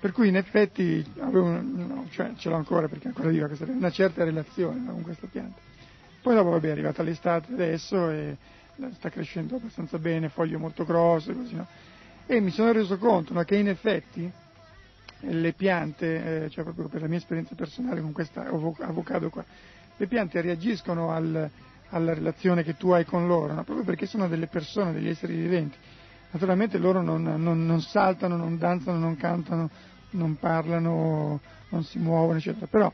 Per 0.00 0.10
cui 0.12 0.28
in 0.28 0.36
effetti 0.36 1.04
avevo, 1.20 1.60
no, 1.60 2.06
cioè, 2.10 2.32
ce 2.36 2.48
l'ho 2.48 2.56
ancora 2.56 2.88
perché 2.88 3.08
ancora 3.08 3.28
viva 3.28 3.46
questa, 3.46 3.66
una 3.66 3.90
certa 3.90 4.24
relazione 4.24 4.80
no, 4.80 4.92
con 4.92 5.02
questa 5.02 5.28
pianta. 5.30 5.60
Poi 6.22 6.34
dopo 6.34 6.50
vabbè, 6.50 6.68
è 6.68 6.70
arrivata 6.70 7.02
l'estate 7.02 7.52
adesso 7.52 8.10
e 8.10 8.36
sta 8.94 9.10
crescendo 9.10 9.56
abbastanza 9.56 9.98
bene, 9.98 10.28
foglie 10.28 10.56
molto 10.56 10.84
grosse, 10.84 11.34
così, 11.34 11.54
no? 11.54 11.66
E 12.26 12.40
mi 12.40 12.50
sono 12.50 12.72
reso 12.72 12.96
conto 12.98 13.34
che 13.44 13.56
in 13.56 13.68
effetti 13.68 14.30
le 15.20 15.52
piante, 15.52 16.44
eh, 16.44 16.50
cioè 16.50 16.64
proprio 16.64 16.88
per 16.88 17.02
la 17.02 17.06
mia 17.06 17.18
esperienza 17.18 17.54
personale 17.54 18.00
con 18.00 18.12
questa 18.12 18.46
avocado 18.46 19.30
qua, 19.30 19.44
le 19.96 20.06
piante 20.06 20.40
reagiscono 20.40 21.10
al, 21.10 21.50
alla 21.90 22.14
relazione 22.14 22.62
che 22.62 22.76
tu 22.76 22.90
hai 22.90 23.04
con 23.04 23.26
loro, 23.26 23.52
no? 23.52 23.64
proprio 23.64 23.84
perché 23.84 24.06
sono 24.06 24.28
delle 24.28 24.46
persone, 24.46 24.92
degli 24.92 25.08
esseri 25.08 25.34
viventi. 25.34 25.76
Naturalmente 26.30 26.78
loro 26.78 27.02
non, 27.02 27.22
non, 27.22 27.66
non 27.66 27.80
saltano, 27.82 28.36
non 28.36 28.56
danzano, 28.56 28.98
non 28.98 29.16
cantano, 29.16 29.68
non 30.10 30.36
parlano, 30.36 31.40
non 31.68 31.84
si 31.84 31.98
muovono, 31.98 32.38
eccetera, 32.38 32.66
però 32.66 32.92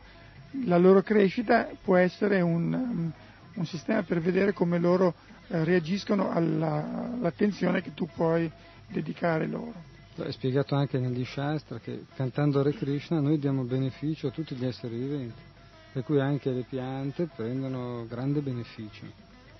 la 0.64 0.78
loro 0.78 1.02
crescita 1.02 1.68
può 1.82 1.96
essere 1.96 2.40
un, 2.40 3.12
un 3.54 3.66
sistema 3.66 4.02
per 4.02 4.20
vedere 4.20 4.52
come 4.52 4.78
loro 4.78 5.14
eh, 5.48 5.64
reagiscono 5.64 6.30
alla, 6.30 7.12
all'attenzione 7.14 7.82
che 7.82 7.94
tu 7.94 8.08
puoi 8.14 8.50
dedicare 8.88 9.46
loro. 9.46 9.86
È 10.16 10.32
spiegato 10.32 10.74
anche 10.74 10.98
negli 10.98 11.24
Shastra 11.24 11.78
che 11.78 12.06
cantando 12.16 12.58
Hare 12.58 12.72
Krishna 12.72 13.20
noi 13.20 13.38
diamo 13.38 13.62
beneficio 13.62 14.28
a 14.28 14.30
tutti 14.30 14.56
gli 14.56 14.64
esseri 14.64 14.96
viventi, 14.96 15.40
per 15.92 16.02
cui 16.04 16.20
anche 16.20 16.50
le 16.50 16.64
piante 16.68 17.28
prendono 17.34 18.06
grande 18.06 18.40
beneficio, 18.40 19.04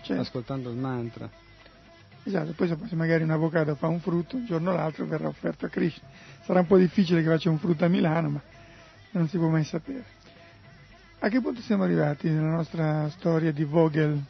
certo. 0.02 0.22
ascoltando 0.22 0.70
il 0.70 0.76
mantra. 0.76 1.30
Esatto, 2.22 2.52
poi 2.52 2.68
se 2.68 2.94
magari 2.94 3.22
un 3.22 3.30
avocado 3.30 3.74
fa 3.74 3.86
un 3.86 4.00
frutto, 4.00 4.36
un 4.36 4.44
giorno 4.44 4.70
o 4.70 4.74
l'altro 4.74 5.06
verrà 5.06 5.28
offerto 5.28 5.66
a 5.66 5.68
Krishna. 5.68 6.06
Sarà 6.44 6.60
un 6.60 6.66
po' 6.66 6.76
difficile 6.76 7.22
che 7.22 7.28
faccia 7.28 7.48
un 7.48 7.58
frutto 7.58 7.84
a 7.84 7.88
Milano, 7.88 8.28
ma 8.28 8.42
non 9.12 9.28
si 9.28 9.38
può 9.38 9.48
mai 9.48 9.64
sapere. 9.64 10.04
A 11.20 11.28
che 11.28 11.40
punto 11.40 11.60
siamo 11.62 11.84
arrivati 11.84 12.28
nella 12.28 12.50
nostra 12.50 13.08
storia 13.10 13.50
di 13.50 13.64
Vogel? 13.64 14.22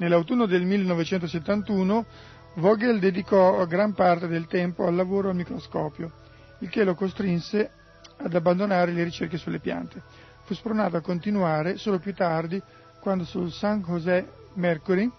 Nell'autunno 0.00 0.46
del 0.46 0.62
1971 0.62 2.06
Vogel 2.54 2.98
dedicò 2.98 3.66
gran 3.66 3.92
parte 3.92 4.28
del 4.28 4.46
tempo 4.46 4.86
al 4.86 4.94
lavoro 4.94 5.28
al 5.28 5.34
microscopio, 5.34 6.10
il 6.60 6.70
che 6.70 6.84
lo 6.84 6.94
costrinse 6.94 7.70
ad 8.16 8.34
abbandonare 8.34 8.92
le 8.92 9.04
ricerche 9.04 9.36
sulle 9.36 9.58
piante. 9.58 10.02
Fu 10.44 10.54
spronato 10.54 10.96
a 10.96 11.02
continuare 11.02 11.76
solo 11.76 11.98
più 11.98 12.14
tardi, 12.14 12.60
quando 12.98 13.24
sul 13.24 13.52
San 13.52 13.82
José 13.82 14.26
Mercury 14.54 15.10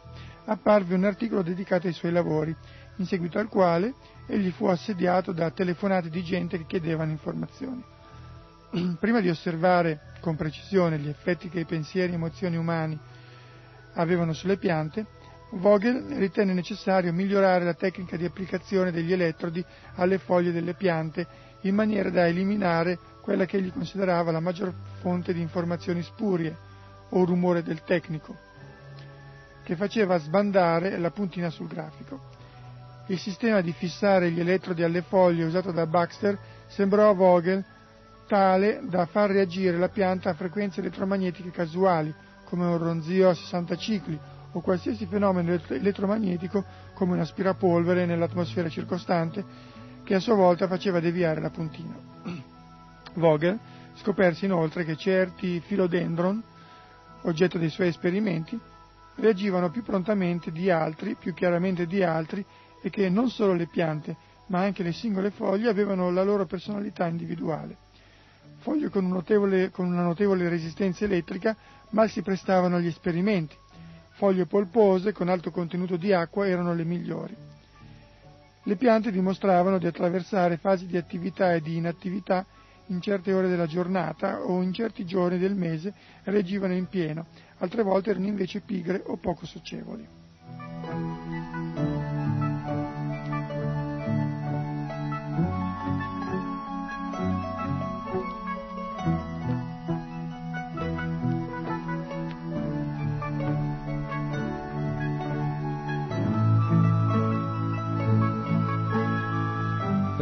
apparve 0.46 0.96
un 0.96 1.04
articolo 1.04 1.44
dedicato 1.44 1.86
ai 1.86 1.94
suoi 1.94 2.12
lavori, 2.12 2.56
in 2.96 3.06
seguito 3.06 3.38
al 3.38 3.50
quale 3.50 3.94
egli 4.26 4.50
fu 4.50 4.66
assediato 4.66 5.32
da 5.32 5.52
telefonate 5.52 6.10
di 6.10 6.24
gente 6.24 6.58
che 6.58 6.66
chiedevano 6.66 7.12
informazioni. 7.12 7.84
Prima 9.00 9.20
di 9.20 9.30
osservare 9.30 10.14
con 10.22 10.36
precisione 10.36 10.98
gli 10.98 11.08
effetti 11.08 11.50
che 11.50 11.60
i 11.60 11.66
pensieri 11.66 12.14
e 12.14 12.16
emozioni 12.16 12.58
umani 12.58 13.00
avevano 13.94 14.34
sulle 14.34 14.58
piante, 14.58 15.06
Vogel 15.54 16.04
ritenne 16.18 16.54
necessario 16.54 17.12
migliorare 17.12 17.66
la 17.66 17.74
tecnica 17.74 18.16
di 18.16 18.24
applicazione 18.24 18.92
degli 18.92 19.12
elettrodi 19.12 19.64
alle 19.96 20.18
foglie 20.18 20.54
delle 20.54 20.76
piante 20.76 21.28
in 21.62 21.76
maniera 21.76 22.10
da 22.10 22.26
eliminare 22.26 22.98
quella 23.22 23.46
che 23.46 23.58
egli 23.58 23.72
considerava 23.72 24.32
la 24.32 24.40
maggior 24.40 24.74
fonte 25.02 25.34
di 25.34 25.42
informazioni 25.42 26.02
spurie 26.04 26.56
o 27.10 27.26
rumore 27.26 27.64
del 27.64 27.84
tecnico, 27.84 28.36
che 29.64 29.76
faceva 29.76 30.18
sbandare 30.18 30.98
la 30.98 31.12
puntina 31.12 31.50
sul 31.50 31.68
grafico. 31.68 32.30
Il 33.08 33.20
sistema 33.20 33.60
di 33.60 33.74
fissare 33.74 34.32
gli 34.32 34.40
elettrodi 34.40 34.84
alle 34.84 35.02
foglie 35.02 35.44
usato 35.44 35.72
da 35.72 35.86
Baxter 35.86 36.38
sembrò 36.68 37.10
a 37.10 37.14
Vogel 37.14 37.64
tale 38.28 38.80
da 38.84 39.06
far 39.06 39.30
reagire 39.32 39.78
la 39.78 39.90
pianta 39.90 40.30
a 40.30 40.34
frequenze 40.34 40.80
elettromagnetiche 40.80 41.52
casuali, 41.52 42.14
come 42.52 42.66
un 42.66 42.78
ronzio 42.78 43.30
a 43.30 43.34
60 43.34 43.78
cicli 43.78 44.20
o 44.52 44.60
qualsiasi 44.60 45.06
fenomeno 45.06 45.58
elettromagnetico 45.70 46.66
come 46.94 47.14
un 47.14 47.22
aspirapolvere 47.22 48.06
nell'atmosfera 48.06 48.68
circostante 48.68 49.46
che 50.04 50.16
a 50.16 50.20
sua 50.20 50.36
volta 50.36 50.68
faceva 50.68 51.00
deviare 51.00 51.40
la 51.40 51.50
puntina. 51.50 51.96
Vogel 53.16 53.58
scoperse 53.94 54.44
inoltre 54.44 54.84
che 54.84 54.98
certi 54.98 55.62
filodendron, 55.62 56.44
oggetto 57.22 57.58
dei 57.58 57.70
suoi 57.70 57.88
esperimenti, 57.88 58.60
reagivano 59.16 59.70
più 59.70 59.82
prontamente 59.84 60.52
di 60.52 60.70
altri, 60.70 61.16
più 61.16 61.34
chiaramente 61.34 61.88
di 61.88 62.04
altri 62.04 62.46
e 62.82 62.90
che 62.90 63.08
non 63.08 63.30
solo 63.30 63.54
le 63.54 63.68
piante, 63.68 64.18
ma 64.48 64.60
anche 64.60 64.84
le 64.84 64.92
singole 64.92 65.32
foglie 65.32 65.70
avevano 65.70 66.12
la 66.12 66.24
loro 66.24 66.46
personalità 66.46 67.08
individuale. 67.08 67.78
Foglie 68.58 68.90
con, 68.90 69.06
un 69.06 69.12
notevole, 69.12 69.70
con 69.70 69.86
una 69.86 70.04
notevole 70.04 70.50
resistenza 70.50 71.06
elettrica 71.06 71.56
mal 71.92 72.10
si 72.10 72.22
prestavano 72.22 72.76
agli 72.78 72.88
esperimenti. 72.88 73.56
Foglie 74.14 74.46
polpose 74.46 75.14
con 75.14 75.30
alto 75.30 75.52
contenuto 75.52 75.98
di 75.98 76.14
acqua 76.14 76.48
erano 76.48 76.74
le 76.74 76.84
migliori. 76.84 77.36
Le 78.64 78.76
piante 78.76 79.12
dimostravano 79.12 79.80
di 79.80 79.88
attraversare 79.88 80.58
fasi 80.58 80.86
di 80.86 80.98
attività 80.98 81.54
e 81.54 81.62
di 81.62 81.78
inattività 81.78 82.46
in 82.88 83.02
certe 83.02 83.34
ore 83.34 83.48
della 83.48 83.66
giornata 83.66 84.42
o 84.42 84.62
in 84.62 84.74
certi 84.74 85.06
giorni 85.06 85.40
del 85.40 85.56
mese 85.56 85.94
reagivano 86.24 86.74
in 86.74 86.88
pieno, 86.88 87.26
altre 87.60 87.82
volte 87.84 88.12
erano 88.12 88.28
invece 88.28 88.60
pigre 88.60 89.02
o 89.06 89.18
poco 89.18 89.46
socievoli. 89.46 90.21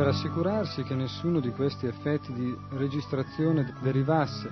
Assicurarsi 0.10 0.84
che 0.84 0.96
nessuno 0.96 1.40
di 1.40 1.52
questi 1.52 1.86
effetti 1.86 2.34
di 2.34 2.56
registrazione 2.72 3.74
derivasse 3.82 4.50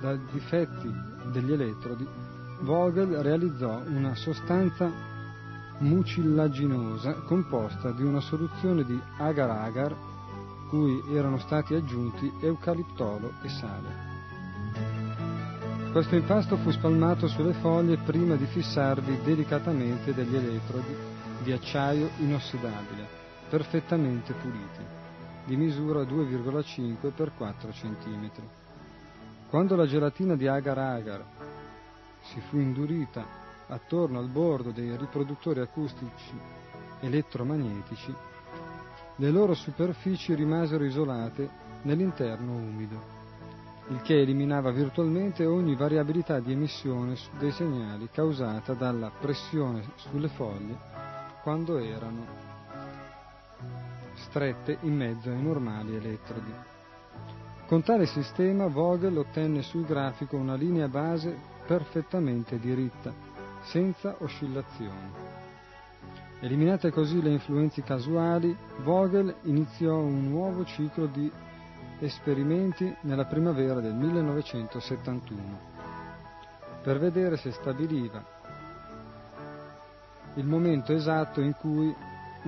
da 0.00 0.14
difetti 0.32 0.90
degli 1.32 1.52
elettrodi, 1.52 2.06
Vogel 2.60 3.16
realizzò 3.18 3.82
una 3.86 4.14
sostanza 4.14 4.90
mucillaginosa 5.78 7.12
composta 7.22 7.92
di 7.92 8.02
una 8.02 8.20
soluzione 8.20 8.84
di 8.84 9.00
agar-agar 9.18 9.94
cui 10.68 11.02
erano 11.14 11.38
stati 11.38 11.74
aggiunti 11.74 12.32
eucaliptolo 12.40 13.32
e 13.42 13.48
sale. 13.48 14.06
Questo 15.92 16.16
impasto 16.16 16.56
fu 16.58 16.70
spalmato 16.70 17.26
sulle 17.28 17.54
foglie 17.54 17.96
prima 17.98 18.34
di 18.34 18.46
fissarvi 18.46 19.20
delicatamente 19.22 20.12
degli 20.12 20.36
elettrodi 20.36 20.94
di 21.42 21.52
acciaio 21.52 22.10
inossidabile 22.18 23.07
perfettamente 23.48 24.34
puliti, 24.34 24.84
di 25.44 25.56
misura 25.56 26.02
2,5 26.02 27.10
x 27.14 27.30
4 27.36 27.70
cm. 27.70 28.30
Quando 29.48 29.76
la 29.76 29.86
gelatina 29.86 30.36
di 30.36 30.46
agar-agar 30.46 31.24
si 32.20 32.40
fu 32.48 32.58
indurita 32.58 33.24
attorno 33.68 34.18
al 34.18 34.28
bordo 34.28 34.70
dei 34.70 34.94
riproduttori 34.96 35.60
acustici 35.60 36.38
elettromagnetici, 37.00 38.14
le 39.16 39.30
loro 39.30 39.54
superfici 39.54 40.34
rimasero 40.34 40.84
isolate 40.84 41.48
nell'interno 41.82 42.52
umido, 42.52 43.16
il 43.88 44.02
che 44.02 44.20
eliminava 44.20 44.70
virtualmente 44.70 45.46
ogni 45.46 45.74
variabilità 45.74 46.40
di 46.40 46.52
emissione 46.52 47.16
dei 47.38 47.52
segnali 47.52 48.08
causata 48.12 48.74
dalla 48.74 49.10
pressione 49.18 49.92
sulle 49.96 50.28
foglie 50.28 50.76
quando 51.42 51.78
erano 51.78 52.47
strette 54.28 54.78
in 54.82 54.94
mezzo 54.94 55.30
ai 55.30 55.40
normali 55.42 55.96
elettrodi. 55.96 56.52
Con 57.66 57.82
tale 57.82 58.06
sistema 58.06 58.66
Vogel 58.66 59.16
ottenne 59.16 59.62
sul 59.62 59.84
grafico 59.84 60.36
una 60.36 60.54
linea 60.54 60.88
base 60.88 61.36
perfettamente 61.66 62.58
diritta, 62.58 63.12
senza 63.64 64.16
oscillazioni. 64.20 65.26
Eliminate 66.40 66.90
così 66.90 67.20
le 67.20 67.30
influenze 67.30 67.82
casuali, 67.82 68.56
Vogel 68.84 69.34
iniziò 69.42 69.96
un 69.96 70.28
nuovo 70.28 70.64
ciclo 70.64 71.06
di 71.06 71.30
esperimenti 72.00 72.94
nella 73.02 73.24
primavera 73.24 73.80
del 73.80 73.94
1971 73.94 75.76
per 76.80 77.00
vedere 77.00 77.36
se 77.36 77.50
stabiliva 77.50 78.24
il 80.34 80.44
momento 80.46 80.92
esatto 80.92 81.40
in 81.40 81.54
cui 81.54 81.92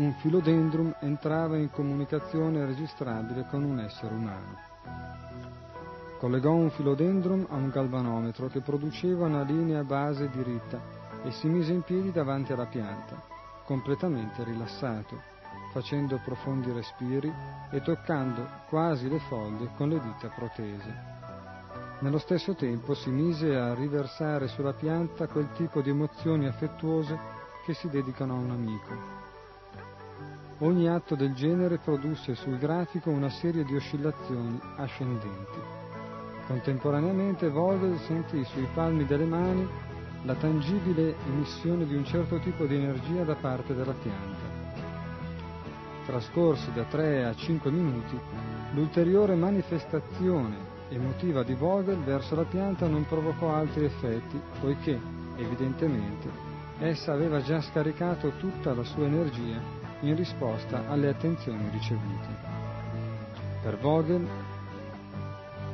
un 0.00 0.14
filodendrum 0.14 0.96
entrava 1.00 1.58
in 1.58 1.70
comunicazione 1.70 2.64
registrabile 2.64 3.46
con 3.50 3.62
un 3.62 3.80
essere 3.80 4.14
umano. 4.14 4.56
Collegò 6.18 6.52
un 6.52 6.70
filodendrum 6.70 7.46
a 7.50 7.56
un 7.56 7.68
galvanometro 7.68 8.48
che 8.48 8.60
produceva 8.60 9.26
una 9.26 9.42
linea 9.42 9.84
base 9.84 10.30
diritta 10.30 10.80
e 11.22 11.30
si 11.32 11.48
mise 11.48 11.72
in 11.72 11.82
piedi 11.82 12.12
davanti 12.12 12.52
alla 12.54 12.64
pianta, 12.64 13.22
completamente 13.66 14.42
rilassato, 14.42 15.20
facendo 15.72 16.18
profondi 16.24 16.72
respiri 16.72 17.30
e 17.70 17.82
toccando 17.82 18.46
quasi 18.70 19.06
le 19.06 19.18
foglie 19.18 19.68
con 19.76 19.90
le 19.90 20.00
dita 20.00 20.28
protese. 20.28 21.08
Nello 21.98 22.18
stesso 22.18 22.54
tempo 22.54 22.94
si 22.94 23.10
mise 23.10 23.54
a 23.54 23.74
riversare 23.74 24.48
sulla 24.48 24.72
pianta 24.72 25.26
quel 25.26 25.52
tipo 25.52 25.82
di 25.82 25.90
emozioni 25.90 26.46
affettuose 26.46 27.18
che 27.66 27.74
si 27.74 27.90
dedicano 27.90 28.32
a 28.32 28.38
un 28.38 28.50
amico 28.50 29.28
Ogni 30.62 30.88
atto 30.88 31.14
del 31.14 31.32
genere 31.32 31.78
produsse 31.78 32.34
sul 32.34 32.58
grafico 32.58 33.08
una 33.08 33.30
serie 33.30 33.64
di 33.64 33.74
oscillazioni 33.76 34.60
ascendenti. 34.76 35.58
Contemporaneamente 36.46 37.48
Vogel 37.48 37.98
sentì 38.00 38.44
sui 38.44 38.68
palmi 38.74 39.06
delle 39.06 39.24
mani 39.24 39.66
la 40.24 40.34
tangibile 40.34 41.14
emissione 41.28 41.86
di 41.86 41.94
un 41.94 42.04
certo 42.04 42.38
tipo 42.40 42.66
di 42.66 42.74
energia 42.74 43.24
da 43.24 43.36
parte 43.36 43.74
della 43.74 43.94
pianta. 43.94 44.48
Trascorsi 46.04 46.70
da 46.74 46.84
3 46.84 47.24
a 47.24 47.34
5 47.34 47.70
minuti, 47.70 48.20
l'ulteriore 48.74 49.36
manifestazione 49.36 50.56
emotiva 50.90 51.42
di 51.42 51.54
Vogel 51.54 52.00
verso 52.00 52.34
la 52.34 52.44
pianta 52.44 52.86
non 52.86 53.06
provocò 53.06 53.54
altri 53.54 53.86
effetti, 53.86 54.38
poiché, 54.60 55.00
evidentemente, 55.36 56.28
essa 56.80 57.12
aveva 57.12 57.40
già 57.40 57.62
scaricato 57.62 58.32
tutta 58.38 58.74
la 58.74 58.84
sua 58.84 59.06
energia 59.06 59.79
in 60.00 60.16
risposta 60.16 60.88
alle 60.88 61.08
attenzioni 61.08 61.68
ricevute. 61.70 62.28
Per 63.62 63.78
Vogel 63.78 64.26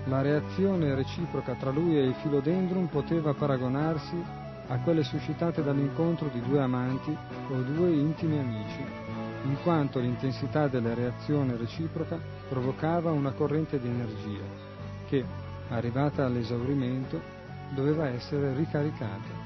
la 0.06 0.22
reazione 0.22 0.94
reciproca 0.94 1.54
tra 1.54 1.70
lui 1.70 1.96
e 1.96 2.02
il 2.02 2.14
filodendron 2.14 2.88
poteva 2.88 3.34
paragonarsi 3.34 4.16
a 4.68 4.78
quelle 4.78 5.04
suscitate 5.04 5.62
dall'incontro 5.62 6.28
di 6.28 6.40
due 6.42 6.60
amanti 6.60 7.16
o 7.50 7.54
due 7.62 7.90
intimi 7.92 8.38
amici, 8.38 8.84
in 9.44 9.56
quanto 9.62 9.98
l'intensità 9.98 10.68
della 10.68 10.94
reazione 10.94 11.56
reciproca 11.56 12.18
provocava 12.48 13.10
una 13.10 13.32
corrente 13.32 13.80
di 13.80 13.88
energia 13.88 14.44
che, 15.08 15.24
arrivata 15.68 16.24
all'esaurimento, 16.24 17.20
doveva 17.74 18.08
essere 18.08 18.54
ricaricata. 18.54 19.45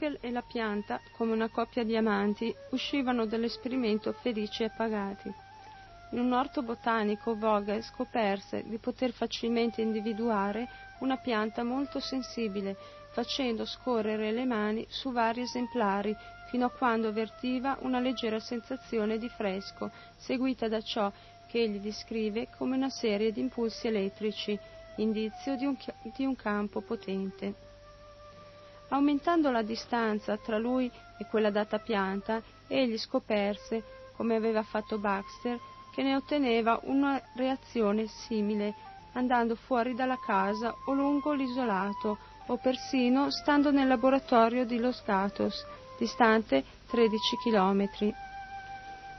Vogel 0.00 0.16
e 0.22 0.30
la 0.30 0.40
pianta, 0.40 0.98
come 1.12 1.32
una 1.34 1.50
coppia 1.50 1.84
di 1.84 1.94
amanti, 1.94 2.54
uscivano 2.70 3.26
dall'esperimento 3.26 4.12
felici 4.12 4.62
e 4.62 4.66
appagati. 4.66 5.30
In 6.12 6.20
un 6.20 6.32
orto 6.32 6.62
botanico 6.62 7.36
Vogel 7.36 7.82
scoperse 7.82 8.64
di 8.66 8.78
poter 8.78 9.12
facilmente 9.12 9.82
individuare 9.82 10.66
una 11.00 11.18
pianta 11.18 11.62
molto 11.64 12.00
sensibile, 12.00 12.76
facendo 13.12 13.66
scorrere 13.66 14.32
le 14.32 14.46
mani 14.46 14.86
su 14.88 15.12
vari 15.12 15.42
esemplari 15.42 16.16
fino 16.48 16.64
a 16.64 16.70
quando 16.70 17.08
avvertiva 17.08 17.76
una 17.82 18.00
leggera 18.00 18.40
sensazione 18.40 19.18
di 19.18 19.28
fresco, 19.28 19.90
seguita 20.16 20.66
da 20.66 20.80
ciò 20.80 21.12
che 21.46 21.62
egli 21.62 21.78
descrive 21.78 22.48
come 22.56 22.76
una 22.76 22.90
serie 22.90 23.32
di 23.32 23.40
impulsi 23.40 23.86
elettrici, 23.86 24.58
indizio 24.96 25.56
di 25.56 25.66
un, 25.66 25.76
di 26.16 26.24
un 26.24 26.34
campo 26.36 26.80
potente. 26.80 27.68
Aumentando 28.90 29.50
la 29.50 29.62
distanza 29.62 30.36
tra 30.36 30.58
lui 30.58 30.90
e 31.18 31.26
quella 31.26 31.50
data 31.50 31.78
pianta, 31.78 32.42
egli 32.66 32.98
scoperse, 32.98 33.82
come 34.16 34.36
aveva 34.36 34.62
fatto 34.62 34.98
Baxter, 34.98 35.58
che 35.92 36.02
ne 36.02 36.14
otteneva 36.14 36.80
una 36.84 37.20
reazione 37.34 38.06
simile, 38.06 38.74
andando 39.12 39.54
fuori 39.54 39.94
dalla 39.94 40.18
casa 40.18 40.74
o 40.86 40.92
lungo 40.92 41.32
l'isolato, 41.32 42.18
o 42.46 42.56
persino 42.56 43.30
stando 43.30 43.70
nel 43.70 43.86
laboratorio 43.86 44.64
di 44.64 44.78
Los 44.78 45.02
Gatos, 45.04 45.64
distante 45.96 46.64
13 46.88 47.36
km. 47.44 47.88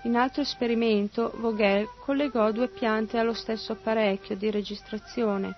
In 0.04 0.18
altro 0.18 0.42
esperimento, 0.42 1.32
Vogel 1.38 1.88
collegò 2.00 2.52
due 2.52 2.68
piante 2.68 3.18
allo 3.18 3.34
stesso 3.34 3.72
apparecchio 3.72 4.36
di 4.36 4.52
registrazione 4.52 5.56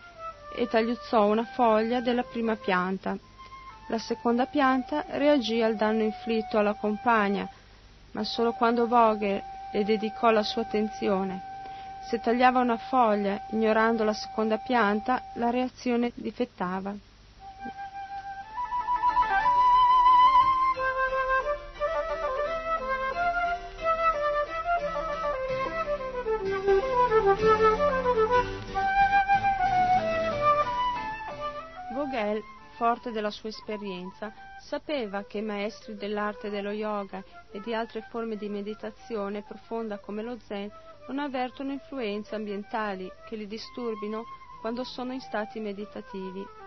e 0.56 0.68
tagliuzzò 0.68 1.26
una 1.26 1.46
foglia 1.46 2.02
della 2.02 2.24
prima 2.24 2.56
pianta. 2.56 3.18
La 3.88 3.98
seconda 3.98 4.46
pianta 4.46 5.04
reagì 5.08 5.62
al 5.62 5.76
danno 5.76 6.04
inflitto 6.04 6.58
alla 6.58 6.74
compagna, 6.74 7.48
ma 8.12 8.24
solo 8.24 8.54
quando 8.54 8.88
Vogel 8.88 9.42
le 9.72 9.84
dedicò 9.84 10.30
la 10.30 10.44
sua 10.44 10.62
attenzione. 10.62 11.42
Se 12.00 12.20
tagliava 12.20 12.60
una 12.60 12.78
foglia 12.78 13.40
ignorando 13.48 14.04
la 14.04 14.14
seconda 14.14 14.58
pianta, 14.58 15.22
la 15.34 15.50
reazione 15.50 16.12
difettava. 16.16 16.94
Forte 33.04 33.12
della 33.12 33.32
sua 33.32 33.50
esperienza, 33.50 34.32
sapeva 34.58 35.26
che 35.26 35.40
i 35.40 35.42
maestri 35.42 35.96
dell'arte 35.96 36.50
dello 36.50 36.72
yoga 36.72 37.22
e 37.52 37.60
di 37.60 37.74
altre 37.74 38.02
forme 38.10 38.38
di 38.38 38.48
meditazione 38.48 39.44
profonda 39.44 40.00
come 40.00 40.22
lo 40.24 40.38
zen 40.40 40.72
non 41.10 41.20
avvertono 41.20 41.74
influenze 41.74 42.34
ambientali 42.34 43.12
che 43.28 43.36
li 43.36 43.46
disturbino 43.46 44.24
quando 44.62 44.86
sono 44.86 45.12
in 45.12 45.20
stati 45.20 45.60
meditativi. 45.60 46.63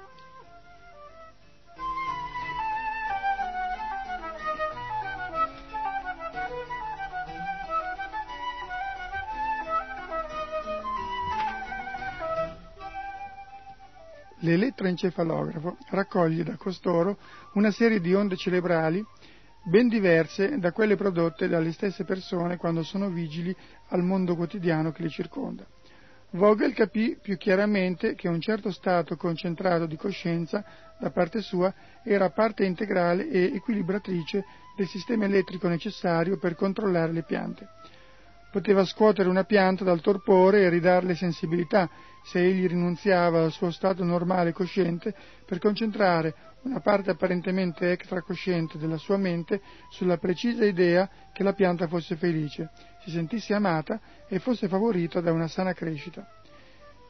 L'elettroencefalografo 14.47 15.77
raccoglie 15.89 16.45
da 16.45 16.55
costoro 16.57 17.19
una 17.55 17.73
serie 17.73 18.01
di 18.01 18.15
onde 18.15 18.37
cerebrali 18.37 19.05
ben 19.65 19.89
diverse 19.89 20.59
da 20.61 20.71
quelle 20.71 20.95
prodotte 20.95 21.49
dalle 21.49 21.73
stesse 21.73 22.05
persone 22.05 22.57
quando 22.57 22.85
sono 22.85 23.09
vigili 23.09 23.55
al 23.89 24.05
mondo 24.05 24.37
quotidiano 24.37 24.93
che 24.93 25.03
le 25.03 25.09
circonda. 25.09 25.67
Vogel 26.31 26.75
capì 26.75 27.19
più 27.21 27.37
chiaramente 27.37 28.15
che 28.15 28.29
un 28.29 28.41
certo 28.41 28.71
stato 28.71 29.17
concentrato 29.17 29.87
di 29.87 29.97
coscienza 29.97 30.65
da 30.97 31.11
parte 31.11 31.41
sua 31.41 31.75
era 32.05 32.31
parte 32.31 32.65
integrale 32.65 33.29
e 33.29 33.53
equilibratrice 33.53 34.45
del 34.77 34.87
sistema 34.87 35.25
elettrico 35.25 35.67
necessario 35.67 36.37
per 36.39 36.55
controllare 36.55 37.11
le 37.11 37.25
piante 37.25 37.69
poteva 38.57 38.87
scuotere 38.87 39.29
una 39.29 39.45
pianta 39.45 39.85
dal 39.85 40.01
torpore 40.01 40.63
e 40.63 40.71
ridarle 40.71 41.15
sensibilità 41.15 41.91
se 42.25 42.43
egli 42.43 42.67
rinunziava 42.67 43.43
al 43.43 43.53
suo 43.53 43.71
stato 43.71 44.03
normale 44.03 44.55
cosciente 44.55 45.15
per 45.45 45.59
concentrare 45.59 46.35
una 46.63 46.81
parte 46.81 47.11
apparentemente 47.11 47.93
extracosciente 47.93 48.79
della 48.79 48.97
sua 48.97 49.19
mente 49.19 49.61
sulla 49.91 50.17
precisa 50.17 50.65
idea 50.65 51.07
che 51.35 51.43
la 51.43 51.53
pianta 51.53 51.87
fosse 51.87 52.17
felice, 52.17 52.71
si 53.05 53.11
sentisse 53.11 53.53
amata 53.53 54.01
e 54.27 54.39
fosse 54.39 54.69
favorita 54.69 55.21
da 55.21 55.33
una 55.33 55.49
sana 55.49 55.75
crescita. 55.75 56.27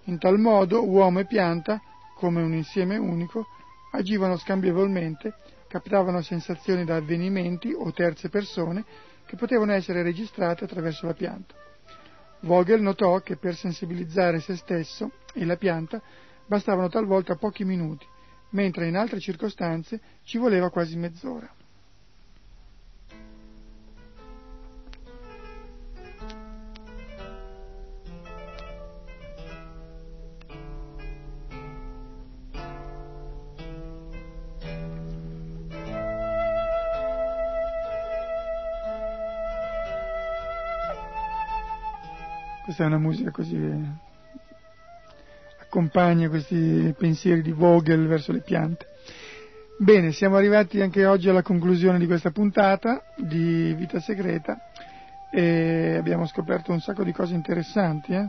In 0.06 0.18
tal 0.18 0.40
modo 0.40 0.84
uomo 0.84 1.20
e 1.20 1.26
pianta, 1.26 1.80
come 2.16 2.42
un 2.42 2.54
insieme 2.54 2.96
unico, 2.96 3.46
agivano 3.92 4.36
scambievolmente, 4.36 5.32
captavano 5.68 6.22
sensazioni 6.22 6.84
da 6.84 6.96
avvenimenti 6.96 7.72
o 7.72 7.92
terze 7.92 8.30
persone 8.30 8.84
che 9.26 9.36
potevano 9.36 9.72
essere 9.72 10.02
registrate 10.02 10.64
attraverso 10.64 11.06
la 11.06 11.14
pianta. 11.14 11.54
Vogel 12.40 12.80
notò 12.80 13.18
che 13.20 13.36
per 13.36 13.54
sensibilizzare 13.56 14.40
se 14.40 14.56
stesso 14.56 15.10
e 15.34 15.44
la 15.44 15.56
pianta 15.56 16.00
bastavano 16.46 16.88
talvolta 16.88 17.34
pochi 17.36 17.64
minuti, 17.64 18.06
mentre 18.50 18.86
in 18.86 18.96
altre 18.96 19.18
circostanze 19.20 20.00
ci 20.22 20.38
voleva 20.38 20.70
quasi 20.70 20.96
mezz'ora. 20.96 21.55
Questa 42.76 42.92
è 42.92 42.94
una 42.94 43.08
musica 43.08 43.30
così 43.30 43.56
accompagna 45.62 46.28
questi 46.28 46.94
pensieri 46.98 47.40
di 47.40 47.52
Vogel 47.52 48.06
verso 48.06 48.32
le 48.32 48.42
piante. 48.42 48.84
Bene, 49.78 50.12
siamo 50.12 50.36
arrivati 50.36 50.82
anche 50.82 51.06
oggi 51.06 51.30
alla 51.30 51.40
conclusione 51.40 51.98
di 51.98 52.04
questa 52.04 52.32
puntata 52.32 53.02
di 53.16 53.72
Vita 53.72 53.98
Segreta 53.98 54.58
e 55.32 55.96
abbiamo 55.96 56.26
scoperto 56.26 56.70
un 56.70 56.80
sacco 56.80 57.02
di 57.02 57.12
cose 57.12 57.32
interessanti. 57.32 58.12
Eh? 58.12 58.26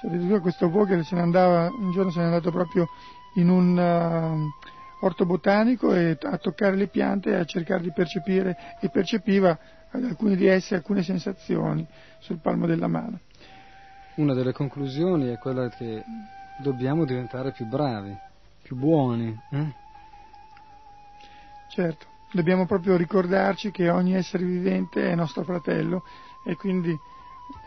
Cioè, 0.00 0.08
addirittura 0.08 0.40
questo 0.40 0.70
Vogel 0.70 1.04
se 1.04 1.14
ne 1.16 1.20
andava, 1.20 1.68
un 1.68 1.92
giorno 1.92 2.10
se 2.10 2.20
n'è 2.20 2.24
andato 2.24 2.50
proprio 2.50 2.88
in 3.34 3.50
un 3.50 3.76
uh, 3.76 5.04
orto 5.04 5.26
botanico 5.26 5.94
e 5.94 6.16
a 6.18 6.38
toccare 6.38 6.74
le 6.74 6.86
piante 6.86 7.32
e 7.32 7.34
a 7.34 7.44
cercare 7.44 7.82
di 7.82 7.92
percepire 7.92 8.56
e 8.80 8.88
percepiva 8.88 9.58
ad 9.90 10.04
alcune 10.04 10.36
di 10.36 10.46
esse 10.46 10.74
alcune 10.74 11.02
sensazioni 11.02 11.86
sul 12.18 12.38
palmo 12.38 12.64
della 12.64 12.88
mano 12.88 13.20
una 14.16 14.34
delle 14.34 14.52
conclusioni 14.52 15.28
è 15.28 15.38
quella 15.38 15.68
che 15.68 16.04
dobbiamo 16.58 17.04
diventare 17.04 17.52
più 17.52 17.66
bravi, 17.66 18.16
più 18.62 18.76
buoni. 18.76 19.38
Eh? 19.50 19.74
Certo, 21.68 22.06
dobbiamo 22.32 22.66
proprio 22.66 22.96
ricordarci 22.96 23.70
che 23.70 23.88
ogni 23.88 24.14
essere 24.14 24.44
vivente 24.44 25.10
è 25.10 25.14
nostro 25.14 25.44
fratello 25.44 26.02
e 26.44 26.56
quindi 26.56 26.96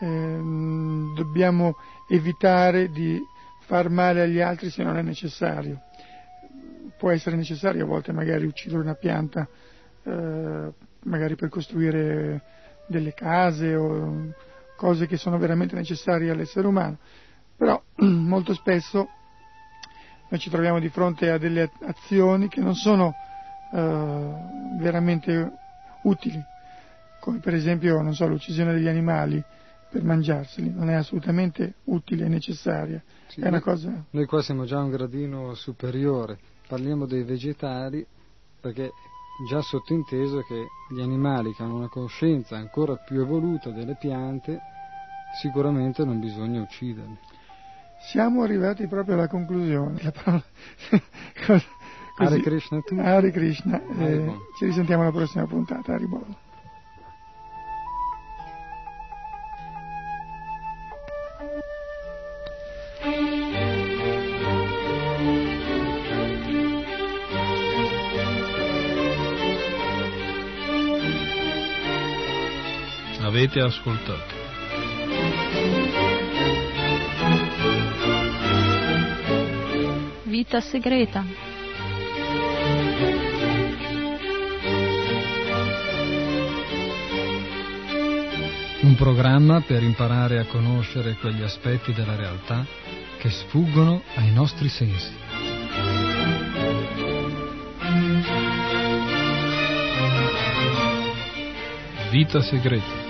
ehm, 0.00 1.14
dobbiamo 1.14 1.76
evitare 2.08 2.90
di 2.90 3.22
far 3.60 3.88
male 3.88 4.22
agli 4.22 4.40
altri 4.40 4.70
se 4.70 4.82
non 4.82 4.96
è 4.96 5.02
necessario. 5.02 5.80
Può 6.96 7.10
essere 7.10 7.36
necessario 7.36 7.84
a 7.84 7.86
volte 7.86 8.12
magari 8.12 8.46
uccidere 8.46 8.80
una 8.80 8.94
pianta, 8.94 9.48
eh, 10.02 10.72
magari 11.04 11.34
per 11.34 11.48
costruire 11.48 12.42
delle 12.86 13.14
case 13.14 13.74
o 13.74 14.32
cose 14.76 15.06
che 15.06 15.16
sono 15.16 15.38
veramente 15.38 15.74
necessarie 15.74 16.30
all'essere 16.30 16.66
umano, 16.66 16.98
però 17.56 17.80
molto 17.96 18.54
spesso 18.54 19.08
noi 20.28 20.40
ci 20.40 20.50
troviamo 20.50 20.80
di 20.80 20.88
fronte 20.88 21.30
a 21.30 21.38
delle 21.38 21.70
azioni 21.82 22.48
che 22.48 22.60
non 22.60 22.74
sono 22.74 23.14
eh, 23.72 24.30
veramente 24.78 25.52
utili, 26.02 26.42
come 27.20 27.38
per 27.38 27.54
esempio 27.54 28.12
so, 28.12 28.26
l'uccisione 28.26 28.72
degli 28.72 28.88
animali 28.88 29.42
per 29.90 30.02
mangiarseli, 30.02 30.72
non 30.72 30.90
è 30.90 30.94
assolutamente 30.94 31.74
utile 31.84 32.24
e 32.24 32.28
necessaria. 32.28 33.02
Sì, 33.28 33.40
è 33.40 33.48
una 33.48 33.60
cosa... 33.60 34.04
Noi 34.10 34.26
qua 34.26 34.42
siamo 34.42 34.64
già 34.64 34.80
un 34.80 34.90
gradino 34.90 35.54
superiore, 35.54 36.38
parliamo 36.66 37.06
dei 37.06 37.22
vegetali 37.22 38.04
perché 38.60 38.90
già 39.48 39.60
sottinteso 39.60 40.42
che 40.42 40.68
gli 40.88 41.00
animali 41.00 41.52
che 41.52 41.62
hanno 41.62 41.76
una 41.76 41.88
coscienza 41.88 42.56
ancora 42.56 42.96
più 42.96 43.20
evoluta 43.20 43.70
delle 43.70 43.96
piante 43.96 44.60
sicuramente 45.40 46.04
non 46.04 46.20
bisogna 46.20 46.60
ucciderli. 46.60 47.18
Siamo 48.00 48.42
arrivati 48.42 48.86
proprio 48.86 49.14
alla 49.14 49.28
conclusione. 49.28 50.00
La 50.02 50.12
parola... 50.12 50.44
Hare 52.16 52.40
Krishna 52.40 52.80
tu. 52.80 52.96
Hare 52.96 53.32
Krishna. 53.32 53.82
Eh, 53.98 54.32
ci 54.56 54.66
risentiamo 54.66 55.02
alla 55.02 55.10
prossima 55.10 55.46
puntata. 55.46 55.94
Haribol. 55.94 56.24
Avete 73.54 73.60
ascoltato. 73.60 74.34
Vita 80.24 80.60
segreta. 80.60 81.24
Un 88.80 88.94
programma 88.96 89.60
per 89.60 89.82
imparare 89.82 90.38
a 90.38 90.46
conoscere 90.46 91.14
quegli 91.14 91.42
aspetti 91.42 91.92
della 91.92 92.16
realtà 92.16 92.66
che 93.18 93.30
sfuggono 93.30 94.02
ai 94.16 94.32
nostri 94.32 94.68
sensi. 94.68 95.22
Vita 102.10 102.42
segreta. 102.42 103.03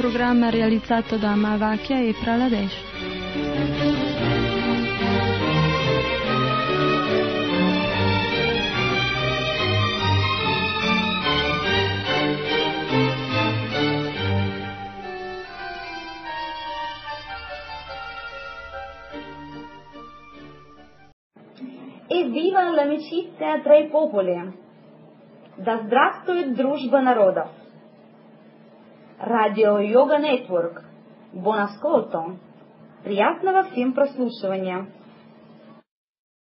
Programma 0.00 0.48
realizzato 0.48 1.18
da 1.18 1.34
Mavacchia 1.34 1.98
e 2.00 2.14
Praladesh. 2.14 2.88
Viva 22.32 22.70
l'amicizia 22.70 23.60
tra 23.62 23.76
i 23.76 23.88
popoli! 23.90 24.34
Да, 25.58 25.76
да 25.76 25.82
здравствует 25.84 26.54
дружба 26.54 27.02
народов! 27.02 27.59
Радио 29.20 29.78
Йога 29.78 30.16
Нетворк. 30.16 30.82
Ascolto! 31.34 32.38
Приятного 33.04 33.64
всем 33.64 33.92
прослушивания! 33.92 34.86